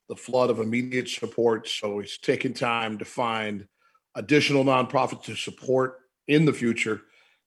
the 0.08 0.16
flood 0.16 0.50
of 0.50 0.58
immediate 0.58 1.08
support. 1.08 1.68
So 1.68 2.00
he's 2.00 2.18
taking 2.18 2.52
time 2.52 2.98
to 2.98 3.04
find 3.04 3.68
additional 4.16 4.64
nonprofits 4.64 5.22
to 5.24 5.36
support 5.36 6.00
in 6.26 6.44
the 6.44 6.52
future. 6.52 7.02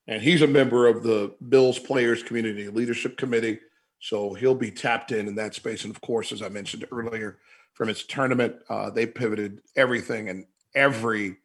And 0.08 0.22
he's 0.22 0.42
a 0.42 0.48
member 0.48 0.88
of 0.88 1.04
the 1.04 1.36
Bills 1.50 1.78
Players 1.78 2.24
Community 2.24 2.70
Leadership 2.70 3.18
Committee. 3.18 3.60
So 4.00 4.34
he'll 4.34 4.56
be 4.56 4.72
tapped 4.72 5.12
in 5.12 5.28
in 5.28 5.36
that 5.36 5.54
space. 5.54 5.84
And 5.84 5.94
of 5.94 6.00
course, 6.00 6.32
as 6.32 6.42
I 6.42 6.48
mentioned 6.48 6.86
earlier, 6.90 7.40
from 7.74 7.90
its 7.90 8.04
tournament, 8.06 8.56
uh, 8.70 8.90
they 8.92 9.06
pivoted 9.06 9.62
everything 9.76 10.30
and 10.30 10.46
every 10.74 11.36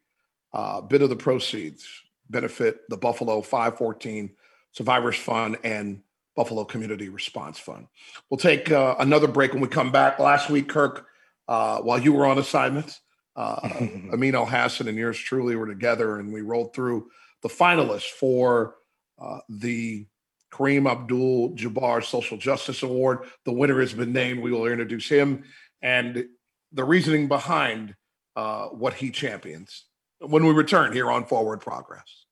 uh, 0.53 0.79
bit 0.79 1.01
of 1.01 1.09
the 1.09 1.15
proceeds 1.17 1.85
benefit 2.29 2.81
the 2.89 2.97
Buffalo 2.97 3.41
514 3.41 4.31
Survivors 4.71 5.15
Fund 5.15 5.57
and 5.63 6.01
Buffalo 6.35 6.63
Community 6.65 7.09
Response 7.09 7.59
Fund. 7.59 7.87
We'll 8.29 8.39
take 8.39 8.71
uh, 8.71 8.95
another 8.99 9.27
break 9.27 9.53
when 9.53 9.61
we 9.61 9.67
come 9.67 9.91
back. 9.91 10.19
Last 10.19 10.49
week, 10.49 10.67
Kirk, 10.67 11.05
uh, 11.47 11.79
while 11.79 11.99
you 11.99 12.13
were 12.13 12.25
on 12.25 12.39
assignment, 12.39 12.99
uh, 13.35 13.59
Amin 14.13 14.33
Elhassan 14.33 14.87
and 14.87 14.97
yours 14.97 15.17
truly 15.17 15.55
were 15.55 15.67
together, 15.67 16.19
and 16.19 16.33
we 16.33 16.41
rolled 16.41 16.73
through 16.73 17.09
the 17.43 17.49
finalists 17.49 18.09
for 18.09 18.75
uh, 19.21 19.39
the 19.49 20.07
Kareem 20.51 20.89
Abdul 20.89 21.55
Jabbar 21.55 22.03
Social 22.03 22.37
Justice 22.37 22.83
Award. 22.83 23.19
The 23.45 23.53
winner 23.53 23.79
has 23.79 23.93
been 23.93 24.13
named. 24.13 24.41
We 24.41 24.51
will 24.51 24.65
introduce 24.65 25.09
him 25.09 25.43
and 25.81 26.25
the 26.71 26.83
reasoning 26.83 27.27
behind 27.27 27.95
uh, 28.35 28.67
what 28.67 28.95
he 28.95 29.11
champions 29.11 29.85
when 30.25 30.45
we 30.45 30.53
return 30.53 30.93
here 30.93 31.11
on 31.11 31.25
Forward 31.25 31.59
Progress. 31.61 32.25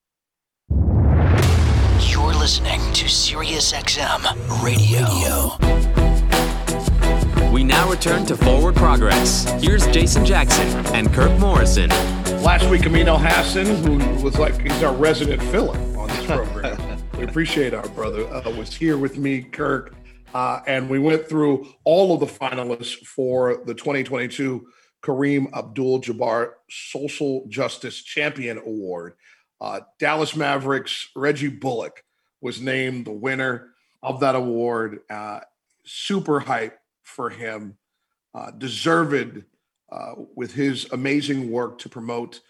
You're 2.09 2.33
listening 2.33 2.79
to 2.93 3.05
SiriusXM 3.05 4.63
Radio. 4.63 5.57
We 7.51 7.63
now 7.63 7.89
return 7.89 8.25
to 8.27 8.37
Forward 8.37 8.75
Progress. 8.75 9.43
Here's 9.61 9.85
Jason 9.87 10.25
Jackson 10.25 10.67
and 10.95 11.11
Kirk 11.13 11.37
Morrison. 11.39 11.89
Last 12.41 12.69
week, 12.69 12.85
Amin 12.85 13.07
Elhassan, 13.07 13.65
who 13.85 14.23
was 14.23 14.39
like, 14.39 14.59
he's 14.61 14.81
our 14.83 14.95
resident 14.95 15.43
filler 15.43 15.77
on 15.97 16.07
this 16.07 16.25
program. 16.25 16.77
We 17.17 17.27
appreciate 17.27 17.75
our 17.75 17.87
brother. 17.89 18.25
Uh, 18.33 18.49
was 18.49 18.73
here 18.73 18.97
with 18.97 19.19
me, 19.19 19.43
Kirk, 19.43 19.93
uh, 20.33 20.61
and 20.65 20.89
we 20.89 20.97
went 20.97 21.29
through 21.29 21.67
all 21.83 22.15
of 22.15 22.19
the 22.19 22.25
finalists 22.25 23.05
for 23.05 23.61
the 23.67 23.75
2022 23.75 24.65
Kareem 25.03 25.51
Abdul-Jabbar 25.53 26.53
Social 26.69 27.45
Justice 27.47 28.01
Champion 28.01 28.57
Award. 28.59 29.13
Uh, 29.59 29.81
Dallas 29.99 30.35
Mavericks 30.35 31.09
Reggie 31.15 31.47
Bullock 31.47 32.03
was 32.41 32.61
named 32.61 33.05
the 33.05 33.11
winner 33.11 33.69
of 34.01 34.19
that 34.19 34.35
award. 34.35 34.99
Uh, 35.09 35.41
super 35.85 36.39
hype 36.39 36.79
for 37.03 37.29
him, 37.29 37.77
uh, 38.33 38.51
deserved 38.51 39.43
uh, 39.91 40.13
with 40.35 40.53
his 40.53 40.87
amazing 40.91 41.51
work 41.51 41.77
to 41.79 41.89
promote 41.89 42.41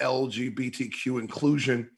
LGBTQ 0.00 1.20
inclusion 1.20 1.88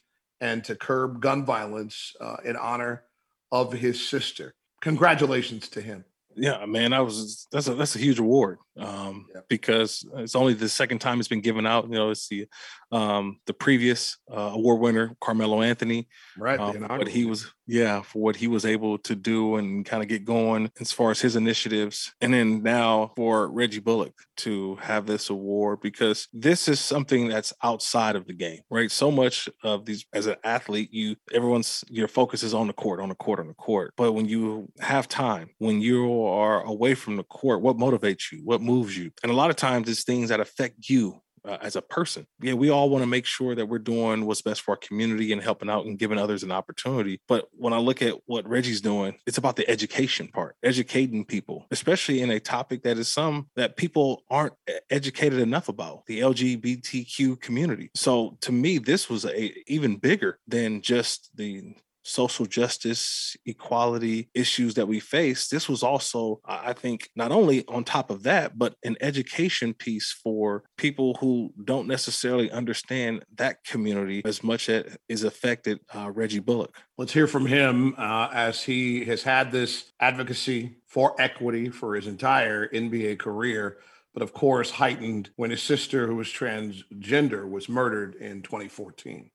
and 0.40 0.64
to 0.64 0.74
curb 0.74 1.20
gun 1.20 1.44
violence 1.44 2.14
uh, 2.20 2.36
in 2.44 2.56
honor 2.56 3.04
of 3.52 3.72
his 3.72 4.06
sister. 4.06 4.54
Congratulations 4.80 5.68
to 5.68 5.80
him. 5.80 6.04
Yeah, 6.36 6.64
man, 6.64 6.92
I 6.92 7.00
was 7.00 7.46
that's 7.50 7.68
a 7.68 7.74
that's 7.74 7.96
a 7.96 7.98
huge 7.98 8.18
award 8.18 8.58
um, 8.78 9.26
yeah. 9.34 9.40
because 9.48 10.06
it's 10.16 10.34
only 10.34 10.54
the 10.54 10.68
second 10.68 11.00
time 11.00 11.18
it's 11.18 11.28
been 11.28 11.40
given 11.40 11.66
out. 11.66 11.84
You 11.84 11.94
know, 11.94 12.10
it's 12.10 12.28
the 12.28 12.46
um, 12.92 13.38
the 13.46 13.54
previous 13.54 14.18
uh, 14.30 14.50
award 14.54 14.80
winner 14.80 15.16
Carmelo 15.20 15.62
Anthony, 15.62 16.08
right? 16.36 16.58
Um, 16.58 16.82
what 16.82 17.08
he 17.08 17.24
was, 17.24 17.52
yeah, 17.66 18.02
for 18.02 18.20
what 18.20 18.36
he 18.36 18.48
was 18.48 18.64
able 18.64 18.98
to 18.98 19.14
do 19.14 19.56
and 19.56 19.84
kind 19.84 20.02
of 20.02 20.08
get 20.08 20.24
going 20.24 20.70
as 20.80 20.90
far 20.90 21.10
as 21.10 21.20
his 21.20 21.36
initiatives, 21.36 22.12
and 22.20 22.34
then 22.34 22.62
now 22.62 23.12
for 23.16 23.48
Reggie 23.48 23.80
Bullock 23.80 24.14
to 24.38 24.76
have 24.76 25.06
this 25.06 25.30
award 25.30 25.80
because 25.80 26.26
this 26.32 26.66
is 26.66 26.80
something 26.80 27.28
that's 27.28 27.52
outside 27.62 28.16
of 28.16 28.26
the 28.26 28.32
game, 28.32 28.60
right? 28.70 28.90
So 28.90 29.10
much 29.10 29.48
of 29.62 29.84
these 29.84 30.04
as 30.12 30.26
an 30.26 30.36
athlete, 30.42 30.92
you 30.92 31.16
everyone's 31.32 31.84
your 31.88 32.08
focus 32.08 32.42
is 32.42 32.54
on 32.54 32.66
the 32.66 32.72
court, 32.72 33.00
on 33.00 33.08
the 33.08 33.14
court, 33.14 33.40
on 33.40 33.48
the 33.48 33.54
court, 33.54 33.92
but 33.96 34.12
when 34.12 34.26
you 34.26 34.68
have 34.80 35.06
time, 35.06 35.50
when 35.58 35.80
you 35.80 36.24
are 36.24 36.62
away 36.62 36.94
from 36.94 37.16
the 37.16 37.24
court, 37.24 37.60
what 37.60 37.76
motivates 37.76 38.32
you, 38.32 38.40
what 38.44 38.59
moves 38.60 38.96
you, 38.96 39.10
and 39.22 39.30
a 39.30 39.34
lot 39.34 39.50
of 39.50 39.56
times 39.56 39.88
it's 39.88 40.04
things 40.04 40.28
that 40.28 40.40
affect 40.40 40.88
you 40.88 41.22
uh, 41.44 41.58
as 41.60 41.76
a 41.76 41.82
person. 41.82 42.26
Yeah, 42.40 42.54
we 42.54 42.70
all 42.70 42.90
want 42.90 43.02
to 43.02 43.06
make 43.06 43.26
sure 43.26 43.54
that 43.54 43.66
we're 43.66 43.78
doing 43.78 44.26
what's 44.26 44.42
best 44.42 44.62
for 44.62 44.72
our 44.72 44.76
community 44.76 45.32
and 45.32 45.42
helping 45.42 45.70
out 45.70 45.86
and 45.86 45.98
giving 45.98 46.18
others 46.18 46.42
an 46.42 46.52
opportunity. 46.52 47.20
But 47.28 47.48
when 47.52 47.72
I 47.72 47.78
look 47.78 48.02
at 48.02 48.14
what 48.26 48.48
Reggie's 48.48 48.80
doing, 48.80 49.16
it's 49.26 49.38
about 49.38 49.56
the 49.56 49.68
education 49.68 50.28
part, 50.28 50.56
educating 50.62 51.24
people, 51.24 51.66
especially 51.70 52.20
in 52.20 52.30
a 52.30 52.40
topic 52.40 52.82
that 52.82 52.98
is 52.98 53.08
some 53.08 53.48
that 53.56 53.76
people 53.76 54.24
aren't 54.30 54.54
educated 54.90 55.40
enough 55.40 55.68
about 55.68 56.06
the 56.06 56.20
LGBTQ 56.20 57.40
community. 57.40 57.90
So 57.94 58.36
to 58.42 58.52
me, 58.52 58.78
this 58.78 59.08
was 59.08 59.24
a 59.24 59.52
even 59.70 59.96
bigger 59.96 60.38
than 60.46 60.82
just 60.82 61.30
the 61.36 61.74
social 62.10 62.46
justice, 62.46 63.36
equality 63.46 64.28
issues 64.34 64.74
that 64.74 64.88
we 64.88 65.00
face, 65.00 65.48
this 65.48 65.68
was 65.68 65.82
also, 65.82 66.40
I 66.44 66.72
think, 66.72 67.08
not 67.14 67.32
only 67.32 67.64
on 67.66 67.84
top 67.84 68.10
of 68.10 68.24
that, 68.24 68.58
but 68.58 68.74
an 68.84 68.96
education 69.00 69.74
piece 69.74 70.12
for 70.12 70.64
people 70.76 71.14
who 71.20 71.52
don't 71.64 71.88
necessarily 71.88 72.50
understand 72.50 73.24
that 73.36 73.62
community 73.64 74.22
as 74.24 74.42
much 74.42 74.68
as 74.68 74.96
is 75.08 75.24
affected 75.24 75.80
uh, 75.94 76.10
Reggie 76.10 76.40
Bullock. 76.40 76.76
Let's 76.98 77.12
hear 77.12 77.26
from 77.26 77.46
him 77.46 77.94
uh, 77.96 78.28
as 78.32 78.62
he 78.62 79.04
has 79.04 79.22
had 79.22 79.52
this 79.52 79.92
advocacy 80.00 80.76
for 80.86 81.14
equity 81.20 81.68
for 81.68 81.94
his 81.94 82.06
entire 82.06 82.68
NBA 82.68 83.18
career 83.18 83.78
but 84.12 84.22
of 84.22 84.32
course 84.32 84.70
heightened 84.70 85.30
when 85.36 85.50
his 85.50 85.62
sister, 85.62 86.06
who 86.06 86.16
was 86.16 86.26
transgender, 86.28 87.48
was 87.48 87.68
murdered 87.68 88.16
in 88.16 88.42
2014. 88.42 89.30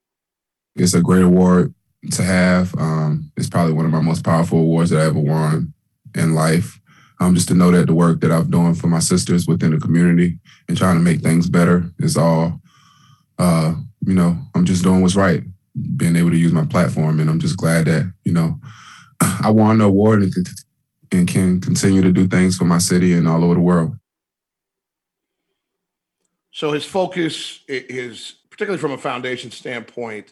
It's 0.76 0.93
a 0.93 1.01
great 1.01 1.23
award 1.23 1.73
to 2.12 2.24
have. 2.24 2.76
Um, 2.78 3.32
it's 3.38 3.49
probably 3.49 3.74
one 3.74 3.86
of 3.86 3.91
my 3.91 4.01
most 4.01 4.24
powerful 4.24 4.60
awards 4.60 4.89
that 4.89 5.01
I 5.01 5.06
ever 5.06 5.20
won 5.20 5.74
in 6.16 6.34
life. 6.34 6.80
Um, 7.20 7.34
just 7.34 7.47
to 7.47 7.53
know 7.53 7.72
that 7.72 7.88
the 7.88 7.93
work 7.93 8.20
that 8.22 8.32
I've 8.32 8.51
done 8.51 8.76
for 8.76 8.88
my 8.88 8.99
sisters 8.99 9.47
within 9.47 9.72
the 9.72 9.80
community 9.80 10.38
and 10.68 10.78
trying 10.78 10.97
to 10.97 11.01
make 11.01 11.22
things 11.22 11.49
better 11.49 11.89
is 11.99 12.18
all, 12.18 12.60
uh, 13.39 13.74
you 14.06 14.14
know, 14.14 14.38
I'm 14.53 14.66
just 14.66 14.84
doing 14.84 15.01
what's 15.01 15.16
right, 15.16 15.41
being 15.95 16.18
able 16.18 16.32
to 16.32 16.38
use 16.38 16.51
my 16.51 16.66
platform. 16.66 17.20
And 17.20 17.30
I'm 17.30 17.39
just 17.39 17.58
glad 17.58 17.86
that, 17.86 18.12
you 18.26 18.34
know, 18.34 18.60
I 19.22 19.49
won 19.49 19.78
the 19.78 19.86
award 19.86 20.24
and, 20.24 20.34
and 21.12 21.28
can 21.28 21.62
continue 21.62 22.01
to 22.01 22.12
do 22.12 22.28
things 22.28 22.58
for 22.58 22.66
my 22.66 22.80
city 22.80 23.14
and 23.14 23.28
all 23.28 23.43
over 23.43 23.53
the 23.53 23.62
world. 23.62 23.97
So 26.51 26.72
his 26.72 26.86
focus 26.86 27.60
is, 27.68 28.36
particularly 28.49 28.80
from 28.80 28.91
a 28.91 28.97
foundation 28.97 29.51
standpoint, 29.51 30.32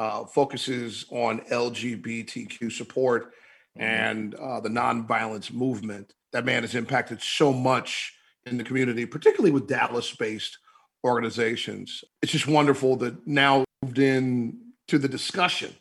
uh, 0.00 0.24
focuses 0.24 1.04
on 1.10 1.40
LGBTQ 1.50 2.72
support 2.72 3.34
mm-hmm. 3.78 3.82
and 3.82 4.34
uh, 4.34 4.58
the 4.58 4.70
nonviolence 4.70 5.52
movement. 5.52 6.14
That 6.32 6.46
man 6.46 6.62
has 6.62 6.74
impacted 6.74 7.20
so 7.20 7.52
much 7.52 8.14
in 8.46 8.56
the 8.56 8.64
community, 8.64 9.04
particularly 9.04 9.50
with 9.50 9.68
Dallas 9.68 10.14
based 10.16 10.56
organizations. 11.04 12.02
It's 12.22 12.32
just 12.32 12.46
wonderful 12.46 12.96
that 12.96 13.26
now 13.26 13.64
moved 13.82 13.98
in 13.98 14.72
to 14.88 14.98
the 14.98 15.08
discussion, 15.08 15.74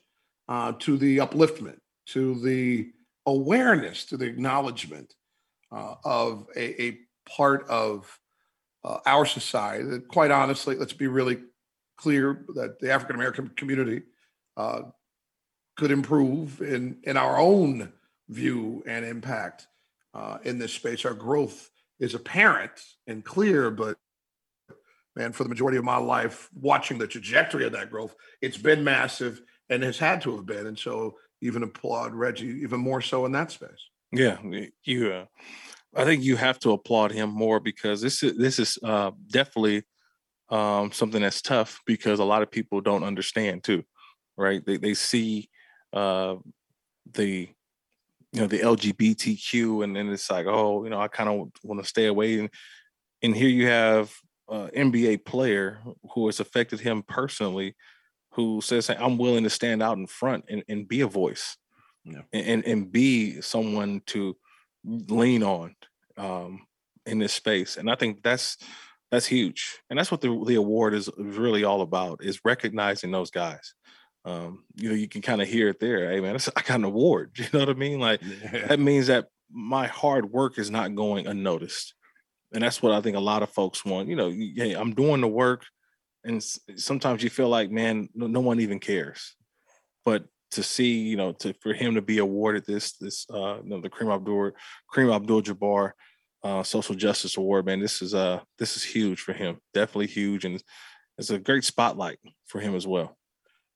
uh, 0.49 0.73
to 0.79 0.97
the 0.97 1.19
upliftment, 1.19 1.77
to 2.07 2.41
the 2.41 2.91
awareness, 3.25 4.03
to 4.07 4.17
the 4.17 4.25
acknowledgement 4.25 5.13
uh, 5.71 5.95
of 6.03 6.45
a, 6.57 6.81
a, 6.83 6.97
part 7.37 7.69
of 7.69 8.19
uh, 8.83 8.97
our 9.05 9.23
society 9.23 9.83
that, 9.83 10.07
quite 10.07 10.31
honestly, 10.31 10.75
let's 10.75 10.93
be 10.93 11.05
really 11.05 11.37
clear 11.99 12.45
that 12.55 12.79
the 12.79 12.91
African 12.91 13.15
American 13.15 13.49
community 13.49 14.03
uh, 14.57 14.83
could 15.77 15.91
improve 15.91 16.61
in 16.61 16.97
in 17.03 17.17
our 17.17 17.37
own 17.37 17.91
view 18.29 18.83
and 18.87 19.05
impact 19.05 19.67
uh, 20.13 20.37
in 20.43 20.57
this 20.57 20.73
space. 20.73 21.05
Our 21.05 21.13
growth 21.13 21.69
is 21.99 22.15
apparent 22.15 22.71
and 23.07 23.23
clear, 23.23 23.69
but 23.69 23.97
man, 25.15 25.33
for 25.33 25.43
the 25.43 25.49
majority 25.49 25.77
of 25.77 25.83
my 25.83 25.97
life, 25.97 26.49
watching 26.53 26.97
the 26.97 27.07
trajectory 27.07 27.65
of 27.65 27.73
that 27.73 27.91
growth, 27.91 28.15
it's 28.41 28.57
been 28.57 28.83
massive 28.83 29.41
and 29.69 29.83
has 29.83 29.97
had 29.97 30.21
to 30.21 30.35
have 30.35 30.45
been. 30.45 30.67
And 30.67 30.79
so, 30.79 31.15
even 31.41 31.63
applaud 31.63 32.13
Reggie 32.13 32.59
even 32.63 32.79
more 32.79 33.01
so 33.01 33.25
in 33.25 33.31
that 33.33 33.51
space. 33.51 33.89
Yeah, 34.11 34.37
you. 34.83 35.13
Uh, 35.13 35.25
I 35.95 36.03
think 36.03 36.23
you 36.23 36.35
have 36.35 36.59
to 36.59 36.71
applaud 36.71 37.11
him 37.11 37.29
more 37.29 37.59
because 37.59 38.01
this 38.01 38.23
is 38.23 38.37
this 38.37 38.59
is 38.59 38.77
uh, 38.83 39.11
definitely 39.31 39.83
um, 40.49 40.91
something 40.91 41.21
that's 41.21 41.41
tough 41.41 41.81
because 41.85 42.19
a 42.19 42.25
lot 42.25 42.41
of 42.41 42.51
people 42.51 42.81
don't 42.81 43.03
understand 43.03 43.63
too, 43.63 43.83
right? 44.37 44.65
They 44.65 44.77
they 44.77 44.93
see 44.93 45.49
uh, 45.93 46.35
the 47.13 47.49
you 48.31 48.41
know 48.41 48.47
the 48.47 48.59
LGBTQ 48.59 49.83
and 49.83 49.95
then 49.95 50.09
it's 50.09 50.29
like 50.29 50.45
oh 50.45 50.83
you 50.83 50.89
know 50.89 50.99
I 50.99 51.07
kind 51.07 51.29
of 51.29 51.49
want 51.63 51.81
to 51.81 51.87
stay 51.87 52.05
away 52.05 52.39
and 52.39 52.49
and 53.21 53.35
here 53.35 53.49
you 53.49 53.67
have 53.67 54.13
an 54.49 54.91
NBA 54.91 55.25
player 55.25 55.79
who 56.11 56.27
has 56.27 56.39
affected 56.39 56.79
him 56.79 57.03
personally 57.03 57.75
who 58.33 58.61
says 58.61 58.87
hey, 58.87 58.97
I'm 58.99 59.17
willing 59.17 59.43
to 59.43 59.49
stand 59.49 59.81
out 59.81 59.97
in 59.97 60.07
front 60.07 60.45
and, 60.49 60.63
and 60.69 60.87
be 60.87 61.01
a 61.01 61.07
voice 61.07 61.57
yeah. 62.03 62.21
and 62.31 62.63
and 62.65 62.91
be 62.91 63.41
someone 63.41 64.01
to 64.07 64.37
lean 64.83 65.43
on 65.43 65.75
um, 66.17 66.67
in 67.05 67.19
this 67.19 67.33
space 67.33 67.77
and 67.77 67.89
I 67.89 67.95
think 67.95 68.21
that's 68.21 68.57
that's 69.11 69.25
huge. 69.25 69.79
And 69.89 69.97
that's 69.97 70.11
what 70.11 70.21
the, 70.21 70.43
the 70.45 70.55
award 70.55 70.93
is 70.93 71.09
really 71.17 71.63
all 71.63 71.81
about 71.81 72.23
is 72.23 72.41
recognizing 72.45 73.11
those 73.11 73.31
guys. 73.31 73.73
Um, 74.25 74.65
you 74.75 74.89
know 74.89 74.95
you 74.95 75.07
can 75.07 75.21
kind 75.21 75.41
of 75.41 75.47
hear 75.47 75.69
it 75.69 75.79
there. 75.79 76.11
Hey 76.11 76.19
man 76.19 76.37
i 76.55 76.61
got 76.61 76.75
an 76.75 76.83
award. 76.83 77.31
You 77.37 77.45
know 77.53 77.59
what 77.59 77.69
i 77.69 77.73
mean? 77.73 77.99
Like 77.99 78.21
yeah. 78.21 78.67
that 78.67 78.79
means 78.79 79.07
that 79.07 79.27
my 79.51 79.87
hard 79.87 80.31
work 80.31 80.59
is 80.59 80.69
not 80.69 80.93
going 80.93 81.25
unnoticed. 81.25 81.93
And 82.53 82.63
that's 82.63 82.81
what 82.81 82.91
i 82.91 83.01
think 83.01 83.15
a 83.15 83.21
lot 83.21 83.43
of 83.43 83.49
folks 83.49 83.85
want. 83.85 84.09
You 84.09 84.15
know 84.17 84.29
hey 84.29 84.73
i'm 84.73 84.93
doing 84.93 85.21
the 85.21 85.27
work 85.27 85.65
and 86.25 86.43
sometimes 86.75 87.23
you 87.23 87.29
feel 87.29 87.47
like 87.47 87.71
man 87.71 88.09
no, 88.13 88.27
no 88.27 88.41
one 88.41 88.59
even 88.59 88.79
cares. 88.79 89.35
But 90.03 90.25
to 90.51 90.63
see 90.63 90.99
you 90.99 91.15
know 91.15 91.31
to 91.31 91.53
for 91.61 91.73
him 91.73 91.95
to 91.95 92.01
be 92.01 92.17
awarded 92.17 92.65
this 92.65 92.97
this 92.97 93.25
uh 93.33 93.61
you 93.63 93.69
know, 93.69 93.79
the 93.79 93.89
Kareem 93.89 94.13
Abdul 94.13 94.51
Kareem 94.93 95.15
Abdul 95.15 95.43
Jabbar 95.43 95.93
uh, 96.43 96.63
social 96.63 96.95
justice 96.95 97.37
award, 97.37 97.65
man. 97.65 97.79
This 97.79 98.01
is 98.01 98.13
uh 98.13 98.39
this 98.57 98.77
is 98.77 98.83
huge 98.83 99.21
for 99.21 99.33
him. 99.33 99.59
Definitely 99.73 100.07
huge, 100.07 100.45
and 100.45 100.61
it's 101.17 101.29
a 101.29 101.39
great 101.39 101.63
spotlight 101.63 102.19
for 102.47 102.59
him 102.59 102.75
as 102.75 102.87
well. 102.87 103.17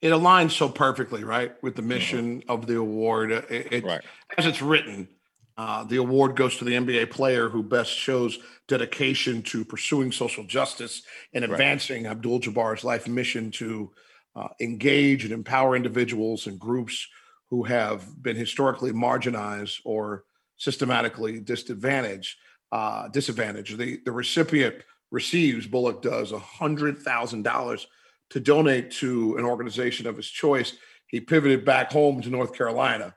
It 0.01 0.09
aligns 0.09 0.51
so 0.51 0.68
perfectly, 0.68 1.24
right, 1.24 1.53
with 1.61 1.76
the 1.76 1.82
mm-hmm. 1.82 1.89
mission 1.89 2.41
mm-hmm. 2.41 2.51
of 2.51 2.68
the 2.68 2.78
award. 2.78 3.32
It, 3.32 3.72
it 3.72 3.84
right. 3.86 4.01
as 4.38 4.45
it's 4.45 4.61
written. 4.61 5.07
Uh, 5.55 5.84
the 5.84 5.97
award 5.97 6.36
goes 6.36 6.57
to 6.57 6.66
the 6.66 6.74
NBA 6.74 7.11
player 7.11 7.47
who 7.47 7.61
best 7.61 7.91
shows 7.91 8.39
dedication 8.68 9.43
to 9.43 9.64
pursuing 9.64 10.11
social 10.11 10.43
justice 10.43 11.03
and 11.34 11.45
advancing 11.45 12.05
right. 12.05 12.11
Abdul 12.11 12.39
Jabbar's 12.39 12.84
life 12.84 13.07
mission 13.07 13.51
to 13.51 13.91
uh, 14.36 14.47
engage 14.59 15.26
and 15.26 15.32
empower 15.32 15.76
individuals 15.76 16.47
and 16.47 16.59
groups 16.59 17.07
who 17.51 17.64
have 17.64 18.03
been 18.24 18.36
historically 18.36 18.91
marginalized 18.91 19.80
or 19.86 20.24
systematically 20.57 21.39
disadvantaged 21.39 22.36
uh, 22.74 23.07
disadvantage. 23.09 23.78
The, 23.78 24.01
the 24.03 24.11
recipient 24.11 24.78
receives, 25.11 25.67
Bullock 25.67 26.01
does, 26.01 26.32
a 26.32 26.39
$100,000 26.39 27.86
to 28.32 28.39
donate 28.39 28.89
to 28.93 29.38
an 29.38 29.45
organization 29.45 30.07
of 30.07 30.17
his 30.17 30.28
choice. 30.28 30.74
He 31.05 31.21
pivoted 31.21 31.65
back 31.65 31.91
home 31.91 32.19
to 32.24 32.32
North 32.32 32.55
Carolina 32.55 33.15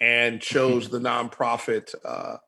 and 0.00 0.40
chose 0.40 0.88
the 0.88 0.98
nonprofit 0.98 1.94
uh, 2.04 2.38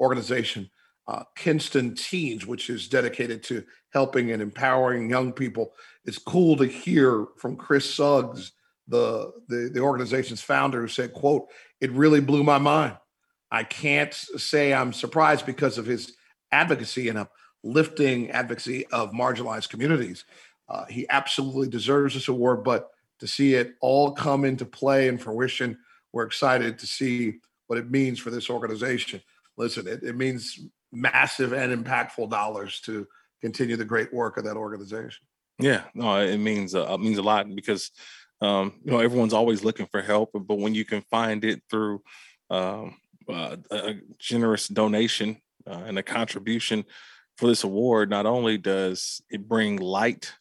organization 0.00 0.68
uh, 1.06 1.22
Kinston 1.36 1.94
Teens, 1.94 2.44
which 2.44 2.70
is 2.70 2.88
dedicated 2.88 3.44
to 3.44 3.64
helping 3.92 4.32
and 4.32 4.42
empowering 4.42 5.10
young 5.10 5.32
people. 5.32 5.72
It's 6.04 6.18
cool 6.18 6.56
to 6.56 6.66
hear 6.66 7.26
from 7.36 7.56
Chris 7.56 7.88
Suggs, 7.88 8.50
the, 8.88 9.32
the, 9.46 9.70
the 9.72 9.80
organization's 9.80 10.42
founder, 10.42 10.80
who 10.80 10.88
said, 10.88 11.12
quote, 11.12 11.46
it 11.80 11.92
really 11.92 12.20
blew 12.20 12.42
my 12.42 12.58
mind. 12.58 12.96
I 13.50 13.64
can't 13.64 14.14
say 14.14 14.72
I'm 14.72 14.92
surprised 14.92 15.46
because 15.46 15.78
of 15.78 15.86
his 15.86 16.14
advocacy 16.52 17.08
and 17.08 17.26
uplifting 17.64 18.30
advocacy 18.30 18.86
of 18.88 19.12
marginalized 19.12 19.68
communities. 19.68 20.24
Uh, 20.68 20.84
he 20.86 21.06
absolutely 21.10 21.68
deserves 21.68 22.14
this 22.14 22.28
award, 22.28 22.62
but 22.62 22.90
to 23.18 23.26
see 23.26 23.54
it 23.54 23.74
all 23.80 24.12
come 24.12 24.44
into 24.44 24.64
play 24.64 25.08
and 25.08 25.20
fruition, 25.20 25.78
we're 26.12 26.24
excited 26.24 26.78
to 26.78 26.86
see 26.86 27.34
what 27.66 27.78
it 27.78 27.90
means 27.90 28.18
for 28.18 28.30
this 28.30 28.48
organization. 28.50 29.20
Listen, 29.56 29.86
it, 29.86 30.02
it 30.02 30.16
means 30.16 30.58
massive 30.92 31.52
and 31.52 31.84
impactful 31.84 32.30
dollars 32.30 32.80
to 32.80 33.06
continue 33.40 33.76
the 33.76 33.84
great 33.84 34.12
work 34.12 34.36
of 34.36 34.44
that 34.44 34.56
organization. 34.56 35.26
Yeah, 35.58 35.82
no, 35.94 36.16
it 36.20 36.38
means 36.38 36.74
uh, 36.74 36.86
it 36.90 37.00
means 37.00 37.18
a 37.18 37.22
lot 37.22 37.54
because 37.54 37.90
um, 38.40 38.74
you 38.82 38.92
know 38.92 39.00
everyone's 39.00 39.34
always 39.34 39.62
looking 39.62 39.86
for 39.86 40.00
help, 40.00 40.30
but 40.32 40.58
when 40.58 40.74
you 40.74 40.84
can 40.84 41.02
find 41.10 41.44
it 41.44 41.62
through 41.68 42.02
um, 42.48 42.96
uh, 43.30 43.56
a 43.70 43.94
generous 44.18 44.68
donation 44.68 45.40
uh, 45.66 45.82
and 45.86 45.98
a 45.98 46.02
contribution 46.02 46.84
for 47.36 47.46
this 47.46 47.64
award, 47.64 48.10
not 48.10 48.26
only 48.26 48.58
does 48.58 49.22
it 49.30 49.48
bring 49.48 49.76
light 49.76 50.32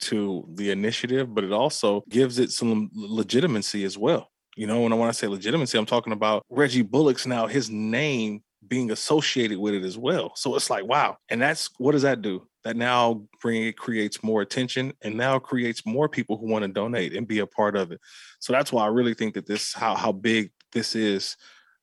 to 0.00 0.48
the 0.54 0.70
initiative, 0.70 1.34
but 1.34 1.44
it 1.44 1.52
also 1.52 2.02
gives 2.08 2.38
it 2.38 2.50
some 2.50 2.90
legitimacy 2.94 3.84
as 3.84 3.96
well. 3.96 4.30
You 4.56 4.66
know, 4.66 4.84
and 4.84 4.98
when 4.98 5.08
I 5.08 5.12
say 5.12 5.28
legitimacy, 5.28 5.78
I'm 5.78 5.86
talking 5.86 6.12
about 6.12 6.44
Reggie 6.50 6.82
Bullock's 6.82 7.26
now 7.26 7.46
his 7.46 7.70
name 7.70 8.42
being 8.66 8.90
associated 8.90 9.58
with 9.58 9.74
it 9.74 9.84
as 9.84 9.96
well. 9.96 10.32
So 10.34 10.56
it's 10.56 10.68
like, 10.68 10.84
wow. 10.84 11.16
And 11.28 11.40
that's 11.40 11.70
what 11.78 11.92
does 11.92 12.02
that 12.02 12.22
do? 12.22 12.48
that 12.68 12.76
now 12.76 13.22
bring 13.40 13.64
it 13.64 13.78
creates 13.78 14.22
more 14.22 14.42
attention 14.42 14.92
and 15.00 15.16
now 15.16 15.38
creates 15.38 15.86
more 15.86 16.06
people 16.06 16.36
who 16.36 16.46
want 16.46 16.62
to 16.62 16.68
donate 16.68 17.14
and 17.16 17.26
be 17.26 17.38
a 17.38 17.46
part 17.46 17.74
of 17.74 17.92
it. 17.92 18.00
So 18.40 18.52
that's 18.52 18.70
why 18.70 18.84
I 18.84 18.88
really 18.88 19.14
think 19.14 19.32
that 19.34 19.46
this 19.46 19.72
how 19.72 19.94
how 19.94 20.12
big 20.12 20.50
this 20.72 20.94
is 20.94 21.36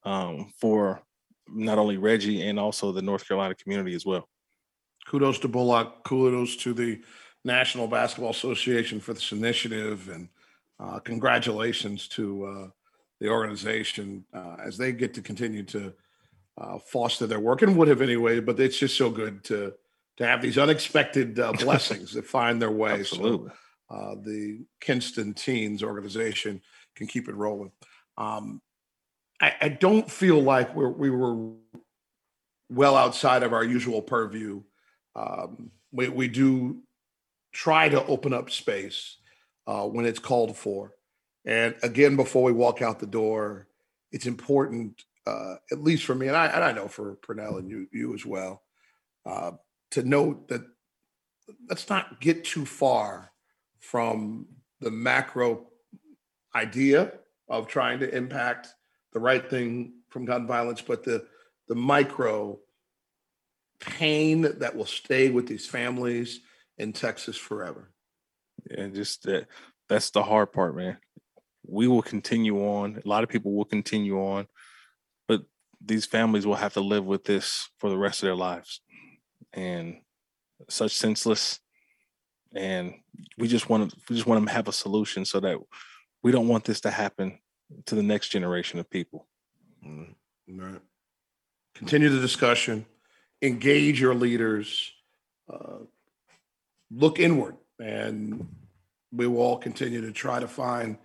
um, 0.06 0.52
for 0.60 1.02
not 1.48 1.78
only 1.78 1.98
Reggie 1.98 2.48
and 2.48 2.60
also 2.60 2.92
the 2.92 3.02
North 3.02 3.28
Carolina 3.28 3.56
community 3.56 3.96
as 3.96 4.06
well. 4.06 4.28
Kudos 5.08 5.40
to 5.40 5.48
Bullock. 5.48 6.04
Kudos 6.04 6.56
to 6.58 6.74
the 6.74 7.02
National 7.44 7.88
Basketball 7.88 8.32
Association 8.32 9.00
for 9.00 9.14
this 9.14 9.32
initiative, 9.32 10.10
and 10.10 10.30
uh, 10.80 11.00
congratulations 11.00 12.08
to 12.08 12.46
uh, 12.46 12.68
the 13.20 13.30
organization 13.30 14.26
uh, 14.34 14.56
as 14.64 14.78
they 14.78 14.92
get 14.92 15.14
to 15.14 15.22
continue 15.22 15.64
to 15.64 15.94
uh, 16.58 16.80
foster 16.80 17.28
their 17.28 17.40
work 17.40 17.62
and 17.62 17.78
would 17.78 17.88
have 17.88 18.02
anyway. 18.02 18.40
But 18.40 18.60
it's 18.60 18.80
just 18.80 18.98
so 18.98 19.10
good 19.10 19.44
to 19.46 19.74
to 20.18 20.26
have 20.26 20.42
these 20.42 20.58
unexpected 20.58 21.40
uh, 21.40 21.52
blessings 21.60 22.14
that 22.14 22.26
find 22.26 22.62
their 22.62 22.72
way. 22.72 22.94
Absolutely. 22.94 23.50
So 23.50 23.96
uh, 23.96 24.16
the 24.24 24.66
Kinston 24.82 25.34
Teens 25.34 25.84
organization 25.84 26.62
can 26.96 27.06
keep 27.06 27.30
it 27.30 27.36
rolling. 27.36 27.72
Um, 28.18 28.62
I, 29.42 29.54
I, 29.62 29.70
don't 29.70 30.10
feel 30.10 30.42
like 30.42 30.74
we're, 30.76 30.90
we 30.90 31.10
were 31.10 31.52
well 32.70 32.96
outside 32.96 33.44
of 33.44 33.54
our 33.54 33.64
usual 33.64 34.02
purview. 34.02 34.62
Um, 35.16 35.72
we, 35.92 36.10
we 36.10 36.28
do 36.28 36.82
try 37.54 37.90
to 37.90 38.06
open 38.06 38.34
up 38.34 38.50
space 38.50 39.18
uh, 39.68 39.84
when 39.84 40.06
it's 40.06 40.20
called 40.20 40.58
for. 40.58 40.94
And 41.46 41.76
again, 41.84 42.16
before 42.16 42.44
we 42.44 42.52
walk 42.52 42.82
out 42.82 43.00
the 43.00 43.06
door, 43.06 43.68
it's 44.12 44.26
important, 44.26 45.04
uh, 45.28 45.56
at 45.72 45.84
least 45.84 46.06
for 46.06 46.16
me, 46.16 46.28
and 46.28 46.38
I, 46.38 46.48
and 46.48 46.64
I 46.64 46.72
know 46.72 46.88
for 46.88 47.18
Pernell 47.18 47.60
and 47.60 47.70
you, 47.70 47.88
you 47.92 48.14
as 48.14 48.26
well, 48.26 48.64
uh, 49.26 49.52
to 49.92 50.04
note 50.04 50.48
that 50.48 50.64
let's 51.70 51.90
not 51.90 52.20
get 52.20 52.44
too 52.44 52.66
far 52.66 53.32
from 53.80 54.48
the 54.80 54.92
macro 54.92 55.68
idea 56.56 57.12
of 57.48 57.68
trying 57.68 58.00
to 58.00 58.16
impact 58.16 58.70
the 59.16 59.22
right 59.22 59.50
thing 59.50 59.94
from 60.10 60.26
gun 60.26 60.46
violence, 60.46 60.82
but 60.82 61.04
the 61.04 61.26
the 61.68 61.74
micro 61.74 62.60
pain 63.80 64.42
that 64.60 64.76
will 64.76 64.86
stay 64.86 65.30
with 65.30 65.48
these 65.48 65.66
families 65.66 66.42
in 66.78 66.94
Texas 66.94 67.38
forever. 67.38 67.92
And 68.70 68.94
just 68.94 69.24
that 69.24 69.48
that's 69.88 70.12
the 70.12 70.22
hard 70.22 70.52
part, 70.52 70.76
man. 70.76 70.98
We 71.66 71.88
will 71.88 72.02
continue 72.02 72.58
on. 72.58 73.02
A 73.04 73.08
lot 73.08 73.24
of 73.24 73.30
people 73.30 73.54
will 73.54 73.66
continue 73.66 74.20
on, 74.20 74.48
but 75.30 75.44
these 75.84 76.06
families 76.06 76.46
will 76.46 76.56
have 76.56 76.74
to 76.74 76.82
live 76.82 77.06
with 77.06 77.24
this 77.24 77.70
for 77.80 77.90
the 77.90 77.98
rest 77.98 78.22
of 78.22 78.28
their 78.28 78.36
lives 78.36 78.82
and 79.54 80.02
such 80.70 80.92
senseless. 80.92 81.62
And 82.54 82.96
we 83.38 83.48
just 83.48 83.70
want 83.70 83.92
to 83.92 83.98
we 84.10 84.18
just 84.18 84.28
want 84.28 84.46
to 84.46 84.54
have 84.54 84.68
a 84.68 84.74
solution 84.74 85.24
so 85.24 85.40
that 85.40 85.58
we 86.22 86.34
don't 86.34 86.50
want 86.50 86.66
this 86.66 86.82
to 86.82 86.92
happen 86.92 87.40
to 87.86 87.96
the 87.96 88.04
next 88.04 88.30
generation 88.30 88.80
of 88.80 88.90
people. 88.90 89.28
Mm-hmm. 89.86 90.60
Right. 90.60 90.82
Continue 91.76 92.10
the 92.10 92.22
discussion. 92.22 92.86
Engage 93.42 94.00
your 94.00 94.16
leaders. 94.16 94.92
Uh, 95.52 95.80
look 96.92 97.20
inward, 97.20 97.58
and 97.80 98.48
we 99.12 99.28
will 99.28 99.40
all 99.40 99.58
continue 99.58 100.02
to 100.02 100.12
try 100.12 100.40
to 100.40 100.48
find 100.48 100.98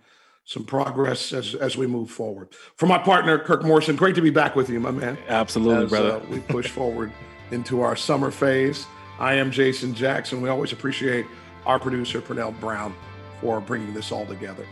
some 0.45 0.65
progress 0.65 1.33
as 1.33 1.53
as 1.55 1.77
we 1.77 1.85
move 1.85 2.09
forward. 2.09 2.49
For 2.75 2.87
my 2.87 2.97
partner 2.97 3.37
Kirk 3.37 3.63
Morrison, 3.63 3.95
great 3.95 4.15
to 4.15 4.21
be 4.21 4.31
back 4.31 4.55
with 4.55 4.69
you, 4.69 4.79
my 4.79 4.91
man. 4.91 5.17
Absolutely, 5.27 5.85
as, 5.85 5.89
brother. 5.89 6.15
Uh, 6.15 6.19
we 6.29 6.39
push 6.39 6.67
forward 6.67 7.11
into 7.51 7.81
our 7.81 7.95
summer 7.95 8.31
phase. 8.31 8.85
I 9.19 9.35
am 9.35 9.51
Jason 9.51 9.93
Jackson. 9.93 10.41
We 10.41 10.49
always 10.49 10.71
appreciate 10.71 11.27
our 11.65 11.79
producer, 11.79 12.21
Pernell 12.21 12.59
Brown, 12.59 12.95
for 13.39 13.61
bringing 13.61 13.93
this 13.93 14.11
all 14.11 14.25
together. 14.25 14.65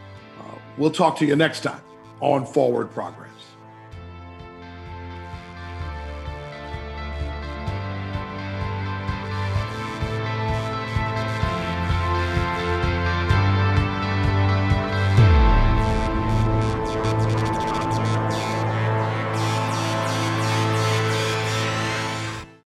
We'll 0.79 0.91
talk 0.91 1.17
to 1.17 1.25
you 1.25 1.35
next 1.35 1.61
time 1.61 1.81
on 2.21 2.45
Forward 2.45 2.89
Progress. 2.91 3.28